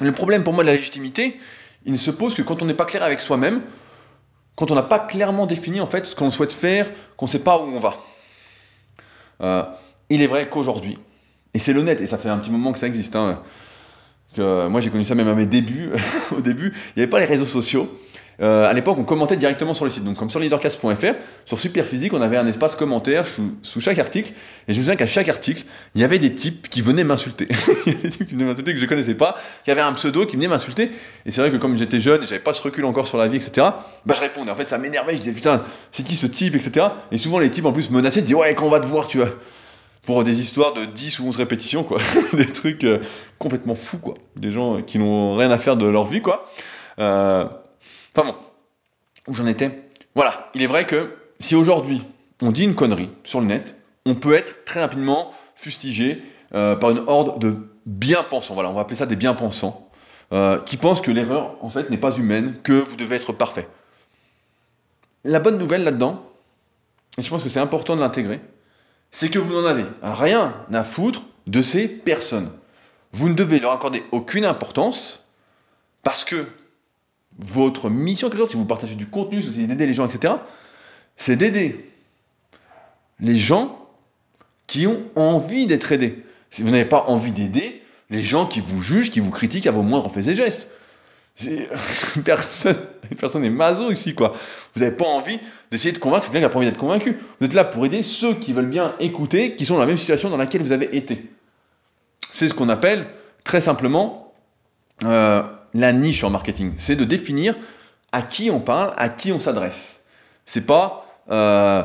Le 0.00 0.12
problème 0.12 0.44
pour 0.44 0.52
moi 0.52 0.62
de 0.62 0.68
la 0.68 0.74
légitimité, 0.74 1.38
il 1.84 1.92
ne 1.92 1.96
se 1.96 2.10
pose 2.10 2.34
que 2.34 2.42
quand 2.42 2.62
on 2.62 2.66
n'est 2.66 2.74
pas 2.74 2.84
clair 2.84 3.02
avec 3.02 3.20
soi-même, 3.20 3.62
quand 4.54 4.70
on 4.70 4.74
n'a 4.74 4.82
pas 4.82 4.98
clairement 4.98 5.46
défini 5.46 5.80
en 5.80 5.86
fait 5.86 6.06
ce 6.06 6.14
qu'on 6.14 6.30
souhaite 6.30 6.52
faire, 6.52 6.90
qu'on 7.16 7.26
ne 7.26 7.30
sait 7.30 7.40
pas 7.40 7.58
où 7.58 7.64
on 7.64 7.78
va. 7.78 7.96
Euh, 9.42 9.62
il 10.10 10.22
est 10.22 10.26
vrai 10.26 10.48
qu'aujourd'hui, 10.48 10.98
et 11.54 11.58
c'est 11.58 11.72
l'honnête, 11.72 12.00
et 12.00 12.06
ça 12.06 12.18
fait 12.18 12.28
un 12.28 12.38
petit 12.38 12.50
moment 12.50 12.72
que 12.72 12.78
ça 12.78 12.86
existe, 12.86 13.16
hein, 13.16 13.42
que 14.34 14.66
moi 14.68 14.80
j'ai 14.80 14.90
connu 14.90 15.04
ça 15.04 15.14
même 15.14 15.28
à 15.28 15.34
mes 15.34 15.46
débuts, 15.46 15.90
au 16.36 16.40
début, 16.40 16.68
il 16.68 16.98
n'y 16.98 17.02
avait 17.02 17.10
pas 17.10 17.20
les 17.20 17.26
réseaux 17.26 17.46
sociaux. 17.46 17.90
Euh, 18.42 18.68
à 18.68 18.72
l'époque, 18.72 18.98
on 18.98 19.04
commentait 19.04 19.36
directement 19.36 19.74
sur 19.74 19.84
le 19.84 19.90
site. 19.90 20.04
Donc, 20.04 20.16
comme 20.16 20.30
sur 20.30 20.40
leadercast.fr, 20.40 21.14
sur 21.44 21.58
Superphysique, 21.58 22.12
on 22.12 22.20
avait 22.20 22.36
un 22.36 22.46
espace 22.46 22.76
commentaire 22.76 23.26
sous, 23.26 23.80
chaque 23.80 23.98
article. 23.98 24.32
Et 24.68 24.74
je 24.74 24.78
me 24.78 24.84
souviens 24.84 24.96
qu'à 24.96 25.06
chaque 25.06 25.28
article, 25.28 25.64
il 25.94 26.00
y 26.00 26.04
avait 26.04 26.18
des 26.18 26.34
types 26.34 26.68
qui 26.68 26.82
venaient 26.82 27.04
m'insulter. 27.04 27.48
il 27.86 27.92
y 27.92 27.96
avait 27.96 28.02
des 28.02 28.10
types 28.10 28.26
qui 28.26 28.34
venaient 28.34 28.44
m'insulter 28.44 28.74
que 28.74 28.80
je 28.80 28.86
connaissais 28.86 29.14
pas, 29.14 29.36
qui 29.64 29.70
avaient 29.70 29.80
un 29.80 29.92
pseudo 29.94 30.26
qui 30.26 30.36
venait 30.36 30.48
m'insulter. 30.48 30.90
Et 31.24 31.30
c'est 31.30 31.40
vrai 31.40 31.50
que 31.50 31.56
comme 31.56 31.76
j'étais 31.76 32.00
jeune 32.00 32.22
et 32.22 32.26
j'avais 32.26 32.40
pas 32.40 32.52
ce 32.52 32.62
recul 32.62 32.84
encore 32.84 33.06
sur 33.06 33.18
la 33.18 33.26
vie, 33.26 33.36
etc., 33.36 33.68
bah 34.04 34.14
je 34.14 34.20
répondais. 34.20 34.50
En 34.50 34.56
fait, 34.56 34.68
ça 34.68 34.78
m'énervait. 34.78 35.12
Je 35.14 35.20
disais, 35.20 35.32
putain, 35.32 35.64
c'est 35.92 36.02
qui 36.02 36.16
ce 36.16 36.26
type, 36.26 36.54
etc. 36.54 36.86
Et 37.10 37.18
souvent, 37.18 37.38
les 37.38 37.50
types 37.50 37.64
en 37.64 37.72
plus 37.72 37.90
menaçaient, 37.90 38.22
disaient, 38.22 38.34
ouais, 38.34 38.54
quand 38.54 38.66
on 38.66 38.70
va 38.70 38.80
te 38.80 38.86
voir, 38.86 39.06
tu 39.06 39.18
vois. 39.18 39.30
Pour 40.02 40.22
des 40.22 40.38
histoires 40.38 40.72
de 40.72 40.84
10 40.84 41.18
ou 41.18 41.28
11 41.28 41.36
répétitions, 41.36 41.82
quoi. 41.82 41.98
des 42.32 42.46
trucs 42.46 42.84
euh, 42.84 43.00
complètement 43.38 43.74
fous, 43.74 43.98
quoi. 43.98 44.14
Des 44.36 44.52
gens 44.52 44.82
qui 44.82 44.98
n'ont 45.00 45.36
rien 45.36 45.50
à 45.50 45.58
faire 45.58 45.76
de 45.76 45.86
leur 45.86 46.06
vie, 46.06 46.22
quoi. 46.22 46.44
Euh, 47.00 47.46
Enfin 48.16 48.30
bon, 48.30 48.36
où 49.28 49.34
j'en 49.34 49.46
étais 49.46 49.82
Voilà, 50.14 50.50
il 50.54 50.62
est 50.62 50.66
vrai 50.66 50.86
que 50.86 51.14
si 51.38 51.54
aujourd'hui 51.54 52.02
on 52.40 52.50
dit 52.50 52.64
une 52.64 52.74
connerie 52.74 53.10
sur 53.24 53.40
le 53.40 53.46
net, 53.46 53.76
on 54.06 54.14
peut 54.14 54.32
être 54.32 54.64
très 54.64 54.80
rapidement 54.80 55.34
fustigé 55.54 56.22
euh, 56.54 56.76
par 56.76 56.90
une 56.90 57.02
horde 57.08 57.38
de 57.38 57.56
bien-pensants. 57.84 58.54
Voilà, 58.54 58.70
on 58.70 58.72
va 58.72 58.80
appeler 58.80 58.96
ça 58.96 59.04
des 59.04 59.16
bien-pensants, 59.16 59.90
euh, 60.32 60.58
qui 60.60 60.78
pensent 60.78 61.02
que 61.02 61.10
l'erreur 61.10 61.62
en 61.62 61.68
fait 61.68 61.90
n'est 61.90 61.98
pas 61.98 62.16
humaine, 62.16 62.56
que 62.62 62.72
vous 62.72 62.96
devez 62.96 63.16
être 63.16 63.34
parfait. 63.34 63.68
La 65.24 65.38
bonne 65.38 65.58
nouvelle 65.58 65.84
là-dedans, 65.84 66.22
et 67.18 67.22
je 67.22 67.28
pense 67.28 67.42
que 67.42 67.50
c'est 67.50 67.60
important 67.60 67.96
de 67.96 68.00
l'intégrer, 68.00 68.40
c'est 69.10 69.28
que 69.28 69.38
vous 69.38 69.52
n'en 69.52 69.66
avez 69.66 69.84
rien 70.02 70.54
à 70.72 70.84
foutre 70.84 71.24
de 71.46 71.60
ces 71.60 71.86
personnes. 71.86 72.50
Vous 73.12 73.28
ne 73.28 73.34
devez 73.34 73.60
leur 73.60 73.72
accorder 73.72 74.04
aucune 74.10 74.46
importance 74.46 75.22
parce 76.02 76.24
que 76.24 76.46
votre 77.38 77.90
mission, 77.90 78.28
quelque 78.28 78.40
chose, 78.40 78.50
si 78.50 78.56
vous 78.56 78.64
partagez 78.64 78.94
du 78.94 79.06
contenu, 79.06 79.42
si 79.42 79.48
vous 79.48 79.66
d'aider 79.66 79.86
les 79.86 79.94
gens, 79.94 80.08
etc., 80.08 80.34
c'est 81.16 81.36
d'aider 81.36 81.90
les 83.20 83.36
gens 83.36 83.86
qui 84.66 84.86
ont 84.86 85.02
envie 85.14 85.66
d'être 85.66 85.92
aidés. 85.92 86.24
Si 86.50 86.62
vous 86.62 86.70
n'avez 86.70 86.84
pas 86.84 87.04
envie 87.08 87.32
d'aider, 87.32 87.82
les 88.10 88.22
gens 88.22 88.46
qui 88.46 88.60
vous 88.60 88.82
jugent, 88.82 89.10
qui 89.10 89.20
vous 89.20 89.30
critiquent 89.30 89.66
à 89.66 89.70
vos 89.70 89.82
moindres 89.82 90.10
faits 90.10 90.28
et 90.28 90.34
gestes. 90.34 90.70
Personne, 92.24 92.76
personne 93.20 93.42
n'est 93.42 93.50
maso 93.50 93.90
ici, 93.90 94.14
quoi. 94.14 94.32
Vous 94.74 94.80
n'avez 94.80 94.96
pas 94.96 95.04
envie 95.04 95.38
d'essayer 95.70 95.92
de 95.92 95.98
convaincre 95.98 96.24
quelqu'un 96.24 96.38
qui 96.38 96.42
n'a 96.44 96.48
pas 96.48 96.56
envie 96.56 96.66
d'être 96.66 96.78
convaincu. 96.78 97.18
Vous 97.38 97.46
êtes 97.46 97.52
là 97.52 97.64
pour 97.64 97.84
aider 97.84 98.02
ceux 98.02 98.34
qui 98.34 98.54
veulent 98.54 98.70
bien 98.70 98.94
écouter, 99.00 99.54
qui 99.54 99.66
sont 99.66 99.74
dans 99.74 99.80
la 99.80 99.86
même 99.86 99.98
situation 99.98 100.30
dans 100.30 100.38
laquelle 100.38 100.62
vous 100.62 100.72
avez 100.72 100.96
été. 100.96 101.30
C'est 102.32 102.48
ce 102.48 102.54
qu'on 102.54 102.70
appelle, 102.70 103.06
très 103.44 103.60
simplement, 103.60 104.32
euh, 105.04 105.42
la 105.80 105.92
niche 105.92 106.24
en 106.24 106.30
marketing. 106.30 106.72
C'est 106.76 106.96
de 106.96 107.04
définir 107.04 107.56
à 108.12 108.22
qui 108.22 108.50
on 108.50 108.60
parle, 108.60 108.94
à 108.96 109.08
qui 109.08 109.32
on 109.32 109.38
s'adresse. 109.38 110.00
C'est 110.44 110.66
pas 110.66 111.06
euh, 111.30 111.82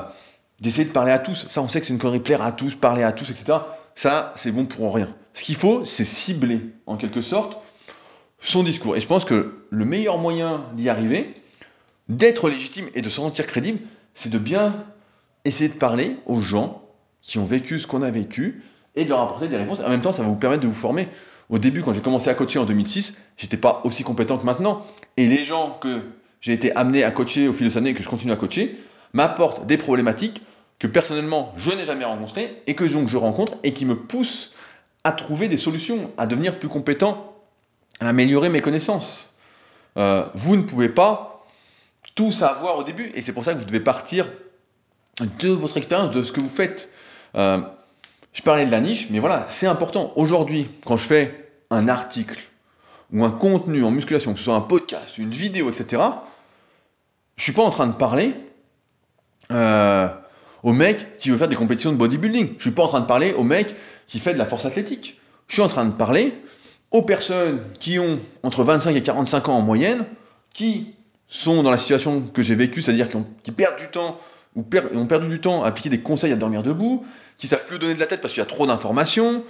d'essayer 0.60 0.86
de 0.86 0.92
parler 0.92 1.12
à 1.12 1.20
tous. 1.20 1.48
Ça, 1.48 1.62
on 1.62 1.68
sait 1.68 1.80
que 1.80 1.88
c'est 1.88 1.94
une 1.94 2.00
connerie, 2.00 2.20
plaire 2.20 2.42
à 2.42 2.52
tous, 2.52 2.76
parler 2.76 3.04
à 3.04 3.12
tous, 3.12 3.30
etc. 3.32 3.60
Ça, 3.96 4.34
c'est 4.36 4.52
bon 4.52 4.66
pour 4.66 4.94
rien. 4.94 5.14
Ce 5.34 5.44
qu'il 5.44 5.56
faut, 5.56 5.86
c'est 5.86 6.06
cibler, 6.06 6.62
en 6.86 6.98
quelque 6.98 7.22
sorte, 7.22 7.60
son 8.40 8.64
discours. 8.64 8.96
Et 8.96 9.00
je 9.00 9.08
pense 9.08 9.26
que 9.26 9.66
le 9.70 9.86
meilleur 9.86 10.18
moyen 10.18 10.66
d'y 10.74 10.90
arriver, 10.90 11.34
d'être 12.10 12.50
légitime 12.50 12.88
et 12.94 13.02
de 13.02 13.10
se 13.10 13.16
sentir 13.16 13.48
crédible, 13.48 13.80
c'est 14.14 14.30
de 14.30 14.38
bien 14.38 14.74
essayer 15.46 15.70
de 15.70 15.78
parler 15.78 16.18
aux 16.26 16.42
gens 16.42 16.84
qui 17.22 17.40
ont 17.40 17.46
vécu 17.46 17.80
ce 17.80 17.88
qu'on 17.88 18.02
a 18.02 18.12
vécu 18.12 18.64
et 18.96 19.06
de 19.06 19.10
leur 19.10 19.22
apporter 19.22 19.48
des 19.48 19.58
réponses. 19.58 19.80
En 19.80 19.90
même 19.90 20.02
temps, 20.02 20.12
ça 20.14 20.24
va 20.24 20.28
vous 20.28 20.36
permettre 20.36 20.64
de 20.64 20.68
vous 20.68 20.74
former. 20.74 21.08
Au 21.52 21.60
début, 21.60 21.82
quand 21.82 21.92
j'ai 21.92 22.02
commencé 22.02 22.30
à 22.30 22.34
coacher 22.34 22.60
en 22.60 22.66
2006, 22.66 23.18
j'étais 23.38 23.58
pas 23.58 23.82
aussi 23.84 24.04
compétent 24.04 24.38
que 24.38 24.46
maintenant. 24.46 24.86
Et 25.18 25.28
les 25.28 25.44
gens 25.44 25.78
que 25.82 26.00
j'ai 26.40 26.54
été 26.54 26.74
amené 26.76 27.04
à 27.04 27.12
coacher 27.12 27.50
au 27.50 27.54
fil 27.54 27.68
de 27.68 27.72
ces 27.72 27.78
années 27.78 27.90
et 27.90 27.94
que 27.94 28.02
je 28.02 28.10
continue 28.10 28.32
à 28.32 28.38
coacher 28.38 28.80
m'apportent 29.14 29.68
des 29.68 29.78
problématiques 29.78 30.42
que 30.80 30.88
personnellement 30.88 31.54
je 31.58 31.72
n'ai 31.72 31.86
jamais 31.86 32.06
rencontrées 32.06 32.64
et 32.68 32.74
que 32.74 32.86
donc 32.86 33.10
je 33.10 33.18
rencontre 33.18 33.58
et 33.64 33.74
qui 33.74 33.86
me 33.86 33.96
poussent 33.96 34.54
à 35.04 35.12
trouver 35.12 35.50
des 35.50 35.58
solutions, 35.58 36.10
à 36.18 36.26
devenir 36.26 36.58
plus 36.58 36.70
compétent, 36.70 37.36
à 38.00 38.08
améliorer 38.08 38.48
mes 38.48 38.62
connaissances. 38.62 39.34
Euh, 39.98 40.26
vous 40.34 40.56
ne 40.56 40.62
pouvez 40.62 40.90
pas 40.90 41.46
tout 42.16 42.32
savoir 42.32 42.78
au 42.78 42.84
début 42.84 43.12
et 43.14 43.22
c'est 43.22 43.34
pour 43.34 43.44
ça 43.44 43.54
que 43.54 43.60
vous 43.60 43.66
devez 43.66 43.82
partir 43.82 44.30
de 45.20 45.50
votre 45.50 45.76
expérience, 45.76 46.12
de 46.12 46.24
ce 46.24 46.32
que 46.32 46.40
vous 46.40 46.50
faites. 46.50 46.90
Euh, 47.36 47.62
je 48.34 48.42
parlais 48.42 48.66
de 48.66 48.72
la 48.72 48.80
niche, 48.80 49.08
mais 49.10 49.20
voilà, 49.20 49.46
c'est 49.48 49.68
important. 49.68 50.14
Aujourd'hui, 50.16 50.70
quand 50.86 50.98
je 50.98 51.06
fais 51.06 51.50
un 51.70 51.88
article 51.88 52.40
ou 53.14 53.24
un 53.26 53.32
contenu 53.32 53.84
en 53.84 53.92
musculation, 53.92 54.34
que 54.34 54.40
ce 54.40 54.46
soit 54.46 54.56
un 54.56 54.62
podcast, 54.62 55.18
une 55.18 55.32
vidéo, 55.32 55.70
etc., 55.70 56.02
je 57.36 57.44
suis 57.44 57.54
pas 57.54 57.64
en 57.64 57.70
train 57.70 57.88
de 57.88 57.94
parler 57.94 58.36
euh, 59.52 60.08
au 60.64 60.74
mec 60.74 61.18
qui 61.18 61.30
veut 61.30 61.38
faire 61.38 61.48
des 61.48 61.56
compétitions 61.56 61.92
de 61.92 61.98
bodybuilding. 61.98 62.54
Je 62.58 62.62
suis 62.62 62.72
pas 62.72 62.84
en 62.84 62.88
train 62.88 63.02
de 63.02 63.06
parler 63.06 63.34
au 63.34 63.44
mec 63.44 63.76
qui 64.08 64.20
fait 64.20 64.34
de 64.34 64.38
la 64.38 64.46
force 64.46 64.66
athlétique. 64.66 65.20
Je 65.48 65.56
suis 65.56 65.62
en 65.62 65.68
train 65.68 65.86
de 65.86 65.92
parler 65.92 66.34
aux 66.92 67.02
personnes 67.02 67.62
qui 67.80 68.00
ont 68.00 68.20
entre 68.44 68.64
25 68.64 68.96
et 68.96 69.02
45 69.02 69.50
ans 69.50 69.58
en 69.58 69.62
moyenne, 69.62 70.06
qui 70.54 70.94
sont 71.28 71.64
dans 71.64 71.72
la 71.72 71.78
situation 71.78 72.22
que 72.34 72.42
j'ai 72.42 72.56
vécue, 72.56 72.82
c'est-à-dire 72.82 73.08
qui, 73.44 73.52
perdent 73.52 73.78
du 73.78 73.88
temps 73.88 74.18
ou 74.56 74.66
ont 74.94 75.06
perdu 75.08 75.28
du 75.30 75.40
temps 75.40 75.64
à 75.64 75.68
appliquer 75.68 75.90
des 75.90 76.02
conseils 76.02 76.34
à 76.34 76.36
dormir 76.36 76.62
debout, 76.62 77.06
qui 77.42 77.48
savent 77.48 77.66
plus 77.66 77.80
donner 77.80 77.96
de 77.96 78.00
la 78.00 78.06
tête 78.06 78.22
parce 78.22 78.34
qu'il 78.34 78.40
y 78.40 78.44
a 78.44 78.48
trop 78.48 78.68
d'informations, 78.68 79.44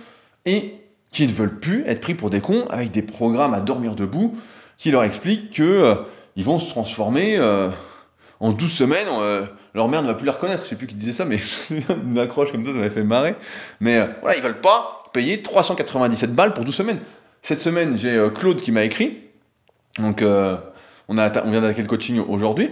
et 0.46 0.76
qui 1.12 1.28
ne 1.28 1.32
veulent 1.32 1.60
plus 1.60 1.84
être 1.86 2.00
pris 2.00 2.16
pour 2.16 2.30
des 2.30 2.40
cons 2.40 2.66
avec 2.70 2.92
des 2.92 3.02
programmes 3.02 3.54
à 3.54 3.60
dormir 3.60 3.96
debout 3.96 4.36
qui 4.78 4.92
leur 4.92 5.04
expliquent 5.04 5.52
qu'ils 5.52 5.66
euh, 5.66 5.96
vont 6.38 6.58
se 6.58 6.70
transformer 6.70 7.36
euh, 7.38 7.70
en 8.40 8.54
12 8.54 8.72
semaines, 8.72 9.08
euh, 9.12 9.46
leur 9.76 9.90
mère 9.90 10.02
ne 10.02 10.08
va 10.08 10.14
plus 10.14 10.26
les 10.26 10.32
reconnaître. 10.32 10.64
Je 10.64 10.70
sais 10.70 10.76
plus 10.76 10.88
qui 10.88 10.96
disait 10.96 11.12
ça, 11.12 11.26
mais 11.26 11.38
une 11.70 12.18
accroche 12.18 12.52
comme 12.52 12.66
ça, 12.66 12.72
ça 12.72 12.78
m'avait 12.78 12.90
fait 12.90 13.04
marrer. 13.04 13.36
Mais 13.82 14.00
voilà, 14.22 14.38
ils 14.38 14.42
veulent 14.42 14.62
pas 14.62 15.04
payer 15.12 15.44
397 15.44 16.34
balles 16.34 16.54
pour 16.54 16.64
12 16.64 16.74
semaines. 16.74 17.00
Cette 17.44 17.62
semaine, 17.62 17.98
j'ai 17.98 18.26
Claude 18.34 18.62
qui 18.62 18.72
m'a 18.72 18.84
écrit. 18.84 19.18
Donc, 20.00 20.24
on, 21.12 21.52
vient 21.52 21.62
d'attaquer 21.62 21.82
le 21.82 21.88
coaching 21.88 22.22
aujourd'hui. 22.28 22.70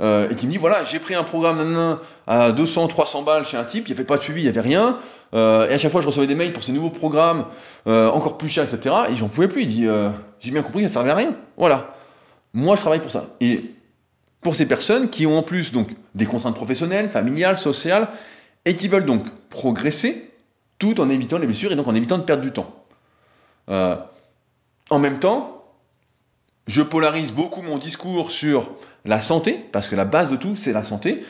Euh, 0.00 0.30
et 0.30 0.34
qui 0.34 0.46
me 0.46 0.52
dit 0.52 0.58
voilà, 0.58 0.82
j'ai 0.84 0.98
pris 0.98 1.14
un 1.14 1.22
programme 1.22 1.98
à 2.26 2.52
200, 2.52 2.88
300 2.88 3.22
balles 3.22 3.44
chez 3.44 3.56
un 3.56 3.64
type, 3.64 3.88
il 3.88 3.92
n'y 3.92 3.98
avait 3.98 4.06
pas 4.06 4.16
de 4.16 4.22
suivi, 4.22 4.40
il 4.40 4.44
n'y 4.44 4.48
avait 4.48 4.60
rien. 4.60 4.98
Euh, 5.34 5.68
et 5.68 5.74
à 5.74 5.78
chaque 5.78 5.92
fois, 5.92 6.00
je 6.00 6.06
recevais 6.06 6.26
des 6.26 6.34
mails 6.34 6.52
pour 6.52 6.62
ces 6.62 6.72
nouveaux 6.72 6.90
programmes, 6.90 7.46
euh, 7.86 8.08
encore 8.10 8.38
plus 8.38 8.48
chers, 8.48 8.64
etc. 8.64 8.94
Et 9.10 9.14
j'en 9.14 9.28
pouvais 9.28 9.48
plus. 9.48 9.62
Il 9.62 9.68
dit 9.68 9.86
j'ai 10.40 10.50
bien 10.50 10.62
compris 10.62 10.82
que 10.82 10.88
ça 10.88 10.94
servait 10.94 11.10
à 11.10 11.14
rien. 11.14 11.34
Voilà. 11.56 11.94
Moi, 12.54 12.76
je 12.76 12.80
travaille 12.80 13.00
pour 13.00 13.10
ça. 13.10 13.26
Et 13.40 13.74
pour 14.40 14.56
ces 14.56 14.66
personnes 14.66 15.08
qui 15.08 15.26
ont 15.26 15.38
en 15.38 15.42
plus 15.42 15.72
donc 15.72 15.90
des 16.14 16.26
contraintes 16.26 16.56
professionnelles, 16.56 17.08
familiales, 17.08 17.56
sociales, 17.56 18.08
et 18.64 18.74
qui 18.74 18.88
veulent 18.88 19.06
donc 19.06 19.24
progresser 19.50 20.30
tout 20.78 21.00
en 21.00 21.08
évitant 21.08 21.38
les 21.38 21.46
blessures 21.46 21.72
et 21.72 21.76
donc 21.76 21.86
en 21.86 21.94
évitant 21.94 22.18
de 22.18 22.24
perdre 22.24 22.42
du 22.42 22.52
temps. 22.52 22.74
en 23.68 24.98
même 24.98 25.18
temps, 25.20 25.61
je 26.66 26.82
polarise 26.82 27.32
beaucoup 27.32 27.62
mon 27.62 27.78
discours 27.78 28.30
sur 28.30 28.70
la 29.04 29.20
santé, 29.20 29.64
parce 29.72 29.88
que 29.88 29.96
la 29.96 30.04
base 30.04 30.30
de 30.30 30.36
tout, 30.36 30.56
c'est 30.56 30.72
la 30.72 30.82
santé. 30.82 31.24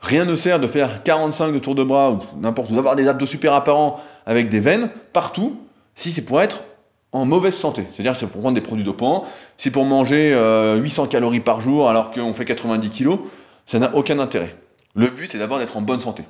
Rien 0.00 0.24
ne 0.24 0.34
sert 0.34 0.60
de 0.60 0.66
faire 0.66 1.02
45 1.02 1.52
de 1.52 1.58
tour 1.58 1.74
de 1.74 1.82
bras 1.82 2.12
ou 2.12 2.18
n'importe 2.40 2.70
où, 2.70 2.76
d'avoir 2.76 2.94
des 2.94 3.08
abdos 3.08 3.26
super 3.26 3.52
apparents 3.52 4.00
avec 4.26 4.48
des 4.48 4.60
veines 4.60 4.90
partout, 5.12 5.60
si 5.96 6.12
c'est 6.12 6.24
pour 6.24 6.40
être 6.40 6.62
en 7.10 7.24
mauvaise 7.24 7.54
santé. 7.54 7.84
C'est-à-dire 7.92 8.14
c'est 8.14 8.26
pour 8.26 8.40
prendre 8.40 8.54
des 8.54 8.60
produits 8.60 8.84
dopants, 8.84 9.24
c'est 9.56 9.70
pour 9.70 9.84
manger 9.84 10.30
800 10.76 11.04
euh, 11.04 11.06
calories 11.08 11.40
par 11.40 11.60
jour 11.60 11.88
alors 11.88 12.12
qu'on 12.12 12.32
fait 12.32 12.44
90 12.44 12.90
kilos, 12.90 13.18
ça 13.66 13.78
n'a 13.78 13.94
aucun 13.96 14.18
intérêt. 14.18 14.54
Le 14.94 15.08
but, 15.08 15.28
c'est 15.30 15.38
d'abord 15.38 15.58
d'être 15.58 15.76
en 15.76 15.82
bonne 15.82 16.00
santé. 16.00 16.24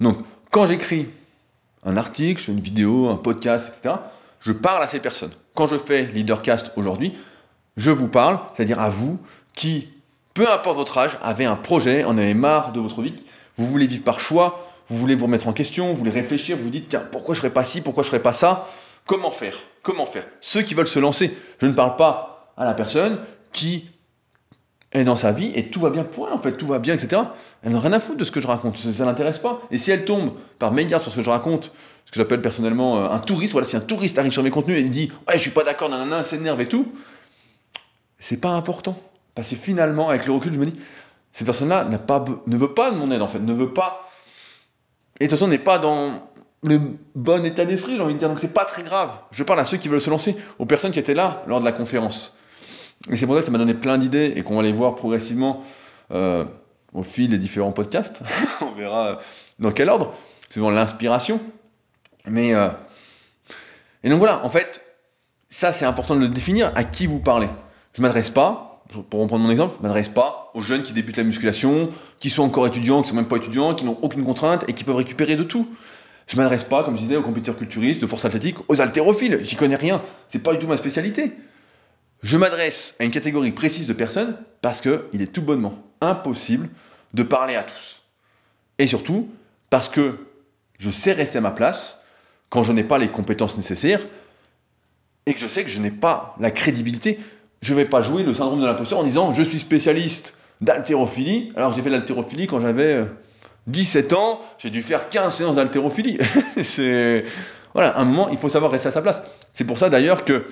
Donc, 0.00 0.18
quand 0.50 0.66
j'écris 0.66 1.08
un 1.84 1.96
article, 1.96 2.50
une 2.50 2.60
vidéo, 2.60 3.08
un 3.08 3.16
podcast, 3.16 3.72
etc., 3.76 3.96
je 4.40 4.52
parle 4.52 4.82
à 4.82 4.88
ces 4.88 5.00
personnes. 5.00 5.32
Quand 5.54 5.68
je 5.68 5.76
fais 5.76 6.06
Leadercast 6.06 6.72
aujourd'hui, 6.76 7.14
je 7.76 7.92
vous 7.92 8.08
parle, 8.08 8.40
c'est-à-dire 8.54 8.80
à 8.80 8.88
vous 8.88 9.20
qui, 9.52 9.88
peu 10.34 10.50
importe 10.50 10.76
votre 10.76 10.98
âge, 10.98 11.16
avez 11.22 11.44
un 11.44 11.54
projet, 11.54 12.02
en 12.04 12.18
avez 12.18 12.34
marre 12.34 12.72
de 12.72 12.80
votre 12.80 13.02
vie, 13.02 13.14
vous 13.56 13.66
voulez 13.66 13.86
vivre 13.86 14.02
par 14.02 14.18
choix, 14.18 14.68
vous 14.88 14.96
voulez 14.96 15.14
vous 15.14 15.26
remettre 15.26 15.46
en 15.46 15.52
question, 15.52 15.90
vous 15.90 15.96
voulez 15.96 16.10
réfléchir, 16.10 16.56
vous 16.56 16.64
vous 16.64 16.70
dites, 16.70 16.88
tiens, 16.88 17.06
pourquoi 17.10 17.34
je 17.34 17.38
ne 17.38 17.42
ferais 17.42 17.54
pas 17.54 17.62
ci, 17.62 17.82
pourquoi 17.82 18.02
je 18.02 18.08
ne 18.08 18.10
ferais 18.10 18.22
pas 18.22 18.32
ça? 18.32 18.68
Comment 19.06 19.30
faire? 19.30 19.54
Comment 19.82 20.06
faire? 20.06 20.24
Ceux 20.40 20.62
qui 20.62 20.74
veulent 20.74 20.88
se 20.88 20.98
lancer, 20.98 21.36
je 21.60 21.66
ne 21.66 21.72
parle 21.72 21.94
pas 21.94 22.52
à 22.56 22.64
la 22.64 22.74
personne 22.74 23.20
qui 23.52 23.88
est 24.94 25.04
dans 25.04 25.16
sa 25.16 25.32
vie 25.32 25.50
et 25.54 25.70
tout 25.70 25.80
va 25.80 25.90
bien 25.90 26.04
pour 26.04 26.28
elle, 26.28 26.34
en 26.34 26.38
fait, 26.40 26.52
tout 26.52 26.66
va 26.66 26.78
bien, 26.78 26.94
etc. 26.94 27.22
Elle 27.62 27.72
n'a 27.72 27.80
rien 27.80 27.92
à 27.92 28.00
foutre 28.00 28.18
de 28.18 28.24
ce 28.24 28.30
que 28.30 28.40
je 28.40 28.46
raconte, 28.46 28.76
ça 28.78 28.88
ne 28.88 29.08
l'intéresse 29.08 29.38
pas. 29.38 29.60
Et 29.70 29.78
si 29.78 29.90
elle 29.90 30.04
tombe 30.04 30.32
par 30.58 30.72
mégarde 30.72 31.02
sur 31.02 31.10
ce 31.12 31.16
que 31.16 31.22
je 31.22 31.30
raconte, 31.30 31.72
ce 32.06 32.12
que 32.12 32.16
j'appelle 32.16 32.40
personnellement 32.40 32.98
euh, 32.98 33.10
un 33.10 33.18
touriste, 33.18 33.52
voilà, 33.52 33.66
si 33.66 33.76
un 33.76 33.80
touriste 33.80 34.18
arrive 34.18 34.32
sur 34.32 34.42
mes 34.42 34.50
contenus 34.50 34.78
et 34.78 34.88
dit 34.88 35.12
Ouais, 35.26 35.34
je 35.34 35.40
suis 35.40 35.50
pas 35.50 35.64
d'accord, 35.64 35.88
nanana, 35.88 36.22
s'énerve 36.22 36.60
et 36.60 36.68
tout, 36.68 36.92
c'est 38.18 38.40
pas 38.40 38.50
important. 38.50 38.96
Parce 39.34 39.50
que 39.50 39.56
finalement, 39.56 40.08
avec 40.08 40.26
le 40.26 40.32
recul, 40.32 40.54
je 40.54 40.60
me 40.60 40.66
dis 40.66 40.78
Cette 41.32 41.46
personne-là 41.46 41.84
ne 41.84 42.56
veut 42.56 42.72
pas 42.72 42.90
de 42.90 42.96
mon 42.96 43.10
aide, 43.10 43.22
en 43.22 43.28
fait, 43.28 43.40
ne 43.40 43.52
veut 43.52 43.72
pas. 43.72 44.08
Et 45.18 45.24
de 45.24 45.30
toute 45.30 45.38
façon, 45.38 45.48
n'est 45.48 45.58
pas 45.58 45.78
dans 45.78 46.28
le 46.62 46.80
bon 47.14 47.44
état 47.44 47.64
d'esprit, 47.64 47.96
j'ai 47.96 48.02
envie 48.02 48.14
de 48.14 48.18
dire. 48.18 48.28
Donc 48.28 48.38
c'est 48.38 48.54
pas 48.54 48.64
très 48.64 48.82
grave. 48.82 49.10
Je 49.32 49.42
parle 49.42 49.60
à 49.60 49.64
ceux 49.64 49.76
qui 49.76 49.88
veulent 49.88 50.00
se 50.00 50.10
lancer, 50.10 50.36
aux 50.58 50.66
personnes 50.66 50.92
qui 50.92 50.98
étaient 50.98 51.14
là 51.14 51.42
lors 51.46 51.60
de 51.60 51.64
la 51.64 51.72
conférence. 51.72 52.36
Et 53.10 53.16
c'est 53.16 53.26
pour 53.26 53.34
ça 53.34 53.40
que 53.40 53.46
ça 53.46 53.52
m'a 53.52 53.58
donné 53.58 53.74
plein 53.74 53.98
d'idées 53.98 54.32
et 54.36 54.42
qu'on 54.42 54.56
va 54.56 54.62
les 54.62 54.72
voir 54.72 54.94
progressivement 54.94 55.62
euh, 56.12 56.44
au 56.92 57.02
fil 57.02 57.28
des 57.28 57.38
différents 57.38 57.72
podcasts. 57.72 58.22
On 58.60 58.72
verra 58.72 59.08
euh, 59.08 59.16
dans 59.58 59.72
quel 59.72 59.88
ordre, 59.88 60.14
suivant 60.48 60.70
l'inspiration. 60.70 61.40
Mais. 62.26 62.54
Euh, 62.54 62.68
et 64.02 64.10
donc 64.10 64.18
voilà, 64.18 64.44
en 64.44 64.50
fait, 64.50 64.82
ça 65.48 65.72
c'est 65.72 65.86
important 65.86 66.14
de 66.14 66.20
le 66.20 66.28
définir 66.28 66.72
à 66.74 66.84
qui 66.84 67.06
vous 67.06 67.20
parlez. 67.20 67.48
Je 67.94 68.02
m'adresse 68.02 68.30
pas, 68.30 68.82
pour 69.08 69.20
reprendre 69.20 69.44
mon 69.44 69.50
exemple, 69.50 69.74
je 69.78 69.82
m'adresse 69.82 70.08
pas 70.10 70.50
aux 70.54 70.60
jeunes 70.60 70.82
qui 70.82 70.92
débutent 70.92 71.16
la 71.16 71.24
musculation, 71.24 71.88
qui 72.18 72.28
sont 72.28 72.42
encore 72.42 72.66
étudiants, 72.66 73.02
qui 73.02 73.08
sont 73.08 73.14
même 73.14 73.28
pas 73.28 73.36
étudiants, 73.36 73.74
qui 73.74 73.84
n'ont 73.84 73.98
aucune 74.02 74.24
contrainte 74.24 74.64
et 74.68 74.74
qui 74.74 74.84
peuvent 74.84 74.96
récupérer 74.96 75.36
de 75.36 75.42
tout. 75.42 75.68
Je 76.26 76.36
m'adresse 76.36 76.64
pas, 76.64 76.84
comme 76.84 76.96
je 76.96 77.02
disais, 77.02 77.16
aux 77.16 77.22
compétiteurs 77.22 77.56
culturistes, 77.56 78.00
de 78.00 78.06
force 78.06 78.24
athlétique, 78.24 78.56
aux 78.68 78.80
haltérophiles. 78.80 79.40
J'y 79.42 79.56
connais 79.56 79.76
rien. 79.76 80.02
C'est 80.28 80.38
pas 80.38 80.52
du 80.52 80.58
tout 80.58 80.66
ma 80.66 80.76
spécialité. 80.76 81.32
Je 82.24 82.38
m'adresse 82.38 82.96
à 82.98 83.04
une 83.04 83.10
catégorie 83.10 83.52
précise 83.52 83.86
de 83.86 83.92
personnes 83.92 84.38
parce 84.62 84.80
qu'il 84.80 85.20
est 85.20 85.30
tout 85.30 85.42
bonnement 85.42 85.74
impossible 86.00 86.70
de 87.12 87.22
parler 87.22 87.54
à 87.54 87.62
tous. 87.62 88.02
Et 88.78 88.86
surtout, 88.86 89.28
parce 89.68 89.90
que 89.90 90.26
je 90.78 90.90
sais 90.90 91.12
rester 91.12 91.36
à 91.36 91.42
ma 91.42 91.50
place 91.50 92.02
quand 92.48 92.62
je 92.62 92.72
n'ai 92.72 92.82
pas 92.82 92.96
les 92.96 93.08
compétences 93.08 93.58
nécessaires 93.58 94.00
et 95.26 95.34
que 95.34 95.40
je 95.40 95.46
sais 95.46 95.64
que 95.64 95.68
je 95.68 95.78
n'ai 95.78 95.90
pas 95.90 96.34
la 96.40 96.50
crédibilité. 96.50 97.20
Je 97.60 97.74
ne 97.74 97.80
vais 97.80 97.84
pas 97.84 98.00
jouer 98.00 98.22
le 98.22 98.32
syndrome 98.32 98.62
de 98.62 98.66
l'imposteur 98.66 99.00
en 99.00 99.04
disant 99.04 99.34
je 99.34 99.42
suis 99.42 99.58
spécialiste 99.58 100.34
d'haltérophilie, 100.62 101.52
alors 101.56 101.74
j'ai 101.74 101.82
fait 101.82 101.90
l'haltérophilie 101.90 102.46
quand 102.46 102.58
j'avais 102.58 103.04
17 103.66 104.12
euh, 104.12 104.16
ans, 104.16 104.40
j'ai 104.56 104.70
dû 104.70 104.80
faire 104.80 105.10
15 105.10 105.34
séances 105.34 105.56
d'haltérophilie. 105.56 106.16
voilà, 107.74 107.98
un 107.98 108.04
moment, 108.06 108.30
il 108.30 108.38
faut 108.38 108.48
savoir 108.48 108.70
rester 108.72 108.88
à 108.88 108.92
sa 108.92 109.02
place. 109.02 109.20
C'est 109.52 109.64
pour 109.64 109.76
ça 109.76 109.90
d'ailleurs 109.90 110.24
que 110.24 110.46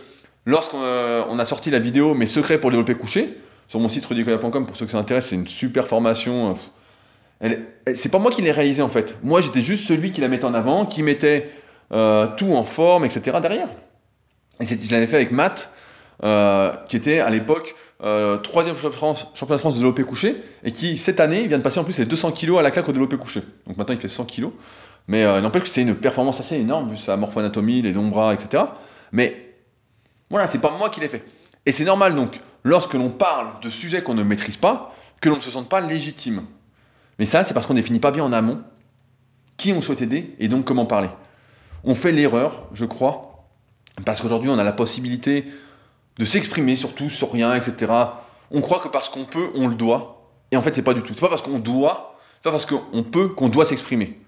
lorsqu'on 0.46 0.82
euh, 0.82 1.38
a 1.38 1.44
sorti 1.44 1.70
la 1.70 1.78
vidéo 1.78 2.14
Mes 2.14 2.26
secrets 2.26 2.58
pour 2.58 2.70
développer 2.70 2.94
couché, 2.94 3.38
sur 3.68 3.80
mon 3.80 3.88
site 3.88 4.04
rudicoya.com, 4.06 4.66
pour 4.66 4.76
ceux 4.76 4.86
que 4.86 4.92
ça 4.92 4.98
intéresse, 4.98 5.26
c'est 5.26 5.36
une 5.36 5.48
super 5.48 5.86
formation. 5.86 6.54
euh, 7.44 7.56
c'est 7.96 8.10
pas 8.10 8.18
moi 8.18 8.30
qui 8.30 8.42
l'ai 8.42 8.52
réalisée 8.52 8.82
en 8.82 8.88
fait. 8.88 9.16
Moi, 9.22 9.40
j'étais 9.40 9.60
juste 9.60 9.86
celui 9.86 10.10
qui 10.12 10.20
la 10.20 10.28
mettait 10.28 10.44
en 10.44 10.54
avant, 10.54 10.86
qui 10.86 11.02
mettait 11.02 11.50
euh, 11.92 12.28
tout 12.36 12.52
en 12.54 12.64
forme, 12.64 13.04
etc. 13.04 13.38
derrière. 13.40 13.68
Et 14.60 14.64
je 14.64 14.92
l'avais 14.92 15.06
fait 15.06 15.16
avec 15.16 15.32
Matt, 15.32 15.70
qui 16.88 16.96
était 16.96 17.18
à 17.18 17.30
l'époque 17.30 17.74
troisième 18.44 18.76
champion 18.76 18.90
de 18.90 18.94
France, 18.94 19.32
de 19.34 19.56
France 19.56 19.74
de 19.74 19.78
développé 19.78 20.04
couché, 20.04 20.36
et 20.62 20.70
qui 20.70 20.96
cette 20.96 21.18
année 21.18 21.48
vient 21.48 21.58
de 21.58 21.62
passer 21.62 21.80
en 21.80 21.84
plus 21.84 21.98
les 21.98 22.04
200 22.04 22.30
kilos 22.32 22.60
à 22.60 22.62
la 22.62 22.70
claque 22.70 22.88
au 22.88 22.92
développé 22.92 23.16
couché. 23.16 23.42
Donc 23.66 23.76
maintenant 23.76 23.94
il 23.94 24.00
fait 24.00 24.08
100 24.08 24.26
kilos. 24.26 24.52
Mais 25.08 25.24
euh, 25.24 25.40
n'empêche 25.40 25.62
que 25.62 25.68
c'est 25.68 25.82
une 25.82 25.94
performance 25.94 26.40
assez 26.40 26.56
énorme, 26.56 26.90
vu 26.90 26.96
sa 26.96 27.16
morpho-anatomie, 27.16 27.82
les 27.82 27.92
longs 27.92 28.08
bras, 28.08 28.34
etc. 28.34 28.64
Mais 29.10 29.51
voilà, 30.32 30.46
c'est 30.46 30.60
pas 30.60 30.70
moi 30.70 30.88
qui 30.88 30.98
l'ai 30.98 31.08
fait. 31.08 31.24
Et 31.66 31.72
c'est 31.72 31.84
normal 31.84 32.14
donc, 32.14 32.40
lorsque 32.64 32.94
l'on 32.94 33.10
parle 33.10 33.60
de 33.60 33.68
sujets 33.68 34.02
qu'on 34.02 34.14
ne 34.14 34.22
maîtrise 34.22 34.56
pas, 34.56 34.94
que 35.20 35.28
l'on 35.28 35.36
ne 35.36 35.42
se 35.42 35.50
sente 35.50 35.68
pas 35.68 35.80
légitime. 35.80 36.42
Mais 37.18 37.26
ça, 37.26 37.44
c'est 37.44 37.52
parce 37.52 37.66
qu'on 37.66 37.74
définit 37.74 38.00
pas 38.00 38.10
bien 38.10 38.24
en 38.24 38.32
amont 38.32 38.62
qui 39.58 39.74
on 39.74 39.82
souhaite 39.82 40.00
aider 40.00 40.34
et 40.38 40.48
donc 40.48 40.64
comment 40.64 40.86
parler. 40.86 41.10
On 41.84 41.94
fait 41.94 42.12
l'erreur, 42.12 42.64
je 42.72 42.86
crois, 42.86 43.46
parce 44.06 44.22
qu'aujourd'hui 44.22 44.48
on 44.48 44.58
a 44.58 44.64
la 44.64 44.72
possibilité 44.72 45.44
de 46.18 46.24
s'exprimer 46.24 46.76
sur 46.76 46.94
tout, 46.94 47.10
sur 47.10 47.30
rien, 47.30 47.54
etc. 47.54 47.92
On 48.50 48.62
croit 48.62 48.80
que 48.80 48.88
parce 48.88 49.10
qu'on 49.10 49.26
peut, 49.26 49.50
on 49.54 49.68
le 49.68 49.74
doit. 49.74 50.30
Et 50.50 50.56
en 50.56 50.62
fait, 50.62 50.74
c'est 50.74 50.82
pas 50.82 50.94
du 50.94 51.02
tout. 51.02 51.12
C'est 51.12 51.20
pas 51.20 51.28
parce 51.28 51.42
qu'on 51.42 51.58
doit, 51.58 52.16
c'est 52.36 52.44
pas 52.44 52.52
parce 52.52 52.64
qu'on 52.64 53.02
peut 53.02 53.28
qu'on 53.28 53.50
doit 53.50 53.66
s'exprimer. 53.66 54.18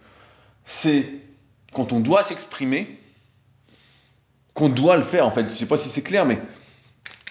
C'est 0.66 1.06
quand 1.72 1.94
on 1.94 2.00
doit 2.00 2.24
s'exprimer 2.24 3.00
qu'on 4.54 4.68
doit 4.68 4.96
le 4.96 5.02
faire, 5.02 5.26
en 5.26 5.30
fait. 5.30 5.48
Je 5.48 5.54
sais 5.54 5.66
pas 5.66 5.76
si 5.76 5.88
c'est 5.88 6.02
clair, 6.02 6.24
mais 6.24 6.40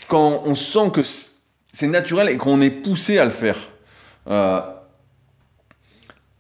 quand 0.07 0.43
on 0.45 0.53
sent 0.55 0.91
que 0.93 1.01
c'est 1.73 1.87
naturel 1.87 2.29
et 2.29 2.37
qu'on 2.37 2.61
est 2.61 2.69
poussé 2.69 3.17
à 3.17 3.25
le 3.25 3.31
faire. 3.31 3.57
Euh, 4.27 4.61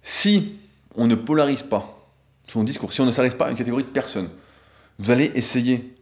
si 0.03 0.55
on 0.95 1.07
ne 1.07 1.15
polarise 1.15 1.63
pas 1.63 2.07
son 2.47 2.63
discours, 2.63 2.93
si 2.93 3.01
on 3.01 3.05
ne 3.05 3.11
s'adresse 3.11 3.35
pas 3.35 3.47
à 3.47 3.49
une 3.49 3.57
catégorie 3.57 3.83
de 3.83 3.89
personnes, 3.89 4.29
vous 4.99 5.11
allez 5.11 5.31
essayer 5.33 5.95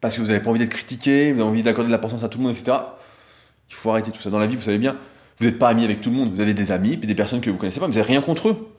parce 0.00 0.16
que 0.16 0.22
vous 0.22 0.28
n'avez 0.28 0.40
pas 0.40 0.48
envie 0.48 0.58
d'être 0.58 0.70
critiqué, 0.70 1.32
vous 1.32 1.40
avez 1.40 1.48
envie 1.48 1.62
d'accorder 1.62 1.88
de 1.88 1.92
l'importance 1.92 2.24
à 2.24 2.30
tout 2.30 2.38
le 2.38 2.44
monde, 2.44 2.56
etc. 2.56 2.78
Il 3.68 3.74
faut 3.74 3.90
arrêter 3.90 4.10
tout 4.10 4.20
ça. 4.22 4.30
Dans 4.30 4.38
la 4.38 4.46
vie, 4.46 4.56
vous 4.56 4.62
savez 4.62 4.78
bien, 4.78 4.96
vous 5.38 5.44
n'êtes 5.44 5.58
pas 5.58 5.68
ami 5.68 5.84
avec 5.84 6.00
tout 6.00 6.08
le 6.08 6.16
monde. 6.16 6.32
Vous 6.32 6.40
avez 6.40 6.54
des 6.54 6.72
amis, 6.72 6.96
puis 6.96 7.06
des 7.06 7.14
personnes 7.14 7.42
que 7.42 7.50
vous 7.50 7.58
connaissez 7.58 7.78
pas, 7.78 7.86
mais 7.86 7.92
vous 7.92 7.98
n'avez 7.98 8.12
rien 8.12 8.22
contre 8.22 8.48
eux. 8.48 8.74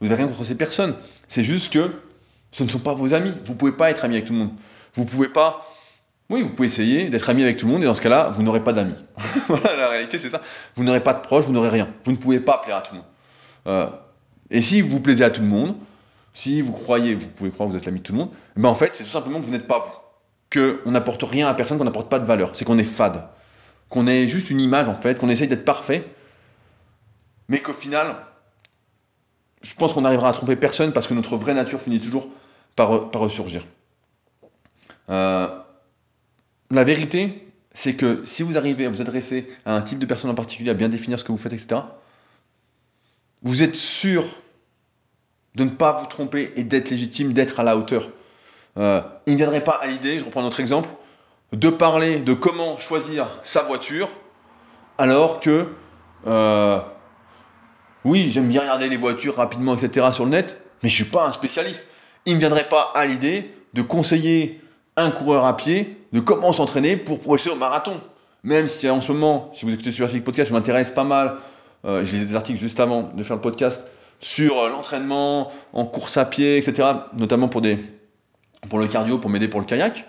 Vous 0.00 0.08
n'avez 0.08 0.22
rien 0.22 0.26
contre 0.30 0.44
ces 0.44 0.54
personnes. 0.54 0.94
C'est 1.28 1.42
juste 1.42 1.72
que 1.72 1.90
ce 2.56 2.64
ne 2.64 2.70
sont 2.70 2.78
pas 2.78 2.94
vos 2.94 3.12
amis. 3.12 3.34
Vous 3.44 3.54
pouvez 3.54 3.72
pas 3.72 3.90
être 3.90 4.06
ami 4.06 4.14
avec 4.14 4.26
tout 4.26 4.32
le 4.32 4.38
monde. 4.38 4.52
Vous 4.94 5.04
pouvez 5.04 5.28
pas. 5.28 5.60
Oui, 6.30 6.40
vous 6.40 6.48
pouvez 6.48 6.66
essayer 6.66 7.10
d'être 7.10 7.28
ami 7.28 7.42
avec 7.42 7.58
tout 7.58 7.66
le 7.66 7.72
monde, 7.72 7.82
et 7.82 7.86
dans 7.86 7.92
ce 7.92 8.00
cas-là, 8.00 8.30
vous 8.34 8.42
n'aurez 8.42 8.64
pas 8.64 8.72
d'amis. 8.72 8.96
voilà, 9.46 9.76
la 9.76 9.88
réalité, 9.90 10.16
c'est 10.16 10.30
ça. 10.30 10.40
Vous 10.74 10.82
n'aurez 10.82 11.02
pas 11.02 11.12
de 11.12 11.20
proches, 11.20 11.44
vous 11.44 11.52
n'aurez 11.52 11.68
rien. 11.68 11.86
Vous 12.04 12.12
ne 12.12 12.16
pouvez 12.16 12.40
pas 12.40 12.58
plaire 12.58 12.76
à 12.76 12.80
tout 12.80 12.94
le 12.94 13.00
monde. 13.00 13.08
Euh, 13.66 13.86
et 14.50 14.62
si 14.62 14.80
vous 14.80 15.00
plaisez 15.00 15.22
à 15.22 15.30
tout 15.30 15.42
le 15.42 15.48
monde, 15.48 15.76
si 16.32 16.62
vous 16.62 16.72
croyez, 16.72 17.14
vous 17.14 17.28
pouvez 17.28 17.50
croire 17.50 17.68
que 17.68 17.72
vous 17.72 17.78
êtes 17.78 17.84
l'ami 17.84 17.98
de 17.98 18.04
tout 18.04 18.12
le 18.12 18.18
monde, 18.18 18.30
ben 18.56 18.70
en 18.70 18.74
fait, 18.74 18.96
c'est 18.96 19.04
tout 19.04 19.10
simplement 19.10 19.38
que 19.38 19.44
vous 19.44 19.52
n'êtes 19.52 19.66
pas 19.66 19.78
vous 19.78 19.92
qu'on 20.82 20.90
n'apporte 20.90 21.24
rien 21.24 21.48
à 21.48 21.54
personne, 21.54 21.76
qu'on 21.76 21.84
n'apporte 21.84 22.08
pas 22.08 22.18
de 22.18 22.26
valeur. 22.26 22.50
C'est 22.54 22.64
qu'on 22.64 22.78
est 22.78 22.84
fade. 22.84 23.28
Qu'on 23.88 24.06
est 24.06 24.26
juste 24.26 24.50
une 24.50 24.60
image, 24.60 24.88
en 24.88 24.98
fait, 25.00 25.18
qu'on 25.18 25.28
essaye 25.28 25.48
d'être 25.48 25.64
parfait. 25.64 26.08
Mais 27.48 27.60
qu'au 27.60 27.72
final, 27.72 28.16
je 29.62 29.74
pense 29.74 29.92
qu'on 29.92 30.00
n'arrivera 30.00 30.28
à 30.28 30.32
tromper 30.32 30.56
personne 30.56 30.92
parce 30.92 31.06
que 31.06 31.14
notre 31.14 31.36
vraie 31.36 31.54
nature 31.54 31.80
finit 31.80 32.00
toujours 32.00 32.28
par 32.76 33.10
ressurgir. 33.14 33.62
Euh, 35.08 35.48
la 36.70 36.84
vérité, 36.84 37.48
c'est 37.74 37.94
que 37.94 38.24
si 38.24 38.42
vous 38.42 38.56
arrivez 38.56 38.86
à 38.86 38.88
vous 38.88 39.00
adresser 39.00 39.48
à 39.64 39.74
un 39.74 39.82
type 39.82 39.98
de 39.98 40.06
personne 40.06 40.30
en 40.30 40.34
particulier, 40.34 40.70
à 40.70 40.74
bien 40.74 40.88
définir 40.88 41.18
ce 41.18 41.24
que 41.24 41.32
vous 41.32 41.38
faites, 41.38 41.52
etc., 41.52 41.80
vous 43.42 43.62
êtes 43.62 43.76
sûr 43.76 44.24
de 45.54 45.64
ne 45.64 45.70
pas 45.70 45.92
vous 45.92 46.06
tromper 46.06 46.52
et 46.56 46.64
d'être 46.64 46.90
légitime, 46.90 47.32
d'être 47.32 47.60
à 47.60 47.62
la 47.62 47.76
hauteur. 47.76 48.10
Euh, 48.76 49.00
il 49.26 49.32
ne 49.32 49.38
viendrait 49.38 49.64
pas 49.64 49.72
à 49.72 49.86
l'idée, 49.86 50.18
je 50.18 50.24
reprends 50.24 50.42
notre 50.42 50.60
exemple, 50.60 50.88
de 51.52 51.70
parler 51.70 52.18
de 52.18 52.34
comment 52.34 52.78
choisir 52.78 53.26
sa 53.42 53.62
voiture, 53.62 54.08
alors 54.98 55.40
que, 55.40 55.68
euh, 56.26 56.80
oui, 58.04 58.30
j'aime 58.32 58.48
bien 58.48 58.60
regarder 58.62 58.88
les 58.88 58.96
voitures 58.96 59.36
rapidement, 59.36 59.76
etc. 59.76 60.08
sur 60.12 60.24
le 60.24 60.30
net, 60.30 60.60
mais 60.82 60.88
je 60.88 61.00
ne 61.00 61.04
suis 61.04 61.10
pas 61.10 61.26
un 61.26 61.32
spécialiste. 61.32 61.86
Il 62.26 62.34
ne 62.34 62.40
viendrait 62.40 62.68
pas 62.68 62.92
à 62.94 63.06
l'idée 63.06 63.50
de 63.72 63.82
conseiller 63.82 64.60
un 64.96 65.10
coureur 65.10 65.44
à 65.44 65.56
pied 65.56 65.96
de 66.12 66.20
comment 66.20 66.52
s'entraîner 66.52 66.96
pour 66.96 67.20
progresser 67.20 67.50
au 67.50 67.56
marathon. 67.56 68.00
Même 68.42 68.66
si 68.66 68.88
en 68.88 69.00
ce 69.00 69.12
moment, 69.12 69.50
si 69.54 69.64
vous 69.64 69.72
écoutez 69.72 69.90
Superphysique 69.90 70.24
Podcast, 70.24 70.48
je 70.50 70.54
m'intéresse 70.54 70.90
pas 70.90 71.04
mal, 71.04 71.36
euh, 71.84 72.04
je 72.04 72.12
lisais 72.12 72.26
des 72.26 72.36
articles 72.36 72.58
juste 72.58 72.80
avant 72.80 73.02
de 73.14 73.22
faire 73.22 73.36
le 73.36 73.42
podcast, 73.42 73.86
sur 74.18 74.58
euh, 74.58 74.70
l'entraînement 74.70 75.52
en 75.72 75.84
course 75.84 76.16
à 76.16 76.24
pied, 76.24 76.56
etc. 76.56 76.88
Notamment 77.18 77.48
pour 77.48 77.60
le 77.60 78.86
cardio, 78.88 79.18
pour 79.18 79.30
m'aider 79.30 79.48
pour 79.48 79.60
le 79.60 79.66
kayak, 79.66 80.04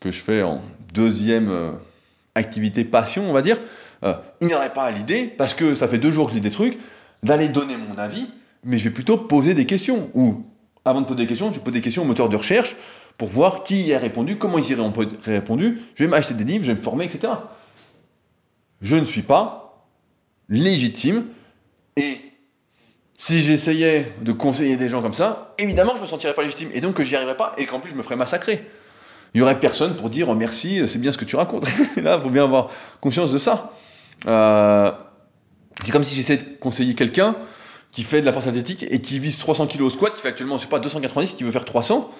que 0.00 0.10
je 0.10 0.22
fais 0.22 0.42
en 0.42 0.62
deuxième 0.94 1.50
euh, 1.50 1.70
activité 2.34 2.84
passion, 2.84 3.28
on 3.28 3.32
va 3.32 3.42
dire, 3.42 3.58
il 4.40 4.48
n'y 4.48 4.54
aurait 4.54 4.72
pas 4.72 4.82
à 4.82 4.90
l'idée, 4.90 5.26
parce 5.26 5.54
que 5.54 5.76
ça 5.76 5.86
fait 5.86 5.98
deux 5.98 6.10
jours 6.10 6.26
que 6.26 6.32
je 6.32 6.36
lis 6.38 6.42
des 6.42 6.50
trucs, 6.50 6.76
d'aller 7.22 7.48
donner 7.48 7.76
mon 7.76 7.96
avis, 7.98 8.26
mais 8.64 8.78
je 8.78 8.84
vais 8.84 8.94
plutôt 8.94 9.16
poser 9.16 9.54
des 9.54 9.64
questions. 9.64 10.10
Ou, 10.14 10.44
avant 10.84 11.00
de 11.00 11.06
poser 11.06 11.22
des 11.22 11.26
questions, 11.26 11.52
je 11.52 11.60
pose 11.60 11.72
des 11.72 11.80
questions 11.80 12.02
au 12.02 12.06
moteur 12.06 12.28
de 12.28 12.36
recherche 12.36 12.76
pour 13.18 13.28
voir 13.28 13.62
qui 13.62 13.82
y 13.82 13.94
a 13.94 13.98
répondu, 13.98 14.36
comment 14.36 14.58
ils 14.58 14.70
y 14.70 14.74
ont 14.74 14.92
répondu, 15.24 15.80
je 15.94 16.04
vais 16.04 16.10
m'acheter 16.10 16.34
des 16.34 16.44
livres, 16.44 16.64
je 16.64 16.72
vais 16.72 16.78
me 16.78 16.82
former, 16.82 17.04
etc. 17.04 17.32
Je 18.80 18.96
ne 18.96 19.04
suis 19.04 19.22
pas 19.22 19.86
légitime, 20.48 21.26
et 21.96 22.18
si 23.16 23.42
j'essayais 23.42 24.12
de 24.22 24.32
conseiller 24.32 24.76
des 24.76 24.88
gens 24.88 25.02
comme 25.02 25.14
ça, 25.14 25.54
évidemment, 25.58 25.94
je 25.96 26.02
me 26.02 26.06
sentirais 26.06 26.34
pas 26.34 26.42
légitime 26.42 26.70
et 26.74 26.80
donc 26.80 26.94
que 26.94 27.04
j'y 27.04 27.14
arriverais 27.14 27.36
pas 27.36 27.54
et 27.56 27.66
qu'en 27.66 27.78
plus 27.78 27.90
je 27.90 27.94
me 27.94 28.02
ferais 28.02 28.16
massacrer. 28.16 28.66
Il 29.34 29.38
y 29.38 29.42
aurait 29.42 29.60
personne 29.60 29.94
pour 29.94 30.10
dire 30.10 30.28
oh, 30.28 30.34
merci, 30.34 30.82
c'est 30.88 30.98
bien 30.98 31.12
ce 31.12 31.18
que 31.18 31.24
tu 31.24 31.36
racontes. 31.36 31.66
Là, 31.96 32.16
il 32.16 32.22
faut 32.22 32.30
bien 32.30 32.44
avoir 32.44 32.70
conscience 33.00 33.32
de 33.32 33.38
ça. 33.38 33.72
Euh, 34.26 34.90
c'est 35.84 35.92
comme 35.92 36.04
si 36.04 36.14
j'essayais 36.16 36.38
de 36.38 36.58
conseiller 36.58 36.94
quelqu'un 36.94 37.36
qui 37.92 38.02
fait 38.02 38.20
de 38.20 38.26
la 38.26 38.32
force 38.32 38.46
athlétique 38.46 38.84
et 38.88 39.00
qui 39.00 39.18
vise 39.18 39.38
300 39.38 39.66
kg 39.68 39.82
au 39.82 39.90
squat, 39.90 40.14
qui 40.14 40.20
fait 40.20 40.28
actuellement, 40.28 40.58
je 40.58 40.62
sais 40.62 40.68
pas, 40.68 40.80
290, 40.80 41.34
qui 41.34 41.44
veut 41.44 41.52
faire 41.52 41.64
300. 41.64 42.10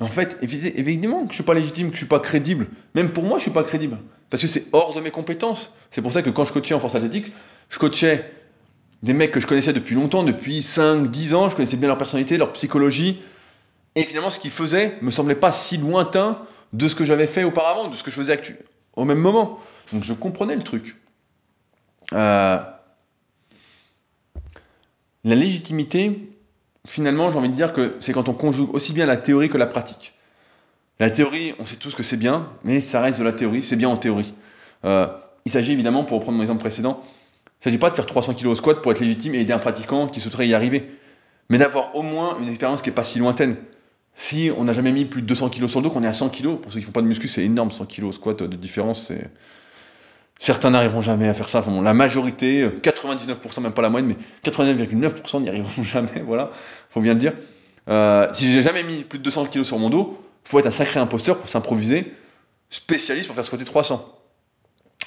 En 0.00 0.06
fait, 0.06 0.38
évidemment 0.40 1.24
que 1.24 1.30
je 1.30 1.34
suis 1.34 1.44
pas 1.44 1.54
légitime, 1.54 1.88
que 1.88 1.94
je 1.94 1.98
suis 1.98 2.06
pas 2.06 2.20
crédible. 2.20 2.68
Même 2.94 3.12
pour 3.12 3.24
moi, 3.24 3.38
je 3.38 3.42
suis 3.42 3.50
pas 3.50 3.64
crédible. 3.64 3.98
Parce 4.30 4.40
que 4.40 4.48
c'est 4.48 4.66
hors 4.72 4.94
de 4.94 5.00
mes 5.00 5.10
compétences. 5.10 5.74
C'est 5.90 6.00
pour 6.00 6.12
ça 6.12 6.22
que 6.22 6.30
quand 6.30 6.44
je 6.44 6.52
coachais 6.52 6.74
en 6.74 6.78
force 6.78 6.94
athlétique, 6.94 7.32
je 7.68 7.78
coachais 7.78 8.30
des 9.02 9.12
mecs 9.12 9.32
que 9.32 9.40
je 9.40 9.46
connaissais 9.46 9.72
depuis 9.72 9.96
longtemps, 9.96 10.22
depuis 10.22 10.62
5, 10.62 11.08
10 11.08 11.34
ans, 11.34 11.48
je 11.48 11.56
connaissais 11.56 11.76
bien 11.76 11.88
leur 11.88 11.98
personnalité, 11.98 12.36
leur 12.36 12.52
psychologie. 12.52 13.20
Et 13.96 14.04
finalement, 14.04 14.30
ce 14.30 14.38
qu'ils 14.38 14.52
faisaient 14.52 14.96
me 15.02 15.10
semblait 15.10 15.34
pas 15.34 15.50
si 15.50 15.76
lointain 15.76 16.38
de 16.72 16.86
ce 16.86 16.94
que 16.94 17.04
j'avais 17.04 17.26
fait 17.26 17.42
auparavant, 17.42 17.88
de 17.88 17.96
ce 17.96 18.04
que 18.04 18.12
je 18.12 18.16
faisais 18.16 18.40
au 18.94 19.04
même 19.04 19.18
moment. 19.18 19.58
Donc 19.92 20.04
je 20.04 20.12
comprenais 20.12 20.54
le 20.54 20.62
truc. 20.62 20.96
Euh, 22.12 22.58
La 25.24 25.34
légitimité, 25.34 26.30
finalement, 26.86 27.30
j'ai 27.30 27.38
envie 27.38 27.48
de 27.48 27.54
dire 27.54 27.72
que 27.72 27.96
c'est 28.00 28.12
quand 28.12 28.28
on 28.28 28.34
conjugue 28.34 28.72
aussi 28.74 28.92
bien 28.92 29.06
la 29.06 29.16
théorie 29.16 29.48
que 29.48 29.58
la 29.58 29.66
pratique. 29.66 30.14
La 31.00 31.10
théorie, 31.10 31.54
on 31.58 31.64
sait 31.64 31.76
tous 31.76 31.94
que 31.94 32.02
c'est 32.02 32.16
bien, 32.16 32.48
mais 32.64 32.80
ça 32.80 33.00
reste 33.00 33.18
de 33.18 33.24
la 33.24 33.32
théorie, 33.32 33.62
c'est 33.62 33.76
bien 33.76 33.88
en 33.88 33.96
théorie. 33.96 34.34
Euh, 34.84 35.06
il 35.44 35.52
s'agit 35.52 35.72
évidemment, 35.72 36.04
pour 36.04 36.18
reprendre 36.18 36.38
mon 36.38 36.42
exemple 36.42 36.60
précédent, 36.60 37.00
il 37.02 37.60
ne 37.60 37.64
s'agit 37.64 37.78
pas 37.78 37.90
de 37.90 37.94
faire 37.94 38.06
300 38.06 38.34
kg 38.34 38.46
au 38.48 38.54
squat 38.54 38.82
pour 38.82 38.92
être 38.92 39.00
légitime 39.00 39.34
et 39.34 39.40
aider 39.40 39.52
un 39.52 39.58
pratiquant 39.58 40.06
qui 40.06 40.20
souhaiterait 40.20 40.48
y 40.48 40.54
arriver, 40.54 40.90
mais 41.48 41.58
d'avoir 41.58 41.94
au 41.96 42.02
moins 42.02 42.36
une 42.40 42.48
expérience 42.48 42.82
qui 42.82 42.88
n'est 42.88 42.94
pas 42.94 43.04
si 43.04 43.18
lointaine. 43.18 43.56
Si 44.14 44.50
on 44.56 44.64
n'a 44.64 44.72
jamais 44.72 44.90
mis 44.90 45.04
plus 45.04 45.22
de 45.22 45.26
200 45.26 45.50
kg 45.50 45.68
sur 45.68 45.80
le 45.80 45.84
dos, 45.84 45.90
qu'on 45.90 46.02
est 46.02 46.08
à 46.08 46.12
100 46.12 46.30
kg, 46.30 46.56
pour 46.56 46.72
ceux 46.72 46.78
qui 46.78 46.84
ne 46.84 46.86
font 46.86 46.92
pas 46.92 47.02
de 47.02 47.06
muscu, 47.06 47.28
c'est 47.28 47.44
énorme, 47.44 47.70
100 47.70 47.86
kg 47.86 48.04
au 48.04 48.12
squat 48.12 48.42
de 48.42 48.56
différence. 48.56 49.06
C'est... 49.06 49.30
Certains 50.38 50.70
n'arriveront 50.70 51.02
jamais 51.02 51.28
à 51.28 51.34
faire 51.34 51.48
ça. 51.48 51.64
La 51.82 51.94
majorité, 51.94 52.68
99%, 52.68 53.60
même 53.60 53.72
pas 53.72 53.82
la 53.82 53.90
moyenne, 53.90 54.08
mais 54.08 54.50
89,9% 54.50 55.42
n'y 55.42 55.48
arriveront 55.48 55.82
jamais. 55.82 56.22
Voilà, 56.24 56.50
faut 56.90 57.00
bien 57.00 57.14
le 57.14 57.18
dire. 57.18 57.32
Euh, 57.88 58.28
si 58.32 58.52
j'ai 58.52 58.62
jamais 58.62 58.82
mis 58.84 59.02
plus 59.02 59.18
de 59.18 59.24
200 59.24 59.46
kg 59.46 59.62
sur 59.62 59.78
mon 59.78 59.90
dos, 59.90 60.22
faut 60.44 60.58
être 60.58 60.66
un 60.66 60.70
sacré 60.70 61.00
imposteur 61.00 61.38
pour 61.38 61.48
s'improviser 61.48 62.14
spécialiste 62.70 63.26
pour 63.26 63.34
faire 63.34 63.44
squatter 63.44 63.64
300. 63.64 64.14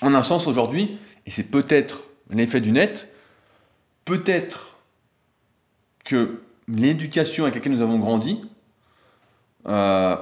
En 0.01 0.13
un 0.13 0.23
sens, 0.23 0.47
aujourd'hui, 0.47 0.97
et 1.25 1.31
c'est 1.31 1.43
peut-être 1.43 2.09
l'effet 2.29 2.59
du 2.59 2.71
net, 2.71 3.07
peut-être 4.05 4.77
que 6.05 6.41
l'éducation 6.67 7.43
avec 7.43 7.55
laquelle 7.55 7.73
nous 7.73 7.81
avons 7.81 7.99
grandi, 7.99 8.41
euh, 9.67 10.15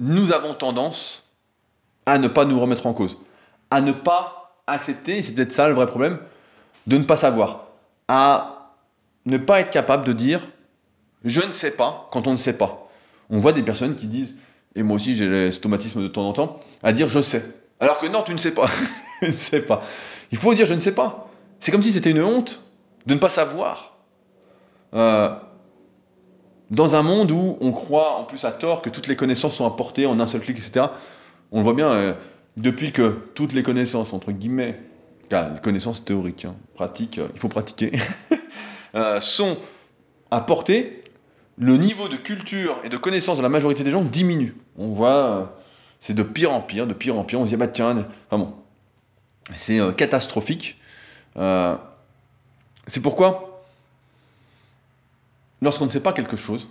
nous 0.00 0.32
avons 0.32 0.54
tendance 0.54 1.24
à 2.06 2.18
ne 2.18 2.28
pas 2.28 2.44
nous 2.44 2.58
remettre 2.58 2.86
en 2.86 2.92
cause, 2.92 3.18
à 3.70 3.80
ne 3.80 3.92
pas 3.92 4.60
accepter, 4.66 5.18
et 5.18 5.22
c'est 5.22 5.32
peut-être 5.32 5.52
ça 5.52 5.68
le 5.68 5.74
vrai 5.74 5.86
problème, 5.86 6.18
de 6.86 6.98
ne 6.98 7.04
pas 7.04 7.16
savoir, 7.16 7.66
à 8.08 8.72
ne 9.26 9.38
pas 9.38 9.60
être 9.60 9.70
capable 9.70 10.04
de 10.06 10.12
dire 10.12 10.40
je 11.24 11.40
ne 11.40 11.50
sais 11.50 11.72
pas 11.72 12.08
quand 12.12 12.26
on 12.26 12.32
ne 12.32 12.36
sait 12.36 12.56
pas. 12.56 12.88
On 13.30 13.38
voit 13.38 13.52
des 13.52 13.62
personnes 13.62 13.96
qui 13.96 14.06
disent 14.06 14.36
et 14.76 14.82
moi 14.82 14.96
aussi 14.96 15.16
j'ai 15.16 15.28
les 15.28 15.50
stomatismes 15.50 16.02
de 16.02 16.08
temps 16.08 16.28
en 16.28 16.32
temps, 16.32 16.60
à 16.82 16.92
dire 16.92 17.08
je 17.08 17.20
sais. 17.20 17.42
Alors 17.80 17.98
que 17.98 18.06
non, 18.06 18.22
tu 18.22 18.32
ne 18.32 18.38
sais 18.38 18.52
pas. 18.52 18.66
je 19.22 19.32
ne 19.32 19.36
sais 19.36 19.60
pas. 19.60 19.82
Il 20.30 20.38
faut 20.38 20.54
dire 20.54 20.66
je 20.66 20.74
ne 20.74 20.80
sais 20.80 20.94
pas. 20.94 21.28
C'est 21.58 21.72
comme 21.72 21.82
si 21.82 21.92
c'était 21.92 22.10
une 22.10 22.22
honte 22.22 22.62
de 23.06 23.14
ne 23.14 23.18
pas 23.18 23.28
savoir. 23.28 23.96
Euh, 24.94 25.34
dans 26.70 26.96
un 26.96 27.02
monde 27.02 27.30
où 27.30 27.56
on 27.60 27.72
croit 27.72 28.16
en 28.18 28.24
plus 28.24 28.44
à 28.44 28.52
tort 28.52 28.82
que 28.82 28.90
toutes 28.90 29.06
les 29.06 29.16
connaissances 29.16 29.56
sont 29.56 29.66
apportées 29.66 30.06
en 30.06 30.18
un 30.20 30.26
seul 30.26 30.40
clic, 30.40 30.58
etc. 30.58 30.86
On 31.52 31.58
le 31.58 31.64
voit 31.64 31.74
bien, 31.74 31.88
euh, 31.88 32.12
depuis 32.56 32.92
que 32.92 33.18
toutes 33.34 33.52
les 33.52 33.62
connaissances, 33.62 34.12
entre 34.12 34.32
guillemets, 34.32 34.80
les 35.30 35.60
connaissances 35.62 36.04
théoriques, 36.04 36.44
hein, 36.44 36.54
pratiques, 36.74 37.18
euh, 37.18 37.28
il 37.34 37.40
faut 37.40 37.48
pratiquer, 37.48 37.92
sont 39.20 39.58
apportées, 40.30 41.02
le 41.58 41.76
niveau 41.76 42.08
de 42.08 42.16
culture 42.16 42.78
et 42.84 42.88
de 42.88 42.96
connaissance 42.96 43.38
de 43.38 43.42
la 43.42 43.48
majorité 43.48 43.82
des 43.82 43.90
gens 43.90 44.02
diminue. 44.02 44.54
On 44.76 44.92
voit, 44.92 45.58
c'est 46.00 46.14
de 46.14 46.22
pire 46.22 46.52
en 46.52 46.60
pire, 46.60 46.86
de 46.86 46.94
pire 46.94 47.16
en 47.18 47.24
pire. 47.24 47.40
On 47.40 47.44
se 47.44 47.50
dit, 47.50 47.56
bah 47.56 47.68
tiens, 47.68 48.06
vraiment, 48.30 48.62
c'est 49.54 49.80
catastrophique. 49.96 50.78
c'est 51.34 53.02
pourquoi 53.02 53.56
lorsqu'on 55.62 55.86
ne 55.86 55.90
sait 55.90 56.00
pas 56.00 56.12
quelque 56.12 56.36
chose, 56.36 56.68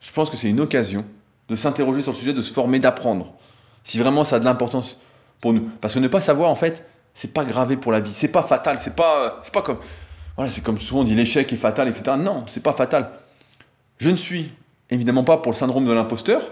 je 0.00 0.12
pense 0.12 0.30
que 0.30 0.36
c'est 0.36 0.48
une 0.48 0.60
occasion 0.60 1.04
de 1.48 1.54
s'interroger 1.54 2.02
sur 2.02 2.12
le 2.12 2.18
sujet, 2.18 2.32
de 2.32 2.42
se 2.42 2.52
former, 2.52 2.78
d'apprendre. 2.78 3.34
Si 3.84 3.98
vraiment 3.98 4.24
ça 4.24 4.36
a 4.36 4.38
de 4.38 4.44
l'importance 4.44 4.98
pour 5.40 5.52
nous. 5.52 5.68
Parce 5.80 5.94
que 5.94 5.98
ne 5.98 6.08
pas 6.08 6.20
savoir, 6.20 6.50
en 6.50 6.54
fait, 6.54 6.84
c'est 7.14 7.32
pas 7.32 7.44
gravé 7.44 7.76
pour 7.76 7.92
la 7.92 8.00
vie. 8.00 8.12
C'est 8.12 8.28
pas 8.28 8.42
fatal. 8.42 8.78
C'est 8.78 8.94
pas, 8.94 9.24
euh, 9.24 9.50
pas 9.52 9.62
comme. 9.62 9.78
Voilà, 10.36 10.50
c'est 10.50 10.62
comme 10.62 10.78
souvent 10.78 11.00
on 11.00 11.04
dit 11.04 11.14
l'échec 11.14 11.52
est 11.52 11.56
fatal, 11.56 11.88
etc. 11.88 12.16
Non, 12.18 12.44
c'est 12.46 12.62
pas 12.62 12.72
fatal. 12.72 13.10
Je 13.98 14.10
ne 14.10 14.16
suis 14.16 14.52
évidemment 14.90 15.24
pas 15.24 15.36
pour 15.38 15.52
le 15.52 15.56
syndrome 15.56 15.84
de 15.84 15.92
l'imposteur. 15.92 16.42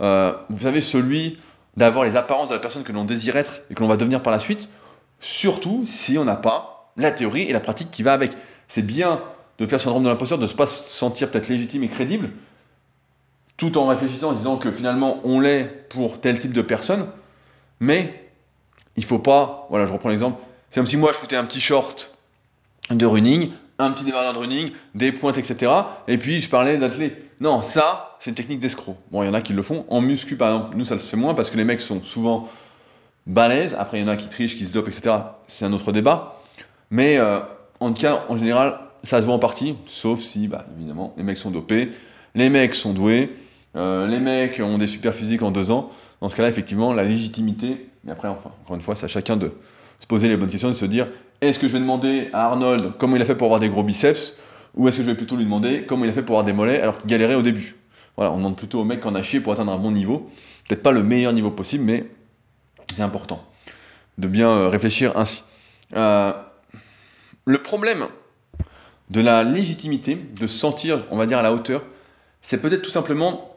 Euh, 0.00 0.32
vous 0.50 0.60
savez, 0.60 0.80
celui 0.80 1.38
d'avoir 1.76 2.04
les 2.04 2.16
apparences 2.16 2.50
de 2.50 2.54
la 2.54 2.60
personne 2.60 2.84
que 2.84 2.92
l'on 2.92 3.04
désire 3.04 3.36
être 3.36 3.62
et 3.70 3.74
que 3.74 3.80
l'on 3.82 3.88
va 3.88 3.96
devenir 3.96 4.22
par 4.22 4.32
la 4.32 4.38
suite, 4.38 4.68
surtout 5.18 5.84
si 5.88 6.18
on 6.18 6.24
n'a 6.24 6.36
pas 6.36 6.92
la 6.96 7.10
théorie 7.10 7.42
et 7.42 7.52
la 7.52 7.60
pratique 7.60 7.90
qui 7.90 8.02
va 8.02 8.12
avec. 8.12 8.32
C'est 8.68 8.82
bien 8.82 9.20
de 9.58 9.66
faire 9.66 9.80
syndrome 9.80 10.04
de 10.04 10.08
l'imposteur, 10.08 10.38
de 10.38 10.46
ne 10.46 10.52
pas 10.52 10.66
se 10.66 10.88
sentir 10.88 11.30
peut-être 11.30 11.48
légitime 11.48 11.84
et 11.84 11.88
crédible, 11.88 12.30
tout 13.56 13.78
en 13.78 13.86
réfléchissant 13.86 14.30
en 14.30 14.32
disant 14.32 14.56
que 14.56 14.70
finalement 14.70 15.20
on 15.24 15.40
l'est 15.40 15.64
pour 15.88 16.20
tel 16.20 16.38
type 16.38 16.52
de 16.52 16.62
personne, 16.62 17.06
mais 17.80 18.30
il 18.96 19.04
faut 19.04 19.18
pas, 19.18 19.66
voilà, 19.70 19.86
je 19.86 19.92
reprends 19.92 20.08
l'exemple, 20.08 20.40
c'est 20.70 20.80
comme 20.80 20.86
si 20.86 20.96
moi 20.96 21.12
je 21.12 21.18
foutais 21.18 21.36
un 21.36 21.44
petit 21.44 21.60
short 21.60 22.10
de 22.90 23.06
running, 23.06 23.50
un 23.78 23.90
petit 23.90 24.04
débardeur 24.04 24.34
de 24.34 24.38
running, 24.38 24.72
des 24.94 25.12
pointes, 25.12 25.38
etc. 25.38 25.72
Et 26.08 26.18
puis 26.18 26.40
je 26.40 26.48
parlais 26.48 26.78
d'athlète. 26.78 27.40
Non, 27.40 27.62
ça, 27.62 28.16
c'est 28.20 28.30
une 28.30 28.36
technique 28.36 28.60
d'escroc. 28.60 28.96
Bon, 29.10 29.22
il 29.22 29.26
y 29.26 29.28
en 29.28 29.34
a 29.34 29.40
qui 29.40 29.52
le 29.52 29.62
font. 29.62 29.84
En 29.88 30.00
muscu, 30.00 30.36
par 30.36 30.54
exemple, 30.54 30.76
nous 30.76 30.84
ça 30.84 30.94
le 30.94 31.00
fait 31.00 31.16
moins 31.16 31.34
parce 31.34 31.50
que 31.50 31.56
les 31.56 31.64
mecs 31.64 31.80
sont 31.80 32.02
souvent 32.02 32.48
balèzes. 33.26 33.74
Après, 33.78 33.98
il 33.98 34.02
y 34.02 34.04
en 34.04 34.08
a 34.08 34.16
qui 34.16 34.28
trichent, 34.28 34.56
qui 34.56 34.64
se 34.64 34.72
dopent, 34.72 34.88
etc. 34.88 35.16
C'est 35.48 35.64
un 35.64 35.72
autre 35.72 35.92
débat. 35.92 36.40
Mais 36.90 37.18
euh, 37.18 37.40
en 37.80 37.92
tout 37.92 38.02
cas, 38.02 38.24
en 38.28 38.36
général, 38.36 38.78
ça 39.02 39.20
se 39.20 39.26
voit 39.26 39.34
en 39.34 39.38
partie, 39.38 39.76
sauf 39.86 40.20
si, 40.20 40.48
bah, 40.48 40.64
évidemment, 40.76 41.12
les 41.16 41.22
mecs 41.22 41.36
sont 41.36 41.50
dopés, 41.50 41.90
les 42.34 42.48
mecs 42.48 42.74
sont 42.74 42.92
doués, 42.92 43.34
euh, 43.76 44.06
les 44.06 44.18
mecs 44.18 44.60
ont 44.60 44.78
des 44.78 44.86
super 44.86 45.14
physiques 45.14 45.42
en 45.42 45.50
deux 45.50 45.70
ans. 45.70 45.90
Dans 46.20 46.28
ce 46.28 46.36
cas-là, 46.36 46.48
effectivement, 46.48 46.92
la 46.92 47.04
légitimité, 47.04 47.88
mais 48.04 48.12
après, 48.12 48.28
enfin, 48.28 48.50
encore 48.64 48.76
une 48.76 48.82
fois, 48.82 48.96
c'est 48.96 49.04
à 49.04 49.08
chacun 49.08 49.36
de 49.36 49.52
se 50.00 50.06
poser 50.06 50.28
les 50.28 50.36
bonnes 50.36 50.48
questions, 50.48 50.68
de 50.68 50.74
se 50.74 50.86
dire 50.86 51.08
est-ce 51.40 51.58
que 51.58 51.68
je 51.68 51.72
vais 51.72 51.80
demander 51.80 52.30
à 52.32 52.46
Arnold 52.46 52.92
comment 52.98 53.16
il 53.16 53.22
a 53.22 53.24
fait 53.24 53.34
pour 53.34 53.46
avoir 53.46 53.60
des 53.60 53.68
gros 53.68 53.82
biceps, 53.82 54.36
ou 54.74 54.88
est-ce 54.88 54.98
que 54.98 55.02
je 55.02 55.10
vais 55.10 55.16
plutôt 55.16 55.36
lui 55.36 55.44
demander 55.44 55.84
comment 55.86 56.04
il 56.04 56.10
a 56.10 56.12
fait 56.12 56.22
pour 56.22 56.36
avoir 56.36 56.46
des 56.46 56.52
mollets 56.52 56.80
alors 56.80 56.98
qu'il 56.98 57.08
galérait 57.08 57.34
au 57.34 57.42
début? 57.42 57.76
Voilà, 58.16 58.32
on 58.32 58.38
demande 58.38 58.56
plutôt 58.56 58.80
au 58.80 58.84
mec 58.84 59.00
qu'on 59.00 59.14
a 59.14 59.22
chié 59.22 59.40
pour 59.40 59.52
atteindre 59.52 59.72
un 59.72 59.78
bon 59.78 59.90
niveau. 59.90 60.30
Peut-être 60.68 60.82
pas 60.82 60.92
le 60.92 61.02
meilleur 61.02 61.32
niveau 61.32 61.50
possible, 61.50 61.84
mais 61.84 62.06
c'est 62.94 63.02
important 63.02 63.44
de 64.18 64.28
bien 64.28 64.48
euh, 64.48 64.68
réfléchir 64.68 65.12
ainsi. 65.16 65.42
Euh, 65.96 66.32
le 67.44 67.62
problème 67.62 68.06
de 69.10 69.20
la 69.20 69.42
légitimité, 69.42 70.14
de 70.14 70.46
se 70.46 70.58
sentir, 70.58 71.04
on 71.10 71.16
va 71.16 71.26
dire, 71.26 71.38
à 71.38 71.42
la 71.42 71.52
hauteur, 71.52 71.82
c'est 72.40 72.58
peut-être 72.58 72.82
tout 72.82 72.90
simplement 72.90 73.53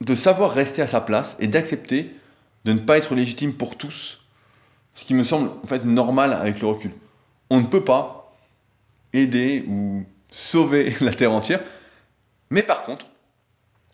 de 0.00 0.14
savoir 0.14 0.50
rester 0.50 0.82
à 0.82 0.86
sa 0.86 1.00
place 1.00 1.36
et 1.40 1.46
d'accepter 1.46 2.14
de 2.64 2.72
ne 2.72 2.78
pas 2.78 2.98
être 2.98 3.14
légitime 3.14 3.54
pour 3.54 3.76
tous, 3.76 4.20
ce 4.94 5.04
qui 5.04 5.14
me 5.14 5.24
semble 5.24 5.50
en 5.62 5.66
fait 5.66 5.84
normal 5.84 6.32
avec 6.32 6.60
le 6.60 6.68
recul. 6.68 6.92
On 7.48 7.60
ne 7.60 7.66
peut 7.66 7.84
pas 7.84 8.34
aider 9.12 9.64
ou 9.68 10.04
sauver 10.28 10.94
la 11.00 11.12
Terre 11.12 11.32
entière, 11.32 11.62
mais 12.50 12.62
par 12.62 12.82
contre, 12.82 13.06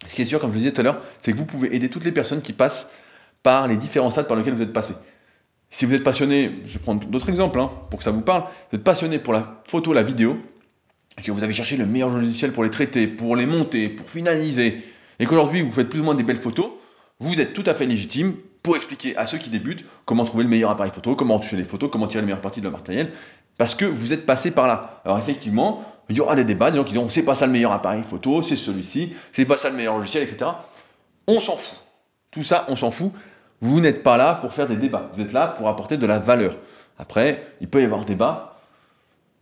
ce 0.07 0.15
qui 0.15 0.23
est 0.23 0.27
sûr, 0.27 0.41
comme 0.41 0.51
je 0.51 0.57
le 0.57 0.61
disais 0.61 0.73
tout 0.73 0.81
à 0.81 0.85
l'heure, 0.85 1.03
c'est 1.21 1.33
que 1.33 1.39
vous 1.39 1.47
pouvez 1.47 1.75
aider 1.75 1.89
toutes 1.89 2.05
les 2.05 2.13
personnes 2.13 2.43
qui 2.43 2.53
passent 2.53 2.89
par 3.43 3.67
les 3.67 3.77
différents 3.77 4.11
stades 4.11 4.27
par 4.27 4.37
lesquels 4.37 4.55
vous 4.55 4.63
êtes 4.63 4.73
passé. 4.73 4.95
Si 5.71 5.85
vous 5.85 5.95
êtes 5.95 6.05
passionné, 6.05 6.61
je 6.65 6.75
vais 6.75 6.83
prendre 6.83 7.05
d'autres 7.07 7.29
exemples 7.29 7.61
hein, 7.61 7.71
pour 7.91 7.99
que 7.99 8.05
ça 8.05 8.11
vous 8.11 8.21
parle, 8.21 8.45
vous 8.71 8.77
êtes 8.77 8.85
passionné 8.85 9.19
pour 9.19 9.33
la 9.33 9.63
photo, 9.67 9.93
la 9.93 10.03
vidéo, 10.03 10.39
que 11.23 11.31
vous 11.33 11.43
avez 11.43 11.53
cherché 11.53 11.77
le 11.77 11.87
meilleur 11.87 12.11
logiciel 12.11 12.53
pour 12.53 12.63
les 12.63 12.71
traiter, 12.71 13.07
pour 13.07 13.37
les 13.37 13.47
monter, 13.47 13.89
pour 13.89 14.09
finaliser, 14.09 14.83
et 15.19 15.27
qu'aujourd'hui 15.27 15.63
vous 15.63 15.73
faites 15.73 15.89
plus 15.89 16.01
ou 16.01 16.05
moins 16.05 16.15
des 16.15 16.23
belles 16.23 16.41
photos, 16.41 16.71
vous 17.19 17.41
êtes 17.41 17.53
tout 17.53 17.65
à 17.67 17.75
fait 17.75 17.87
légitime 17.87 18.35
pour 18.63 18.77
expliquer 18.77 19.17
à 19.17 19.27
ceux 19.27 19.39
qui 19.39 19.49
débutent 19.51 19.85
comment 20.05 20.25
trouver 20.25 20.45
le 20.45 20.51
meilleur 20.51 20.71
appareil 20.71 20.93
photo, 20.93 21.15
comment 21.15 21.39
toucher 21.39 21.57
les 21.57 21.65
photos, 21.65 21.91
comment 21.91 22.07
tirer 22.07 22.23
les 22.23 22.27
meilleures 22.27 22.41
parties 22.41 22.61
de 22.61 22.65
leur 22.65 22.77
matériel, 22.77 23.13
parce 23.59 23.75
que 23.75 23.85
vous 23.85 24.13
êtes 24.13 24.27
passé 24.27 24.51
par 24.51 24.67
là. 24.67 25.01
Alors 25.05 25.19
effectivement, 25.19 25.85
il 26.09 26.17
y 26.17 26.21
aura 26.21 26.35
des 26.35 26.45
débats, 26.45 26.71
des 26.71 26.77
gens 26.77 26.85
qui 26.85 26.93
diront 26.93 27.09
c'est 27.09 27.23
pas 27.23 27.35
ça 27.35 27.47
le 27.47 27.53
meilleur 27.53 27.73
appareil 27.73 28.03
photo, 28.03 28.43
c'est 28.43 28.57
celui-ci, 28.57 29.15
c'est 29.33 29.45
pas 29.45 29.57
ça 29.57 29.71
le 29.71 29.77
meilleur 29.77 29.97
logiciel, 29.97 30.23
etc. 30.23 30.51
On 31.27 31.41
s'en 31.41 31.57
fout. 31.57 31.79
Tout 32.31 32.43
ça, 32.43 32.67
on 32.69 32.77
s'en 32.77 32.91
fout. 32.91 33.13
Vous 33.61 33.81
n'êtes 33.81 34.03
pas 34.03 34.17
là 34.17 34.35
pour 34.35 34.53
faire 34.53 34.67
des 34.67 34.77
débats, 34.77 35.11
vous 35.15 35.23
êtes 35.23 35.33
là 35.33 35.49
pour 35.49 35.69
apporter 35.69 35.97
de 35.97 36.07
la 36.07 36.19
valeur. 36.19 36.57
Après, 36.99 37.47
il 37.61 37.69
peut 37.69 37.81
y 37.81 37.85
avoir 37.85 38.05
débat, 38.05 38.59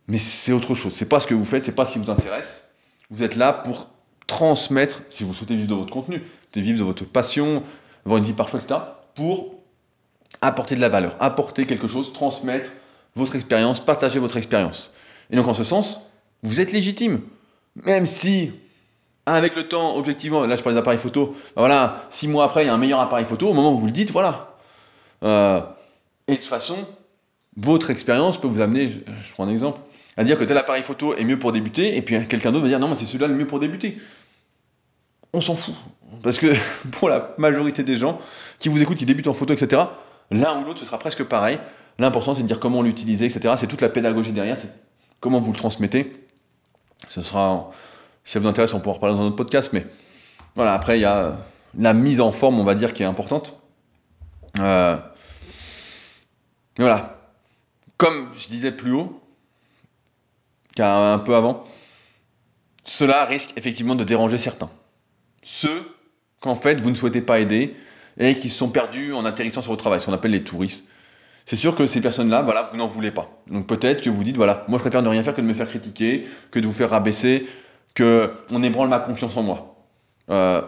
mais 0.07 0.19
c'est 0.19 0.53
autre 0.53 0.75
chose. 0.75 0.93
C'est 0.93 1.09
pas 1.09 1.21
ce 1.21 1.27
que 1.27 1.35
vous 1.35 1.45
faites, 1.45 1.65
c'est 1.65 1.73
pas 1.73 1.85
ce 1.85 1.95
qui 1.95 1.99
vous 1.99 2.11
intéresse. 2.11 2.69
Vous 3.11 3.23
êtes 3.23 3.37
là 3.37 3.53
pour 3.53 3.89
transmettre, 4.27 5.03
si 5.11 5.25
vous 5.25 5.35
souhaitez 5.35 5.57
vivre 5.57 5.69
de 5.69 5.75
votre 5.75 5.93
contenu, 5.93 6.23
vivre 6.61 6.79
de 6.79 6.85
votre 6.85 7.05
passion, 7.05 7.63
avoir 8.05 8.19
une 8.19 8.25
vie 8.25 8.33
par 8.33 8.49
choix, 8.49 8.61
etc., 8.61 8.81
pour 9.15 9.55
apporter 10.41 10.75
de 10.75 10.81
la 10.81 10.89
valeur, 10.89 11.17
apporter 11.21 11.67
quelque 11.67 11.87
chose, 11.87 12.13
transmettre 12.13 12.71
votre 13.17 13.37
expérience, 13.37 13.81
partager 13.81 14.19
votre 14.19 14.37
expérience. 14.37 14.93
Et 15.31 15.37
donc 15.37 15.49
en 15.49 15.55
ce 15.55 15.65
sens, 15.65 16.01
vous 16.43 16.61
êtes 16.61 16.73
légitime. 16.73 17.21
Même 17.77 18.07
si, 18.07 18.53
avec 19.27 19.57
le 19.57 19.69
temps, 19.69 19.97
objectivement, 19.97 20.45
là 20.45 20.57
je 20.57 20.63
parle 20.63 20.75
des 20.75 20.81
appareils 20.81 20.99
photo, 20.99 21.35
ben 21.57 21.63
voilà, 21.63 22.05
six 22.11 22.29
mois 22.29 22.45
après, 22.45 22.65
il 22.65 22.67
y 22.67 22.71
a 22.71 22.75
un 22.75 22.79
meilleur 22.79 23.01
appareil 23.01 23.25
photo, 23.25 23.49
au 23.49 23.55
moment 23.55 23.73
où 23.73 23.79
vous 23.79 23.87
le 23.87 23.93
dites, 23.93 24.11
voilà. 24.11 24.57
Euh, 25.23 25.61
et 26.29 26.33
de 26.33 26.37
toute 26.37 26.47
façon, 26.47 26.77
votre 27.57 27.91
expérience 27.91 28.41
peut 28.41 28.49
vous 28.49 28.61
amener, 28.61 28.89
je 28.89 29.33
prends 29.33 29.47
un 29.47 29.51
exemple, 29.51 29.81
à 30.17 30.25
dire 30.25 30.39
que 30.39 30.45
tel 30.45 30.59
appareil 30.59 30.83
photo 30.83 31.15
est 31.15 31.25
mieux 31.25 31.39
pour 31.39 31.53
débuter, 31.53 31.97
et 31.97 32.03
puis 32.03 32.27
quelqu'un 32.27 32.53
d'autre 32.53 32.65
va 32.65 32.69
dire 32.69 32.79
non, 32.79 32.89
mais 32.89 32.95
c'est 32.95 33.05
celui-là 33.05 33.27
le 33.27 33.35
mieux 33.35 33.47
pour 33.47 33.61
débuter. 33.61 33.99
On 35.33 35.41
s'en 35.41 35.57
fout. 35.57 35.75
Parce 36.23 36.39
que 36.39 36.55
pour 36.93 37.09
la 37.09 37.35
majorité 37.39 37.83
des 37.83 37.97
gens 37.97 38.19
qui 38.59 38.69
vous 38.69 38.81
écoutent, 38.81 38.99
qui 38.99 39.07
débutent 39.07 39.29
en 39.29 39.35
photo, 39.35 39.53
etc., 39.53 39.83
l'un 40.31 40.61
ou 40.61 40.65
l'autre, 40.65 40.81
ce 40.81 40.87
sera 40.87 40.99
presque 40.99 41.25
pareil. 41.25 41.59
L'important, 41.99 42.35
c'est 42.35 42.43
de 42.43 42.47
dire 42.47 42.59
comment 42.59 42.83
l'utiliser, 42.83 43.27
etc. 43.27 43.55
C'est 43.57 43.67
toute 43.67 43.81
la 43.81 43.89
pédagogie 43.89 44.33
derrière, 44.33 44.59
c'est 44.59 44.73
comment 45.21 45.41
vous 45.41 45.53
le 45.53 45.59
transmettez. 45.59 46.13
Ce 47.09 47.23
sera, 47.23 47.71
si 48.25 48.33
ça 48.33 48.41
vous 48.41 48.47
intéresse, 48.49 48.75
on 48.75 48.81
pourra 48.81 48.93
en 48.93 48.95
reparler 48.95 49.17
dans 49.17 49.23
un 49.23 49.27
autre 49.27 49.37
podcast, 49.37 49.71
mais 49.73 49.87
voilà, 50.55 50.75
après, 50.75 50.99
il 50.99 51.03
y 51.03 51.07
a 51.07 51.37
la 51.79 51.93
mise 51.93 52.21
en 52.21 52.33
forme, 52.33 52.59
on 52.59 52.65
va 52.65 52.75
dire, 52.75 52.93
qui 52.93 53.03
est 53.03 53.07
importante. 53.07 53.57
Euh, 54.59 54.97
voilà. 56.79 57.14
Comme 58.05 58.29
je 58.37 58.49
disais 58.49 58.71
plus 58.71 58.93
haut, 58.93 59.19
un 60.79 61.19
peu 61.19 61.35
avant, 61.35 61.65
cela 62.83 63.25
risque 63.25 63.55
effectivement 63.57 63.95
de 63.95 64.05
déranger 64.05 64.37
certains. 64.37 64.69
Ceux 65.43 65.91
qu'en 66.43 66.55
fait 66.55 66.83
vous 66.83 66.91
ne 66.91 66.95
souhaitez 66.95 67.23
pas 67.23 67.41
aider 67.41 67.75
et 68.19 68.35
qui 68.35 68.51
se 68.51 68.59
sont 68.59 68.69
perdus 68.69 69.15
en 69.15 69.25
atterrissant 69.25 69.63
sur 69.63 69.71
votre 69.73 69.81
travail, 69.81 70.03
ce 70.03 70.07
qu'on 70.07 70.13
appelle 70.13 70.33
les 70.33 70.45
touristes. 70.45 70.85
C'est 71.47 71.57
sûr 71.57 71.75
que 71.75 71.87
ces 71.87 72.03
personnes-là, 72.03 72.43
voilà, 72.43 72.69
vous 72.71 72.77
n'en 72.77 72.87
voulez 72.87 73.11
pas. 73.11 73.43
Donc 73.47 73.67
peut-être 73.67 74.03
que 74.03 74.11
vous 74.11 74.23
dites, 74.23 74.37
voilà, 74.37 74.67
moi 74.69 74.77
je 74.77 74.83
préfère 74.83 75.01
ne 75.01 75.09
rien 75.09 75.25
faire 75.25 75.35
que 75.35 75.41
de 75.41 75.47
me 75.47 75.55
faire 75.55 75.69
critiquer, 75.69 76.27
que 76.51 76.59
de 76.59 76.67
vous 76.67 76.75
faire 76.75 76.91
rabaisser, 76.91 77.47
que 77.95 78.35
on 78.51 78.63
ébranle 78.63 78.91
ma 78.91 78.99
confiance 78.99 79.35
en 79.39 79.45
moi. 79.45 79.79
Euh, 80.29 80.61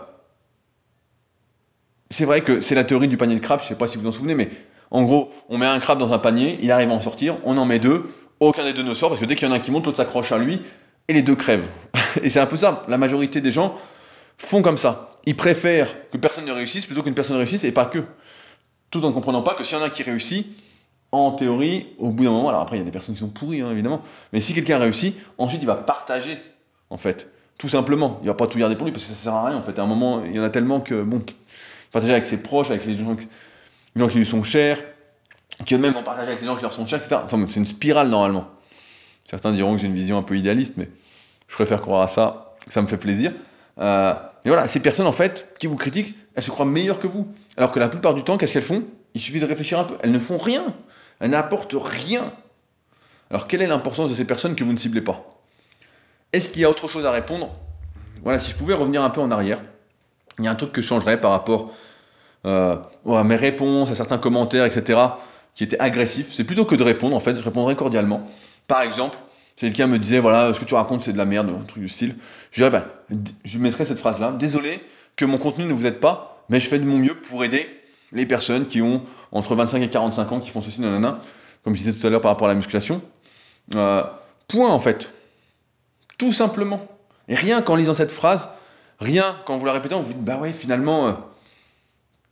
c'est 2.09 2.24
vrai 2.24 2.41
que 2.41 2.62
c'est 2.62 2.74
la 2.74 2.84
théorie 2.84 3.09
du 3.09 3.18
panier 3.18 3.34
de 3.34 3.41
crabe, 3.41 3.61
je 3.61 3.66
ne 3.66 3.68
sais 3.68 3.74
pas 3.74 3.89
si 3.89 3.99
vous 3.99 4.05
vous 4.05 4.09
en 4.09 4.12
souvenez, 4.12 4.34
mais 4.34 4.49
en 4.91 5.03
gros, 5.03 5.30
on 5.49 5.59
met 5.59 5.66
un 5.66 5.78
crabe 5.78 5.99
dans 5.99 6.12
un 6.12 6.18
panier, 6.18 6.59
il 6.62 6.70
arrive 6.70 6.91
à 6.91 6.93
en 6.93 7.01
sortir, 7.01 7.37
on 7.45 7.57
en 7.59 7.64
met 7.64 7.78
deux, 7.78 8.05
aucun 8.41 8.64
des 8.64 8.72
deux 8.72 8.82
ne 8.82 8.95
sort 8.95 9.09
parce 9.09 9.20
que 9.20 9.26
dès 9.26 9.34
qu'il 9.34 9.49
y 9.49 9.51
en 9.51 9.55
a 9.55 9.57
un 9.57 9.61
qui 9.61 9.70
monte, 9.70 9.87
l'autre 9.87 9.97
s'accroche 9.97 10.32
à 10.32 10.39
lui 10.39 10.61
et 11.09 11.12
les 11.12 11.22
deux 11.22 11.34
crèvent. 11.34 11.66
et 12.22 12.28
c'est 12.28 12.41
un 12.41 12.47
peu 12.47 12.57
ça. 12.57 12.82
La 12.89 12.99
majorité 12.99 13.41
des 13.41 13.51
gens 13.51 13.74
font 14.39 14.62
comme 14.62 14.76
ça. 14.76 15.09
Ils 15.24 15.37
préfèrent 15.37 16.11
que 16.11 16.18
personne 16.18 16.45
ne 16.45 16.53
réussisse 16.53 16.87
plutôt 16.87 17.03
qu'une 17.03 17.14
personne 17.14 17.37
réussisse 17.37 17.64
et 17.64 17.72
pas 17.72 17.87
que. 17.87 18.05
Tout 18.91 19.05
en 19.05 19.09
ne 19.09 19.14
comprenant 19.14 19.43
pas 19.43 19.55
que 19.55 19.64
s'il 19.64 19.76
y 19.76 19.80
en 19.80 19.82
a 19.82 19.87
un 19.87 19.91
qui 19.91 20.03
réussit, 20.03 20.47
en 21.12 21.32
théorie, 21.32 21.89
au 21.99 22.11
bout 22.11 22.24
d'un 22.24 22.30
moment, 22.30 22.49
alors 22.49 22.62
après 22.62 22.76
il 22.76 22.80
y 22.80 22.82
a 22.82 22.84
des 22.84 22.91
personnes 22.91 23.14
qui 23.14 23.20
sont 23.20 23.28
pourries 23.28 23.61
hein, 23.61 23.70
évidemment, 23.70 24.03
mais 24.32 24.41
si 24.41 24.55
quelqu'un 24.55 24.78
réussit, 24.78 25.16
ensuite 25.39 25.62
il 25.62 25.66
va 25.66 25.76
partager 25.76 26.39
en 26.91 26.99
fait. 26.99 27.30
Tout 27.59 27.68
simplement. 27.68 28.18
Il 28.22 28.26
va 28.26 28.34
pas 28.34 28.47
tout 28.47 28.59
garder 28.59 28.76
pour 28.76 28.84
lui 28.84 28.93
parce 28.93 29.05
que 29.05 29.11
ça 29.11 29.16
sert 29.16 29.34
à 29.34 29.47
rien 29.49 29.57
en 29.57 29.62
fait. 29.62 29.78
À 29.78 29.82
un 29.82 29.87
moment, 29.87 30.22
il 30.24 30.37
y 30.37 30.39
en 30.39 30.43
a 30.43 30.51
tellement 30.51 30.80
que 30.80 31.03
bon, 31.03 31.22
partager 31.91 32.12
avec 32.12 32.26
ses 32.26 32.43
proches, 32.43 32.70
avec 32.70 32.84
les 32.84 32.97
gens, 32.97 33.16
les 33.97 34.01
gens 34.01 34.09
qui 34.09 34.19
lui 34.19 34.27
sont 34.27 34.43
chers, 34.43 34.79
qui 35.65 35.75
eux-mêmes 35.75 35.95
vont 35.95 36.03
partager 36.03 36.29
avec 36.29 36.41
les 36.43 36.47
gens 36.47 36.55
qui 36.55 36.63
leur 36.63 36.73
sont 36.73 36.87
chers, 36.87 36.99
etc. 36.99 37.17
Enfin, 37.25 37.45
c'est 37.49 37.59
une 37.59 37.67
spirale 37.67 38.09
normalement. 38.09 38.51
Certains 39.29 39.53
diront 39.53 39.75
que 39.75 39.81
j'ai 39.81 39.87
une 39.87 39.95
vision 39.95 40.19
un 40.19 40.23
peu 40.23 40.37
idéaliste, 40.37 40.75
mais 40.77 40.89
je 41.49 41.55
préfère 41.55 41.81
croire 41.81 42.03
à 42.03 42.09
ça, 42.09 42.55
ça 42.69 42.83
me 42.83 42.87
fait 42.87 42.99
plaisir. 42.99 43.33
Euh, 43.81 44.15
voilà, 44.45 44.69
ces 44.69 44.81
personnes 44.81 45.07
en 45.07 45.13
fait 45.13 45.49
qui 45.59 45.67
vous 45.67 45.77
critiquent, 45.77 46.15
elles 46.35 46.43
se 46.43 46.51
croient 46.51 46.67
meilleures 46.67 47.01
que 47.01 47.07
vous. 47.07 47.27
Alors 47.57 47.73
que 47.73 47.81
la 47.81 47.89
plupart 47.89 48.13
du 48.13 48.23
temps, 48.23 48.37
qu'est-ce 48.37 48.53
qu'elles 48.53 48.63
font? 48.63 48.85
Il 49.15 49.21
suffit 49.21 49.41
de 49.41 49.47
réfléchir 49.47 49.79
un 49.79 49.85
peu. 49.85 49.97
Elles 50.03 50.13
ne 50.13 50.19
font 50.19 50.39
rien. 50.39 50.75
Elles 51.19 51.31
n'apportent 51.31 51.77
rien. 51.79 52.33
Alors 53.31 53.49
quelle 53.49 53.63
est 53.63 53.67
l'importance 53.67 54.11
de 54.11 54.15
ces 54.15 54.27
personnes 54.27 54.55
que 54.55 54.63
vous 54.63 54.75
ne 54.75 54.79
ciblez 54.79 55.01
pas? 55.01 55.41
Est-ce 56.35 56.51
qu'il 56.51 56.61
y 56.61 56.65
a 56.67 56.71
autre 56.71 56.87
chose 56.87 57.07
à 57.07 57.11
répondre? 57.11 57.57
Voilà, 58.23 58.39
si 58.39 58.53
je 58.53 58.57
pouvais 58.57 58.75
revenir 58.75 59.03
un 59.03 59.11
peu 59.11 59.23
en 59.23 59.31
arrière, 59.31 59.63
il 60.39 60.45
y 60.45 60.49
a 60.49 60.51
un 60.51 60.55
truc 60.55 60.73
que 60.73 60.83
je 60.83 60.87
changerais 60.87 61.19
par 61.19 61.31
rapport 61.31 61.73
euh, 62.47 62.77
mes 63.25 63.37
réponses, 63.37 63.91
à 63.91 63.95
certains 63.95 64.19
commentaires, 64.19 64.65
etc., 64.65 64.99
qui 65.55 65.65
étaient 65.65 65.79
agressifs. 65.81 66.33
C'est 66.33 66.45
plutôt 66.45 66.65
que 66.65 66.75
de 66.75 66.83
répondre, 66.83 67.17
en 67.17 67.21
fait, 67.21 67.37
je 67.37 67.43
répondrais 67.43 67.77
cordialement. 67.77 68.25
Par 68.67 68.83
exemple, 68.83 69.17
si 69.57 69.65
quelqu'un 69.67 69.87
me 69.87 69.99
disait, 69.99 70.19
voilà, 70.19 70.53
ce 70.53 70.61
que 70.61 70.65
tu 70.65 70.75
racontes, 70.75 71.03
c'est 71.03 71.13
de 71.13 71.19
la 71.19 71.25
merde, 71.25 71.49
un 71.49 71.65
truc 71.65 71.83
du 71.83 71.89
style, 71.89 72.15
je 72.53 72.63
dirais, 72.63 72.71
ben, 72.71 73.19
je 73.45 73.59
mettrais 73.59 73.85
cette 73.85 73.99
phrase-là, 73.99 74.33
désolé 74.33 74.85
que 75.17 75.25
mon 75.25 75.39
contenu 75.39 75.65
ne 75.65 75.73
vous 75.73 75.87
aide 75.87 75.99
pas, 75.99 76.45
mais 76.49 76.61
je 76.61 76.69
fais 76.69 76.79
de 76.79 76.85
mon 76.85 76.99
mieux 76.99 77.15
pour 77.15 77.43
aider 77.43 77.67
les 78.13 78.27
personnes 78.27 78.65
qui 78.65 78.83
ont 78.83 79.03
entre 79.33 79.55
25 79.55 79.83
et 79.83 79.91
45 79.91 80.33
ans, 80.33 80.41
qui 80.41 80.51
font 80.51 80.61
ceci, 80.61 80.81
nanana, 80.81 81.21
comme 81.65 81.75
je 81.75 81.81
disais 81.81 81.93
tout 81.93 82.07
à 82.07 82.11
l'heure 82.11 82.21
par 82.21 82.31
rapport 82.31 82.47
à 82.47 82.51
la 82.51 82.55
musculation. 82.55 83.01
Euh, 83.75 84.03
point, 84.47 84.71
en 84.71 84.79
fait. 84.79 85.11
Tout 86.19 86.33
simplement. 86.33 86.87
Et 87.29 87.35
rien 87.35 87.63
qu'en 87.63 87.77
lisant 87.77 87.95
cette 87.95 88.13
phrase, 88.13 88.49
rien 89.01 89.37
qu'en 89.45 89.57
vous 89.57 89.67
la 89.67 89.73
répétant, 89.73 90.01
vous 90.01 90.09
vous 90.09 90.13
dites, 90.15 90.23
bah 90.23 90.37
ouais, 90.37 90.53
finalement, 90.53 91.09
euh, 91.09 91.13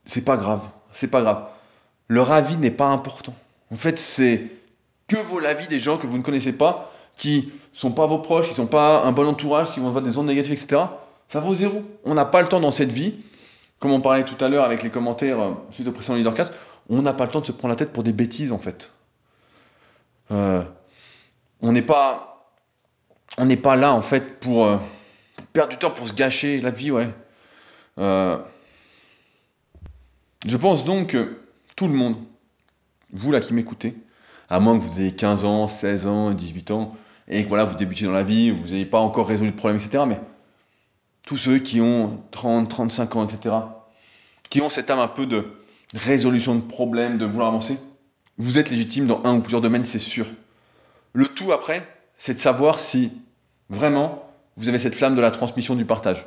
c'est 0.06 0.22
pas 0.22 0.36
grave, 0.36 0.62
c'est 0.92 1.08
pas 1.08 1.22
grave. 1.22 1.44
Leur 2.08 2.32
avis 2.32 2.56
n'est 2.56 2.70
pas 2.70 2.88
important. 2.88 3.34
En 3.70 3.76
fait, 3.76 3.98
c'est 3.98 4.50
que 5.08 5.16
vaut 5.16 5.40
l'avis 5.40 5.66
des 5.68 5.78
gens 5.78 5.98
que 5.98 6.06
vous 6.06 6.18
ne 6.18 6.22
connaissez 6.22 6.52
pas 6.52 6.90
qui 7.16 7.52
sont 7.72 7.92
pas 7.92 8.06
vos 8.06 8.18
proches, 8.18 8.48
qui 8.48 8.54
sont 8.54 8.66
pas 8.66 9.02
un 9.04 9.12
bon 9.12 9.26
entourage, 9.26 9.72
qui 9.72 9.80
vont 9.80 9.88
avoir 9.88 10.02
des 10.02 10.18
ondes 10.18 10.26
négatives, 10.26 10.52
etc., 10.52 10.82
ça 11.28 11.40
vaut 11.40 11.54
zéro. 11.54 11.82
On 12.04 12.14
n'a 12.14 12.24
pas 12.24 12.42
le 12.42 12.48
temps 12.48 12.60
dans 12.60 12.70
cette 12.70 12.90
vie, 12.90 13.14
comme 13.78 13.92
on 13.92 14.00
parlait 14.00 14.24
tout 14.24 14.42
à 14.44 14.48
l'heure 14.48 14.64
avec 14.64 14.82
les 14.82 14.90
commentaires 14.90 15.40
euh, 15.40 15.52
suite 15.70 15.88
au 15.88 15.92
précédent 15.92 16.16
Leadercast, 16.16 16.52
on 16.88 17.02
n'a 17.02 17.14
pas 17.14 17.24
le 17.24 17.30
temps 17.30 17.40
de 17.40 17.46
se 17.46 17.52
prendre 17.52 17.72
la 17.72 17.76
tête 17.76 17.92
pour 17.92 18.02
des 18.02 18.12
bêtises 18.12 18.52
en 18.52 18.58
fait. 18.58 18.90
Euh, 20.30 20.62
on 21.62 21.72
n'est 21.72 21.82
pas, 21.82 22.50
on 23.38 23.46
n'est 23.46 23.56
pas 23.56 23.76
là 23.76 23.92
en 23.92 24.02
fait 24.02 24.38
pour, 24.40 24.66
euh, 24.66 24.76
pour, 25.36 25.46
perdre 25.46 25.70
du 25.70 25.78
temps, 25.78 25.90
pour 25.90 26.06
se 26.06 26.14
gâcher 26.14 26.60
la 26.60 26.70
vie, 26.70 26.90
ouais. 26.90 27.08
Je 30.44 30.56
pense 30.56 30.84
donc 30.84 31.08
que 31.08 31.38
tout 31.76 31.88
le 31.88 31.94
monde, 31.94 32.16
vous 33.12 33.32
là 33.32 33.40
qui 33.40 33.54
m'écoutez, 33.54 33.94
à 34.48 34.60
moins 34.60 34.78
que 34.78 34.82
vous 34.82 35.00
ayez 35.00 35.12
15 35.12 35.44
ans, 35.44 35.68
16 35.68 36.06
ans, 36.06 36.30
18 36.32 36.70
ans, 36.70 36.96
et 37.28 37.44
que 37.44 37.48
voilà, 37.48 37.64
vous 37.64 37.74
débutez 37.74 38.04
dans 38.04 38.12
la 38.12 38.22
vie, 38.22 38.50
vous 38.50 38.68
n'ayez 38.68 38.86
pas 38.86 38.98
encore 38.98 39.26
résolu 39.26 39.50
de 39.50 39.56
problème, 39.56 39.80
etc. 39.80 40.04
Mais 40.06 40.20
tous 41.24 41.36
ceux 41.36 41.58
qui 41.58 41.80
ont 41.80 42.22
30, 42.30 42.68
35 42.68 43.16
ans, 43.16 43.26
etc., 43.26 43.54
qui 44.50 44.60
ont 44.60 44.68
cette 44.68 44.90
âme 44.90 44.98
un 44.98 45.08
peu 45.08 45.26
de 45.26 45.44
résolution 45.94 46.54
de 46.54 46.60
problèmes, 46.60 47.18
de 47.18 47.24
vouloir 47.24 47.48
avancer, 47.48 47.78
vous 48.36 48.58
êtes 48.58 48.70
légitime 48.70 49.06
dans 49.06 49.22
un 49.24 49.36
ou 49.36 49.40
plusieurs 49.40 49.62
domaines, 49.62 49.84
c'est 49.84 49.98
sûr. 49.98 50.26
Le 51.12 51.26
tout 51.26 51.52
après, 51.52 51.86
c'est 52.18 52.34
de 52.34 52.38
savoir 52.38 52.80
si 52.80 53.12
vraiment 53.70 54.28
vous 54.56 54.68
avez 54.68 54.78
cette 54.78 54.94
flamme 54.94 55.14
de 55.14 55.20
la 55.20 55.30
transmission 55.30 55.74
du 55.74 55.84
partage. 55.84 56.26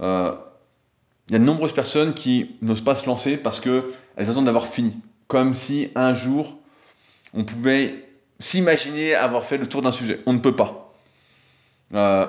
Euh, 0.00 0.34
il 1.30 1.34
y 1.34 1.36
a 1.36 1.38
de 1.38 1.44
nombreuses 1.44 1.72
personnes 1.72 2.12
qui 2.12 2.56
n'osent 2.60 2.80
pas 2.82 2.96
se 2.96 3.06
lancer 3.06 3.36
parce 3.36 3.60
qu'elles 3.60 3.84
attendent 4.16 4.46
d'avoir 4.46 4.66
fini. 4.66 4.96
Comme 5.28 5.54
si 5.54 5.90
un 5.94 6.12
jour, 6.12 6.58
on 7.34 7.44
pouvait 7.44 8.08
s'imaginer 8.40 9.14
avoir 9.14 9.44
fait 9.44 9.56
le 9.56 9.68
tour 9.68 9.80
d'un 9.80 9.92
sujet. 9.92 10.20
On 10.26 10.32
ne 10.32 10.40
peut 10.40 10.56
pas. 10.56 10.92
Euh, 11.94 12.26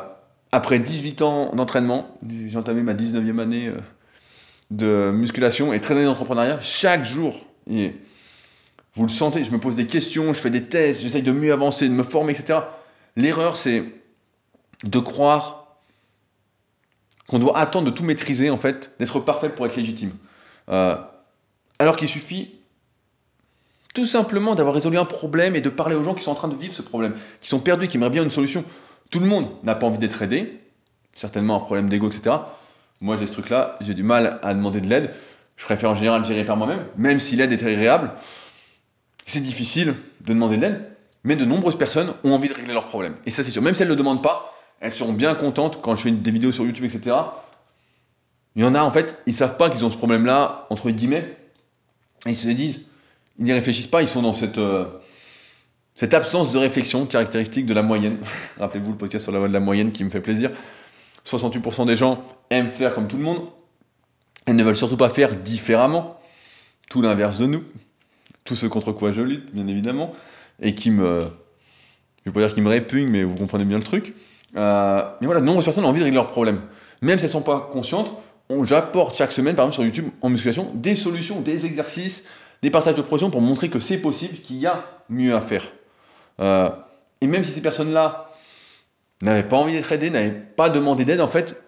après 0.51 0.77
18 0.77 1.23
ans 1.23 1.55
d'entraînement, 1.55 2.15
j'ai 2.47 2.55
entamé 2.55 2.83
ma 2.83 2.93
19e 2.93 3.39
année 3.39 3.69
euh, 3.69 3.79
de 4.69 5.11
musculation 5.11 5.73
et 5.73 5.81
13 5.81 5.97
années 5.97 6.05
d'entrepreneuriat, 6.05 6.61
chaque 6.61 7.03
jour, 7.03 7.43
vous 7.65 9.03
le 9.03 9.09
sentez, 9.09 9.43
je 9.43 9.51
me 9.51 9.57
pose 9.57 9.73
des 9.73 9.87
questions, 9.87 10.31
je 10.31 10.39
fais 10.39 10.51
des 10.51 10.65
tests, 10.65 11.01
j'essaye 11.01 11.23
de 11.23 11.31
mieux 11.31 11.51
avancer, 11.51 11.89
de 11.89 11.93
me 11.93 12.03
former, 12.03 12.33
etc. 12.33 12.59
L'erreur, 13.15 13.57
c'est 13.57 13.83
de 14.83 14.99
croire 14.99 15.60
qu'on 17.31 17.39
doit 17.39 17.57
attendre 17.57 17.85
de 17.85 17.91
tout 17.91 18.03
maîtriser, 18.03 18.49
en 18.49 18.57
fait, 18.57 18.91
d'être 18.99 19.21
parfait 19.21 19.47
pour 19.47 19.65
être 19.65 19.77
légitime. 19.77 20.11
Euh, 20.69 20.97
alors 21.79 21.95
qu'il 21.95 22.09
suffit 22.09 22.55
tout 23.93 24.05
simplement 24.05 24.53
d'avoir 24.53 24.75
résolu 24.75 24.97
un 24.97 25.05
problème 25.05 25.55
et 25.55 25.61
de 25.61 25.69
parler 25.69 25.95
aux 25.95 26.03
gens 26.03 26.13
qui 26.13 26.23
sont 26.23 26.31
en 26.31 26.35
train 26.35 26.49
de 26.49 26.55
vivre 26.55 26.73
ce 26.73 26.81
problème, 26.81 27.13
qui 27.39 27.47
sont 27.47 27.59
perdus, 27.59 27.87
qui 27.87 27.95
aimeraient 27.95 28.09
bien 28.09 28.23
une 28.23 28.31
solution. 28.31 28.65
Tout 29.11 29.21
le 29.21 29.27
monde 29.27 29.47
n'a 29.63 29.75
pas 29.75 29.87
envie 29.87 29.97
d'être 29.97 30.21
aidé, 30.21 30.59
certainement 31.13 31.55
un 31.55 31.61
problème 31.61 31.87
d'ego, 31.87 32.09
etc. 32.09 32.35
Moi, 32.99 33.15
j'ai 33.15 33.27
ce 33.27 33.31
truc-là, 33.31 33.77
j'ai 33.79 33.93
du 33.93 34.03
mal 34.03 34.39
à 34.43 34.53
demander 34.53 34.81
de 34.81 34.87
l'aide. 34.87 35.11
Je 35.55 35.63
préfère 35.63 35.91
en 35.91 35.95
général 35.95 36.25
gérer 36.25 36.43
par 36.43 36.57
moi-même, 36.57 36.85
même 36.97 37.19
si 37.19 37.37
l'aide 37.37 37.53
est 37.53 37.63
agréable. 37.63 38.11
C'est 39.25 39.39
difficile 39.39 39.95
de 40.19 40.33
demander 40.33 40.57
de 40.57 40.63
l'aide, 40.63 40.81
mais 41.23 41.37
de 41.37 41.45
nombreuses 41.45 41.77
personnes 41.77 42.13
ont 42.25 42.33
envie 42.33 42.49
de 42.49 42.53
régler 42.53 42.73
leurs 42.73 42.87
problèmes. 42.87 43.15
Et 43.25 43.31
ça, 43.31 43.41
c'est 43.41 43.51
sûr. 43.51 43.61
Même 43.61 43.73
si 43.73 43.83
elles 43.83 43.87
ne 43.87 43.93
le 43.93 43.97
demandent 43.97 44.21
pas, 44.21 44.53
elles 44.81 44.91
seront 44.91 45.13
bien 45.13 45.35
contentes 45.35 45.79
quand 45.81 45.95
je 45.95 46.01
fais 46.01 46.11
des 46.11 46.31
vidéos 46.31 46.51
sur 46.51 46.65
YouTube, 46.65 46.85
etc. 46.85 47.15
Il 48.55 48.63
y 48.63 48.65
en 48.65 48.75
a, 48.75 48.81
en 48.81 48.91
fait, 48.91 49.17
ils 49.27 49.33
savent 49.33 49.55
pas 49.55 49.69
qu'ils 49.69 49.85
ont 49.85 49.91
ce 49.91 49.95
problème-là, 49.95 50.65
entre 50.69 50.89
guillemets, 50.89 51.37
et 52.25 52.31
ils 52.31 52.35
se 52.35 52.49
disent, 52.49 52.81
ils 53.37 53.45
n'y 53.45 53.53
réfléchissent 53.53 53.87
pas, 53.87 54.01
ils 54.01 54.07
sont 54.07 54.23
dans 54.23 54.33
cette, 54.33 54.57
euh, 54.57 54.85
cette 55.95 56.13
absence 56.13 56.51
de 56.51 56.57
réflexion 56.57 57.05
caractéristique 57.05 57.65
de 57.65 57.73
la 57.73 57.83
moyenne. 57.83 58.17
Rappelez-vous 58.59 58.91
le 58.91 58.97
podcast 58.97 59.23
sur 59.23 59.31
la 59.31 59.39
voie 59.39 59.47
de 59.47 59.53
la 59.53 59.59
moyenne 59.59 59.91
qui 59.91 60.03
me 60.03 60.09
fait 60.09 60.19
plaisir. 60.19 60.51
68% 61.25 61.85
des 61.85 61.95
gens 61.95 62.23
aiment 62.49 62.71
faire 62.71 62.95
comme 62.95 63.07
tout 63.07 63.17
le 63.17 63.23
monde 63.23 63.47
et 64.47 64.53
ne 64.53 64.63
veulent 64.63 64.75
surtout 64.75 64.97
pas 64.97 65.09
faire 65.09 65.35
différemment. 65.35 66.19
Tout 66.89 67.01
l'inverse 67.01 67.37
de 67.37 67.45
nous. 67.45 67.63
Tout 68.43 68.55
ce 68.55 68.65
contre 68.65 68.91
quoi 68.91 69.11
je 69.11 69.21
lutte, 69.21 69.53
bien 69.53 69.67
évidemment, 69.67 70.13
et 70.59 70.73
qui 70.73 70.89
me. 70.89 71.21
Je 72.25 72.29
vais 72.29 72.33
pas 72.33 72.39
dire 72.41 72.53
qu'ils 72.53 72.63
me 72.63 72.69
répugnent, 72.69 73.09
mais 73.09 73.23
vous 73.23 73.35
comprenez 73.35 73.63
bien 73.63 73.77
le 73.77 73.83
truc. 73.83 74.15
Euh, 74.55 75.01
mais 75.19 75.25
voilà, 75.25 75.41
de 75.41 75.45
nombreuses 75.45 75.65
personnes 75.65 75.85
ont 75.85 75.89
envie 75.89 75.99
de 75.99 76.05
régler 76.05 76.15
leurs 76.15 76.27
problèmes. 76.27 76.61
Même 77.01 77.17
si 77.17 77.25
elles 77.25 77.29
ne 77.29 77.33
sont 77.33 77.41
pas 77.41 77.69
conscientes, 77.71 78.13
j'apporte 78.63 79.15
chaque 79.15 79.31
semaine, 79.31 79.55
par 79.55 79.65
exemple 79.65 79.75
sur 79.75 79.83
YouTube, 79.83 80.11
en 80.21 80.29
musculation, 80.29 80.71
des 80.73 80.95
solutions, 80.95 81.41
des 81.41 81.65
exercices, 81.65 82.25
des 82.61 82.69
partages 82.69 82.95
de 82.95 83.01
progression 83.01 83.29
pour 83.29 83.41
montrer 83.41 83.69
que 83.69 83.79
c'est 83.79 83.97
possible, 83.97 84.37
qu'il 84.37 84.57
y 84.57 84.67
a 84.67 84.85
mieux 85.09 85.35
à 85.35 85.41
faire. 85.41 85.63
Euh, 86.39 86.69
et 87.21 87.27
même 87.27 87.43
si 87.43 87.51
ces 87.51 87.61
personnes-là 87.61 88.29
n'avaient 89.21 89.43
pas 89.43 89.57
envie 89.57 89.73
d'être 89.73 89.91
aidées, 89.91 90.09
n'avaient 90.09 90.31
pas 90.31 90.69
demandé 90.69 91.05
d'aide, 91.05 91.21
en 91.21 91.27
fait, 91.27 91.61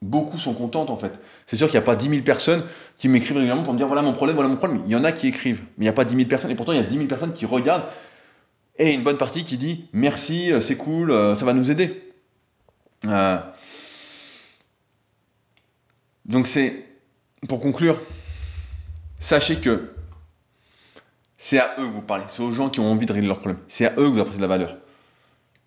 beaucoup 0.00 0.38
sont 0.38 0.54
contentes 0.54 0.90
en 0.90 0.96
fait. 0.96 1.12
C'est 1.46 1.56
sûr 1.56 1.66
qu'il 1.66 1.74
n'y 1.74 1.82
a 1.82 1.86
pas 1.86 1.96
10 1.96 2.08
000 2.08 2.22
personnes 2.22 2.62
qui 2.98 3.08
m'écrivent 3.08 3.36
régulièrement 3.36 3.64
pour 3.64 3.72
me 3.72 3.78
dire 3.78 3.88
voilà 3.88 4.02
mon 4.02 4.12
problème, 4.12 4.36
voilà 4.36 4.48
mon 4.48 4.56
problème. 4.56 4.82
Il 4.86 4.92
y 4.92 4.96
en 4.96 5.04
a 5.04 5.10
qui 5.10 5.26
écrivent, 5.26 5.60
mais 5.76 5.84
il 5.84 5.86
n'y 5.86 5.88
a 5.88 5.92
pas 5.92 6.04
10 6.04 6.14
000 6.14 6.28
personnes. 6.28 6.50
Et 6.50 6.54
pourtant, 6.54 6.72
il 6.72 6.78
y 6.78 6.80
a 6.80 6.84
10 6.84 6.94
000 6.94 7.06
personnes 7.08 7.32
qui 7.32 7.46
regardent 7.46 7.84
et 8.80 8.94
une 8.94 9.02
bonne 9.02 9.16
partie 9.16 9.42
qui 9.42 9.58
dit 9.58 9.86
merci, 9.92 10.52
euh, 10.52 10.60
c'est 10.60 10.76
cool, 10.76 11.12
ça 11.36 11.44
va 11.44 11.52
nous 11.52 11.72
aider. 11.72 12.07
Donc 16.24 16.46
c'est, 16.46 16.84
pour 17.48 17.60
conclure, 17.60 18.00
sachez 19.18 19.56
que 19.56 19.92
c'est 21.36 21.58
à 21.58 21.74
eux 21.78 21.86
que 21.86 21.92
vous 21.92 22.02
parlez. 22.02 22.24
C'est 22.28 22.42
aux 22.42 22.52
gens 22.52 22.68
qui 22.68 22.80
ont 22.80 22.90
envie 22.90 23.06
de 23.06 23.12
régler 23.12 23.28
leurs 23.28 23.38
problèmes. 23.38 23.62
C'est 23.68 23.86
à 23.86 23.92
eux 23.92 24.04
que 24.04 24.08
vous 24.08 24.18
apportez 24.18 24.36
de 24.36 24.42
la 24.42 24.48
valeur. 24.48 24.76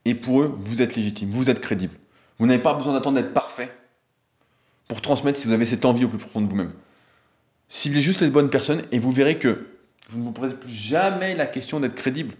Et 0.05 0.15
pour 0.15 0.41
eux, 0.41 0.53
vous 0.57 0.82
êtes 0.82 0.95
légitime, 0.95 1.29
vous 1.29 1.49
êtes 1.49 1.61
crédible. 1.61 1.97
Vous 2.38 2.45
n'avez 2.45 2.61
pas 2.61 2.73
besoin 2.73 2.93
d'attendre 2.93 3.21
d'être 3.21 3.34
parfait 3.34 3.71
pour 4.88 5.01
transmettre 5.01 5.39
si 5.39 5.47
vous 5.47 5.53
avez 5.53 5.65
cette 5.65 5.86
envie 5.86 6.05
au 6.05 6.09
plus 6.09 6.17
profond 6.17 6.41
de 6.41 6.49
vous-même. 6.49 6.73
Ciblez 7.69 8.01
juste 8.01 8.21
les 8.21 8.29
bonnes 8.29 8.49
personnes 8.49 8.84
et 8.91 8.99
vous 8.99 9.11
verrez 9.11 9.39
que 9.39 9.67
vous 10.09 10.19
ne 10.19 10.25
vous 10.25 10.34
posez 10.34 10.55
plus 10.55 10.69
jamais 10.69 11.36
la 11.36 11.45
question 11.45 11.79
d'être 11.79 11.95
crédible. 11.95 12.36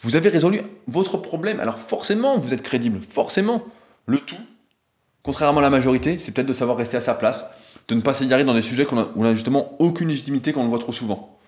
Vous 0.00 0.14
avez 0.14 0.28
résolu 0.28 0.60
votre 0.86 1.16
problème, 1.16 1.58
alors 1.60 1.78
forcément 1.78 2.38
vous 2.38 2.54
êtes 2.54 2.62
crédible, 2.62 3.00
forcément. 3.08 3.64
Le 4.06 4.18
tout, 4.18 4.36
contrairement 5.22 5.60
à 5.60 5.62
la 5.62 5.70
majorité, 5.70 6.18
c'est 6.18 6.32
peut-être 6.32 6.48
de 6.48 6.52
savoir 6.52 6.76
rester 6.76 6.96
à 6.96 7.00
sa 7.00 7.14
place, 7.14 7.44
de 7.88 7.94
ne 7.94 8.00
pas 8.00 8.14
s'égarer 8.14 8.44
dans 8.44 8.54
des 8.54 8.62
sujets 8.62 8.86
où 8.90 8.96
on 9.16 9.22
n'a 9.22 9.34
justement 9.34 9.76
aucune 9.78 10.08
légitimité 10.08 10.52
quand 10.52 10.60
on 10.60 10.64
le 10.64 10.70
voit 10.70 10.78
trop 10.78 10.92
souvent. 10.92 11.38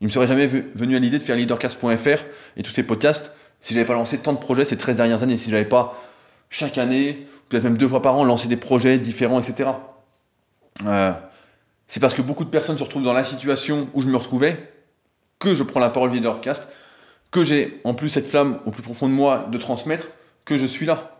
Il 0.00 0.06
ne 0.06 0.12
serait 0.12 0.28
jamais 0.28 0.46
venu 0.46 0.94
à 0.94 0.98
l'idée 1.00 1.18
de 1.18 1.24
faire 1.24 1.36
leadercast.fr 1.36 2.22
et 2.56 2.62
tous 2.62 2.70
ces 2.70 2.84
podcasts 2.84 3.34
si 3.60 3.74
j'avais 3.74 3.86
pas 3.86 3.94
lancé 3.94 4.18
tant 4.18 4.32
de 4.32 4.38
projets 4.38 4.64
ces 4.64 4.76
13 4.76 4.96
dernières 4.96 5.22
années, 5.22 5.36
si 5.36 5.50
j'avais 5.50 5.64
pas 5.64 6.00
chaque 6.50 6.78
année, 6.78 7.26
peut-être 7.48 7.64
même 7.64 7.76
deux 7.76 7.88
fois 7.88 8.02
par 8.02 8.16
an, 8.16 8.24
lancé 8.24 8.48
des 8.48 8.56
projets 8.56 8.98
différents, 8.98 9.40
etc. 9.40 9.70
Euh, 10.86 11.12
c'est 11.88 12.00
parce 12.00 12.14
que 12.14 12.22
beaucoup 12.22 12.44
de 12.44 12.50
personnes 12.50 12.78
se 12.78 12.84
retrouvent 12.84 13.02
dans 13.02 13.12
la 13.12 13.24
situation 13.24 13.88
où 13.94 14.02
je 14.02 14.08
me 14.08 14.16
retrouvais 14.16 14.72
que 15.38 15.54
je 15.54 15.62
prends 15.62 15.80
la 15.80 15.90
parole 15.90 16.10
Leadercast, 16.12 16.68
que 17.30 17.44
j'ai 17.44 17.80
en 17.84 17.94
plus 17.94 18.08
cette 18.08 18.26
flamme 18.26 18.60
au 18.66 18.70
plus 18.70 18.82
profond 18.82 19.08
de 19.08 19.12
moi 19.12 19.46
de 19.50 19.58
transmettre, 19.58 20.08
que 20.44 20.56
je 20.56 20.66
suis 20.66 20.86
là. 20.86 21.17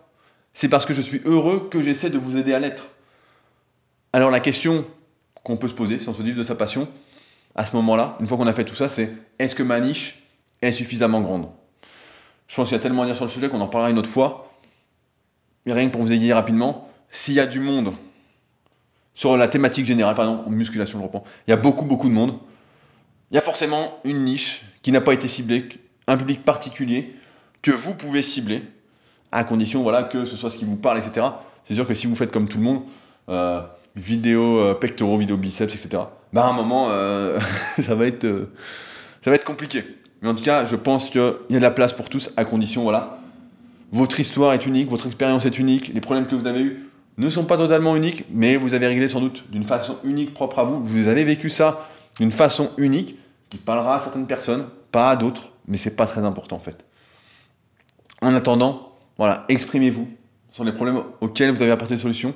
C'est 0.60 0.68
parce 0.68 0.86
que 0.86 0.92
je 0.92 1.00
suis 1.00 1.20
heureux 1.24 1.68
que 1.70 1.80
j'essaie 1.80 2.10
de 2.10 2.18
vous 2.18 2.36
aider 2.36 2.52
à 2.52 2.58
l'être. 2.58 2.86
Alors 4.12 4.32
la 4.32 4.40
question 4.40 4.84
qu'on 5.44 5.56
peut 5.56 5.68
se 5.68 5.72
poser 5.72 6.00
si 6.00 6.08
on 6.08 6.12
se 6.12 6.20
dit 6.20 6.34
de 6.34 6.42
sa 6.42 6.56
passion 6.56 6.88
à 7.54 7.64
ce 7.64 7.76
moment-là, 7.76 8.16
une 8.18 8.26
fois 8.26 8.36
qu'on 8.36 8.46
a 8.48 8.52
fait 8.52 8.64
tout 8.64 8.74
ça, 8.74 8.88
c'est 8.88 9.12
est-ce 9.38 9.54
que 9.54 9.62
ma 9.62 9.78
niche 9.78 10.20
est 10.60 10.72
suffisamment 10.72 11.20
grande? 11.20 11.48
Je 12.48 12.56
pense 12.56 12.66
qu'il 12.66 12.76
y 12.76 12.80
a 12.80 12.82
tellement 12.82 13.04
à 13.04 13.06
dire 13.06 13.14
sur 13.14 13.24
le 13.24 13.30
sujet 13.30 13.48
qu'on 13.48 13.60
en 13.60 13.68
parlera 13.68 13.92
une 13.92 14.00
autre 14.00 14.10
fois. 14.10 14.52
Mais 15.64 15.72
rien 15.74 15.86
que 15.86 15.92
pour 15.92 16.02
vous 16.02 16.12
aider 16.12 16.32
rapidement, 16.32 16.90
s'il 17.08 17.34
y 17.34 17.40
a 17.40 17.46
du 17.46 17.60
monde 17.60 17.92
sur 19.14 19.36
la 19.36 19.46
thématique 19.46 19.86
générale, 19.86 20.16
pardon, 20.16 20.42
musculation, 20.50 20.98
je 20.98 21.04
reprends, 21.04 21.22
il 21.46 21.52
y 21.52 21.54
a 21.54 21.56
beaucoup, 21.56 21.84
beaucoup 21.84 22.08
de 22.08 22.14
monde. 22.14 22.36
Il 23.30 23.36
y 23.36 23.38
a 23.38 23.42
forcément 23.42 24.00
une 24.02 24.24
niche 24.24 24.64
qui 24.82 24.90
n'a 24.90 25.00
pas 25.00 25.12
été 25.12 25.28
ciblée, 25.28 25.68
un 26.08 26.16
public 26.16 26.44
particulier 26.44 27.14
que 27.62 27.70
vous 27.70 27.94
pouvez 27.94 28.22
cibler, 28.22 28.64
à 29.32 29.44
condition 29.44 29.82
voilà, 29.82 30.04
que 30.04 30.24
ce 30.24 30.36
soit 30.36 30.50
ce 30.50 30.58
qui 30.58 30.64
vous 30.64 30.76
parle, 30.76 30.98
etc. 30.98 31.26
C'est 31.64 31.74
sûr 31.74 31.86
que 31.86 31.94
si 31.94 32.06
vous 32.06 32.16
faites 32.16 32.32
comme 32.32 32.48
tout 32.48 32.58
le 32.58 32.64
monde, 32.64 32.82
euh, 33.28 33.60
vidéo 33.94 34.58
euh, 34.58 34.74
pectoraux, 34.74 35.18
vidéo 35.18 35.36
biceps, 35.36 35.74
etc., 35.74 36.02
bah 36.32 36.44
à 36.44 36.48
un 36.48 36.52
moment, 36.52 36.88
euh, 36.90 37.38
ça, 37.78 37.94
va 37.94 38.06
être, 38.06 38.26
ça 39.22 39.30
va 39.30 39.36
être 39.36 39.44
compliqué. 39.44 39.84
Mais 40.22 40.28
en 40.28 40.34
tout 40.34 40.44
cas, 40.44 40.64
je 40.64 40.76
pense 40.76 41.10
qu'il 41.10 41.34
y 41.50 41.56
a 41.56 41.58
de 41.58 41.62
la 41.62 41.70
place 41.70 41.92
pour 41.92 42.08
tous, 42.08 42.30
à 42.36 42.44
condition, 42.44 42.82
voilà, 42.82 43.18
votre 43.92 44.20
histoire 44.20 44.52
est 44.52 44.66
unique, 44.66 44.90
votre 44.90 45.06
expérience 45.06 45.46
est 45.46 45.58
unique, 45.58 45.92
les 45.94 46.00
problèmes 46.00 46.26
que 46.26 46.34
vous 46.34 46.46
avez 46.46 46.60
eus 46.60 46.90
ne 47.16 47.28
sont 47.28 47.44
pas 47.44 47.56
totalement 47.56 47.96
uniques, 47.96 48.24
mais 48.30 48.56
vous 48.56 48.74
avez 48.74 48.86
réglé 48.86 49.08
sans 49.08 49.20
doute 49.20 49.44
d'une 49.50 49.64
façon 49.64 49.96
unique, 50.04 50.34
propre 50.34 50.60
à 50.60 50.64
vous. 50.64 50.80
Vous 50.80 51.08
avez 51.08 51.24
vécu 51.24 51.50
ça 51.50 51.88
d'une 52.18 52.30
façon 52.30 52.70
unique, 52.76 53.16
qui 53.50 53.56
parlera 53.56 53.96
à 53.96 53.98
certaines 53.98 54.26
personnes, 54.26 54.66
pas 54.92 55.10
à 55.10 55.16
d'autres, 55.16 55.52
mais 55.66 55.76
c'est 55.76 55.96
pas 55.96 56.06
très 56.06 56.22
important 56.22 56.56
en 56.56 56.60
fait. 56.60 56.84
En 58.20 58.34
attendant, 58.34 58.87
voilà, 59.18 59.44
exprimez-vous 59.48 60.08
sur 60.50 60.64
les 60.64 60.72
problèmes 60.72 61.02
auxquels 61.20 61.50
vous 61.50 61.62
avez 61.62 61.72
apporté 61.72 61.94
des 61.94 62.00
solutions. 62.00 62.34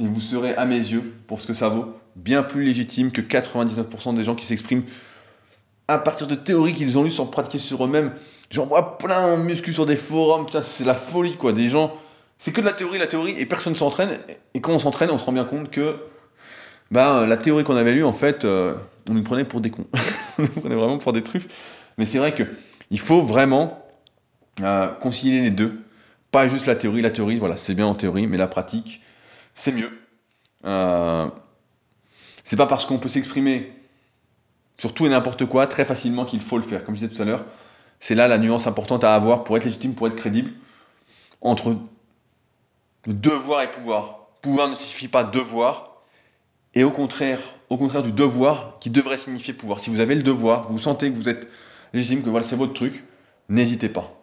Et 0.00 0.06
vous 0.06 0.20
serez, 0.20 0.54
à 0.54 0.64
mes 0.64 0.78
yeux, 0.78 1.14
pour 1.26 1.40
ce 1.40 1.46
que 1.46 1.52
ça 1.52 1.68
vaut, 1.68 1.92
bien 2.16 2.42
plus 2.42 2.64
légitime 2.64 3.12
que 3.12 3.20
99% 3.20 4.14
des 4.14 4.22
gens 4.22 4.34
qui 4.34 4.46
s'expriment 4.46 4.84
à 5.86 5.98
partir 5.98 6.26
de 6.26 6.34
théories 6.34 6.72
qu'ils 6.72 6.98
ont 6.98 7.02
lues 7.02 7.10
sans 7.10 7.26
pratiquer 7.26 7.58
sur 7.58 7.84
eux-mêmes. 7.84 8.12
J'en 8.50 8.64
vois 8.64 8.96
plein 8.96 9.36
de 9.36 9.42
muscu 9.42 9.72
sur 9.72 9.86
des 9.86 9.96
forums, 9.96 10.46
putain, 10.46 10.62
c'est 10.62 10.84
la 10.84 10.94
folie 10.94 11.36
quoi. 11.36 11.52
Des 11.52 11.68
gens, 11.68 11.94
c'est 12.38 12.52
que 12.52 12.60
de 12.60 12.66
la 12.66 12.72
théorie, 12.72 12.98
la 12.98 13.06
théorie, 13.06 13.34
et 13.38 13.44
personne 13.44 13.74
ne 13.74 13.78
s'entraîne. 13.78 14.18
Et 14.54 14.60
quand 14.60 14.72
on 14.72 14.78
s'entraîne, 14.78 15.10
on 15.10 15.18
se 15.18 15.26
rend 15.26 15.32
bien 15.32 15.44
compte 15.44 15.70
que 15.70 15.96
ben, 16.90 17.26
la 17.26 17.36
théorie 17.36 17.64
qu'on 17.64 17.76
avait 17.76 17.92
lue, 17.92 18.04
en 18.04 18.12
fait, 18.12 18.44
euh, 18.44 18.74
on 19.08 19.14
nous 19.14 19.22
prenait 19.22 19.44
pour 19.44 19.60
des 19.60 19.70
cons. 19.70 19.86
on 20.38 20.42
nous 20.42 20.48
prenait 20.48 20.74
vraiment 20.74 20.98
pour 20.98 21.12
des 21.12 21.22
truffes. 21.22 21.48
Mais 21.98 22.06
c'est 22.06 22.18
vrai 22.18 22.34
qu'il 22.34 23.00
faut 23.00 23.22
vraiment 23.22 23.79
euh, 24.62 24.88
concilier 24.88 25.40
les 25.42 25.50
deux. 25.50 25.80
Pas 26.30 26.48
juste 26.48 26.66
la 26.66 26.76
théorie. 26.76 27.02
La 27.02 27.10
théorie, 27.10 27.38
voilà, 27.38 27.56
c'est 27.56 27.74
bien 27.74 27.86
en 27.86 27.94
théorie, 27.94 28.26
mais 28.26 28.36
la 28.36 28.46
pratique, 28.46 29.02
c'est 29.54 29.72
mieux. 29.72 29.90
Euh, 30.64 31.28
c'est 32.44 32.56
pas 32.56 32.66
parce 32.66 32.84
qu'on 32.84 32.98
peut 32.98 33.08
s'exprimer 33.08 33.72
sur 34.78 34.94
tout 34.94 35.06
et 35.06 35.08
n'importe 35.08 35.46
quoi 35.46 35.66
très 35.66 35.84
facilement 35.84 36.24
qu'il 36.24 36.40
faut 36.40 36.56
le 36.56 36.62
faire. 36.62 36.84
Comme 36.84 36.94
je 36.94 37.00
disais 37.00 37.14
tout 37.14 37.22
à 37.22 37.24
l'heure, 37.24 37.44
c'est 38.00 38.14
là 38.14 38.28
la 38.28 38.38
nuance 38.38 38.66
importante 38.66 39.04
à 39.04 39.14
avoir 39.14 39.44
pour 39.44 39.56
être 39.56 39.64
légitime, 39.64 39.94
pour 39.94 40.06
être 40.06 40.16
crédible, 40.16 40.52
entre 41.40 41.76
devoir 43.06 43.62
et 43.62 43.70
pouvoir. 43.70 44.28
Pouvoir 44.42 44.68
ne 44.68 44.74
signifie 44.74 45.08
pas 45.08 45.22
devoir, 45.22 46.02
et 46.74 46.82
au 46.82 46.90
contraire, 46.90 47.40
au 47.68 47.76
contraire 47.76 48.02
du 48.02 48.12
devoir 48.12 48.78
qui 48.80 48.90
devrait 48.90 49.18
signifier 49.18 49.52
pouvoir. 49.52 49.80
Si 49.80 49.90
vous 49.90 50.00
avez 50.00 50.14
le 50.14 50.22
devoir, 50.22 50.70
vous 50.72 50.78
sentez 50.78 51.10
que 51.10 51.16
vous 51.16 51.28
êtes 51.28 51.48
légitime, 51.92 52.22
que 52.22 52.30
voilà, 52.30 52.46
c'est 52.46 52.56
votre 52.56 52.72
truc, 52.72 53.04
n'hésitez 53.48 53.88
pas. 53.88 54.19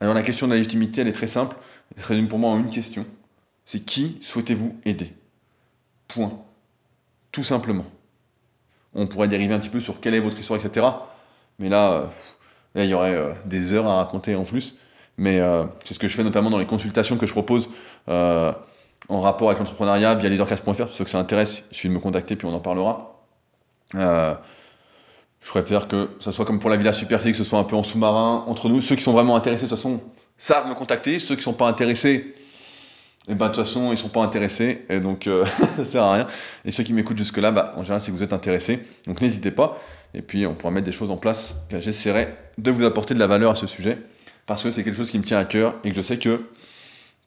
Alors 0.00 0.14
la 0.14 0.22
question 0.22 0.46
de 0.46 0.52
la 0.52 0.56
légitimité, 0.56 1.00
elle 1.00 1.08
est 1.08 1.12
très 1.12 1.26
simple. 1.26 1.56
Elle 1.96 2.02
se 2.02 2.08
résume 2.08 2.28
pour 2.28 2.38
moi 2.38 2.50
en 2.50 2.58
une 2.58 2.70
question. 2.70 3.04
C'est 3.64 3.80
qui 3.80 4.18
souhaitez-vous 4.22 4.78
aider? 4.84 5.12
Point. 6.06 6.38
Tout 7.32 7.44
simplement. 7.44 7.84
On 8.94 9.06
pourrait 9.06 9.28
dériver 9.28 9.54
un 9.54 9.58
petit 9.58 9.68
peu 9.68 9.80
sur 9.80 10.00
quelle 10.00 10.14
est 10.14 10.20
votre 10.20 10.38
histoire, 10.38 10.64
etc. 10.64 10.86
Mais 11.58 11.68
là, 11.68 11.92
euh, 11.92 12.84
il 12.84 12.86
y 12.86 12.94
aurait 12.94 13.14
euh, 13.14 13.32
des 13.44 13.72
heures 13.72 13.86
à 13.86 13.96
raconter 13.96 14.34
en 14.34 14.44
plus. 14.44 14.78
Mais 15.18 15.40
euh, 15.40 15.64
c'est 15.84 15.94
ce 15.94 15.98
que 15.98 16.08
je 16.08 16.14
fais 16.14 16.24
notamment 16.24 16.48
dans 16.48 16.58
les 16.58 16.66
consultations 16.66 17.16
que 17.16 17.26
je 17.26 17.32
propose 17.32 17.68
en 19.08 19.20
rapport 19.20 19.48
avec 19.48 19.58
l'entrepreneuriat 19.58 20.14
via 20.14 20.28
leadercast.fr. 20.28 20.84
Pour 20.84 20.92
ceux 20.92 21.04
que 21.04 21.10
ça 21.10 21.18
intéresse, 21.18 21.64
il 21.70 21.76
suffit 21.76 21.88
de 21.88 21.94
me 21.94 21.98
contacter, 21.98 22.36
puis 22.36 22.46
on 22.46 22.54
en 22.54 22.60
parlera. 22.60 23.22
Je 25.40 25.50
préfère 25.50 25.88
que 25.88 26.08
ça 26.20 26.32
soit 26.32 26.44
comme 26.44 26.58
pour 26.58 26.70
la 26.70 26.76
Villa 26.76 26.92
Superphysique, 26.92 27.32
que 27.34 27.42
ce 27.42 27.48
soit 27.48 27.58
un 27.58 27.64
peu 27.64 27.76
en 27.76 27.82
sous-marin 27.82 28.44
entre 28.46 28.68
nous. 28.68 28.80
Ceux 28.80 28.96
qui 28.96 29.02
sont 29.02 29.12
vraiment 29.12 29.36
intéressés, 29.36 29.64
de 29.64 29.68
toute 29.68 29.78
façon, 29.78 30.00
savent 30.36 30.68
me 30.68 30.74
contacter. 30.74 31.18
Ceux 31.18 31.34
qui 31.34 31.40
ne 31.40 31.44
sont 31.44 31.52
pas 31.52 31.68
intéressés, 31.68 32.34
et 33.28 33.32
eh 33.32 33.34
ben, 33.34 33.48
de 33.48 33.54
toute 33.54 33.62
façon, 33.62 33.88
ils 33.88 33.90
ne 33.90 33.96
sont 33.96 34.08
pas 34.08 34.22
intéressés, 34.22 34.86
et 34.88 35.00
donc 35.00 35.26
euh, 35.26 35.44
ça 35.76 35.84
sert 35.84 36.02
à 36.02 36.14
rien. 36.14 36.26
Et 36.64 36.70
ceux 36.70 36.82
qui 36.82 36.94
m'écoutent 36.94 37.18
jusque-là, 37.18 37.50
bah, 37.50 37.74
en 37.76 37.82
général, 37.82 38.02
que 38.02 38.10
vous 38.10 38.22
êtes 38.22 38.32
intéressés. 38.32 38.80
Donc 39.06 39.20
n'hésitez 39.20 39.50
pas, 39.50 39.78
et 40.14 40.22
puis 40.22 40.46
on 40.46 40.54
pourra 40.54 40.70
mettre 40.70 40.86
des 40.86 40.92
choses 40.92 41.10
en 41.10 41.18
place. 41.18 41.58
J'essaierai 41.70 42.34
de 42.56 42.70
vous 42.70 42.84
apporter 42.84 43.12
de 43.12 43.18
la 43.18 43.26
valeur 43.26 43.50
à 43.50 43.54
ce 43.54 43.66
sujet, 43.66 43.98
parce 44.46 44.62
que 44.62 44.70
c'est 44.70 44.82
quelque 44.82 44.96
chose 44.96 45.10
qui 45.10 45.18
me 45.18 45.24
tient 45.24 45.38
à 45.38 45.44
cœur, 45.44 45.74
et 45.84 45.90
que 45.90 45.94
je 45.94 46.00
sais 46.00 46.18
que 46.18 46.46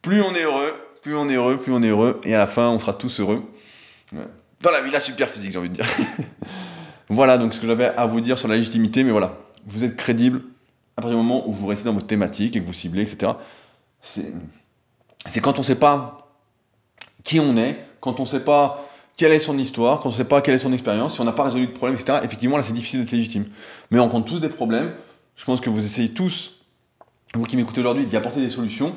plus 0.01 0.23
on 0.23 0.33
est 0.33 0.41
heureux, 0.41 0.73
plus 1.03 1.15
on 1.15 1.29
est 1.29 1.35
heureux, 1.35 1.59
plus 1.59 1.71
on 1.71 1.83
est 1.83 1.89
heureux, 1.89 2.19
et 2.23 2.33
à 2.33 2.39
la 2.39 2.47
fin, 2.47 2.69
on 2.69 2.79
sera 2.79 2.93
tous 2.93 3.19
heureux. 3.19 3.43
Dans 4.61 4.71
la 4.71 4.81
villa 4.81 4.99
super 4.99 5.29
physique, 5.29 5.51
j'ai 5.51 5.59
envie 5.59 5.69
de 5.69 5.75
dire. 5.75 5.85
voilà 7.11 7.37
donc 7.37 7.53
ce 7.53 7.59
que 7.59 7.67
j'avais 7.67 7.85
à 7.85 8.05
vous 8.05 8.21
dire 8.21 8.37
sur 8.37 8.47
la 8.47 8.55
légitimité, 8.55 9.03
mais 9.03 9.11
voilà, 9.11 9.33
vous 9.65 9.83
êtes 9.83 9.95
crédible 9.95 10.41
à 10.97 11.01
partir 11.01 11.17
du 11.17 11.23
moment 11.23 11.47
où 11.47 11.51
vous 11.51 11.67
restez 11.67 11.85
dans 11.85 11.93
votre 11.93 12.07
thématique 12.07 12.55
et 12.55 12.61
que 12.61 12.67
vous 12.67 12.73
ciblez, 12.73 13.01
etc. 13.01 13.33
C'est 14.01 15.41
quand 15.41 15.57
on 15.57 15.61
ne 15.61 15.65
sait 15.65 15.75
pas 15.75 16.29
qui 17.23 17.39
on 17.39 17.55
est, 17.57 17.85
quand 17.99 18.19
on 18.19 18.23
ne 18.23 18.27
sait 18.27 18.43
pas 18.43 18.83
quelle 19.15 19.31
est 19.31 19.39
son 19.39 19.57
histoire, 19.57 19.99
quand 19.99 20.09
on 20.09 20.11
ne 20.11 20.17
sait 20.17 20.25
pas 20.25 20.41
quelle 20.41 20.55
est 20.55 20.59
son 20.59 20.73
expérience, 20.73 21.15
si 21.15 21.21
on 21.21 21.25
n'a 21.25 21.31
pas 21.31 21.43
résolu 21.43 21.67
de 21.67 21.71
problème, 21.71 21.99
etc. 21.99 22.19
Effectivement, 22.23 22.57
là, 22.57 22.63
c'est 22.63 22.73
difficile 22.73 23.01
d'être 23.01 23.11
légitime. 23.11 23.45
Mais 23.91 23.99
on 23.99 24.03
rencontre 24.03 24.25
tous 24.25 24.39
des 24.39 24.49
problèmes. 24.49 24.93
Je 25.35 25.45
pense 25.45 25.61
que 25.61 25.69
vous 25.69 25.85
essayez 25.85 26.09
tous, 26.09 26.61
vous 27.35 27.43
qui 27.43 27.55
m'écoutez 27.55 27.81
aujourd'hui, 27.81 28.05
d'y 28.05 28.17
apporter 28.17 28.41
des 28.41 28.49
solutions 28.49 28.95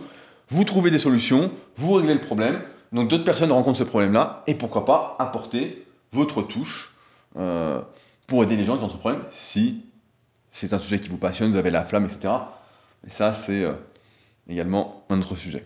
vous 0.48 0.64
trouvez 0.64 0.90
des 0.90 0.98
solutions, 0.98 1.50
vous 1.76 1.94
réglez 1.94 2.14
le 2.14 2.20
problème, 2.20 2.60
donc 2.92 3.08
d'autres 3.08 3.24
personnes 3.24 3.52
rencontrent 3.52 3.78
ce 3.78 3.84
problème-là, 3.84 4.42
et 4.46 4.54
pourquoi 4.54 4.84
pas 4.84 5.16
apporter 5.18 5.86
votre 6.12 6.42
touche 6.42 6.94
euh, 7.36 7.80
pour 8.26 8.42
aider 8.42 8.56
les 8.56 8.64
gens 8.64 8.76
qui 8.78 8.84
ont 8.84 8.88
ce 8.88 8.96
problème, 8.96 9.22
si 9.30 9.84
c'est 10.52 10.72
un 10.72 10.78
sujet 10.78 10.98
qui 10.98 11.08
vous 11.08 11.18
passionne, 11.18 11.50
vous 11.50 11.56
avez 11.56 11.70
la 11.70 11.84
flamme, 11.84 12.04
etc. 12.04 12.32
Et 13.06 13.10
ça, 13.10 13.32
c'est 13.32 13.64
euh, 13.64 13.72
également 14.48 15.04
un 15.10 15.20
autre 15.20 15.36
sujet. 15.36 15.64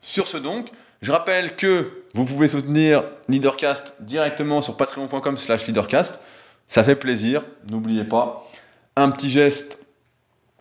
Sur 0.00 0.26
ce 0.26 0.36
donc, 0.36 0.68
je 1.00 1.10
rappelle 1.10 1.56
que 1.56 2.04
vous 2.14 2.24
pouvez 2.24 2.48
soutenir 2.48 3.04
Leadercast 3.28 3.96
directement 4.00 4.62
sur 4.62 4.76
patreon.com 4.76 5.36
slash 5.36 5.66
leadercast. 5.66 6.20
Ça 6.68 6.84
fait 6.84 6.96
plaisir, 6.96 7.44
n'oubliez 7.70 8.04
pas. 8.04 8.48
Un 8.96 9.10
petit 9.10 9.28
geste, 9.28 9.84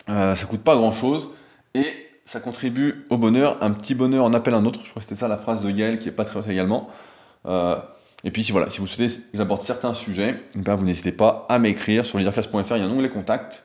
euh, 0.09 0.35
ça 0.35 0.45
coûte 0.45 0.61
pas 0.61 0.75
grand 0.75 0.91
chose. 0.91 1.29
Et 1.73 1.85
ça 2.25 2.39
contribue 2.39 3.05
au 3.09 3.17
bonheur. 3.17 3.57
Un 3.61 3.71
petit 3.71 3.93
bonheur 3.93 4.25
en 4.25 4.33
appelle 4.33 4.53
un 4.53 4.65
autre. 4.65 4.79
Je 4.83 4.89
crois 4.89 5.01
que 5.01 5.07
c'était 5.07 5.19
ça 5.19 5.27
la 5.27 5.37
phrase 5.37 5.61
de 5.61 5.69
Gaël 5.69 5.99
qui 5.99 6.09
est 6.09 6.19
haute 6.19 6.47
également. 6.47 6.89
Euh, 7.45 7.75
et 8.23 8.31
puis 8.31 8.47
voilà, 8.51 8.69
si 8.69 8.79
vous 8.79 8.87
souhaitez 8.87 9.13
que 9.15 9.37
j'aborde 9.37 9.63
certains 9.63 9.93
sujets, 9.93 10.43
eh 10.55 10.59
ben, 10.59 10.75
vous 10.75 10.85
n'hésitez 10.85 11.11
pas 11.11 11.45
à 11.49 11.59
m'écrire 11.59 12.05
sur 12.05 12.17
leadercast.fr, 12.17 12.75
il 12.75 12.79
y 12.79 12.81
a 12.81 12.85
un 12.85 12.91
onglet 12.91 13.09
contact, 13.09 13.63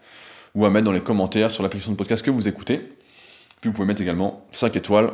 ou 0.54 0.64
à 0.64 0.70
mettre 0.70 0.86
dans 0.86 0.92
les 0.92 1.02
commentaires 1.02 1.50
sur 1.50 1.62
l'application 1.62 1.92
de 1.92 1.96
podcast 1.96 2.24
que 2.24 2.30
vous 2.30 2.48
écoutez. 2.48 2.78
Puis 3.60 3.68
vous 3.68 3.72
pouvez 3.72 3.86
mettre 3.86 4.02
également 4.02 4.46
5 4.52 4.74
étoiles 4.76 5.10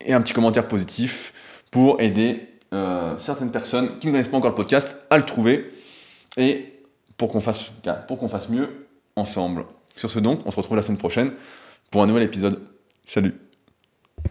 et 0.00 0.12
un 0.12 0.20
petit 0.20 0.34
commentaire 0.34 0.68
positif 0.68 1.32
pour 1.70 2.00
aider 2.00 2.48
euh, 2.74 3.14
certaines 3.18 3.50
personnes 3.50 3.98
qui 3.98 4.08
ne 4.08 4.12
connaissent 4.12 4.28
pas 4.28 4.36
encore 4.36 4.50
le 4.50 4.56
podcast 4.56 4.96
à 5.10 5.16
le 5.16 5.24
trouver 5.24 5.68
et 6.36 6.72
pour 7.16 7.28
qu'on 7.28 7.40
fasse, 7.40 7.70
pour 8.08 8.18
qu'on 8.18 8.28
fasse 8.28 8.48
mieux 8.48 8.86
ensemble. 9.16 9.64
Sur 9.96 10.10
ce 10.10 10.18
donc, 10.18 10.40
on 10.44 10.50
se 10.50 10.56
retrouve 10.56 10.76
la 10.76 10.82
semaine 10.82 10.98
prochaine 10.98 11.32
pour 11.90 12.02
un 12.02 12.06
nouvel 12.06 12.22
épisode. 12.24 12.60
Salut 13.06 13.51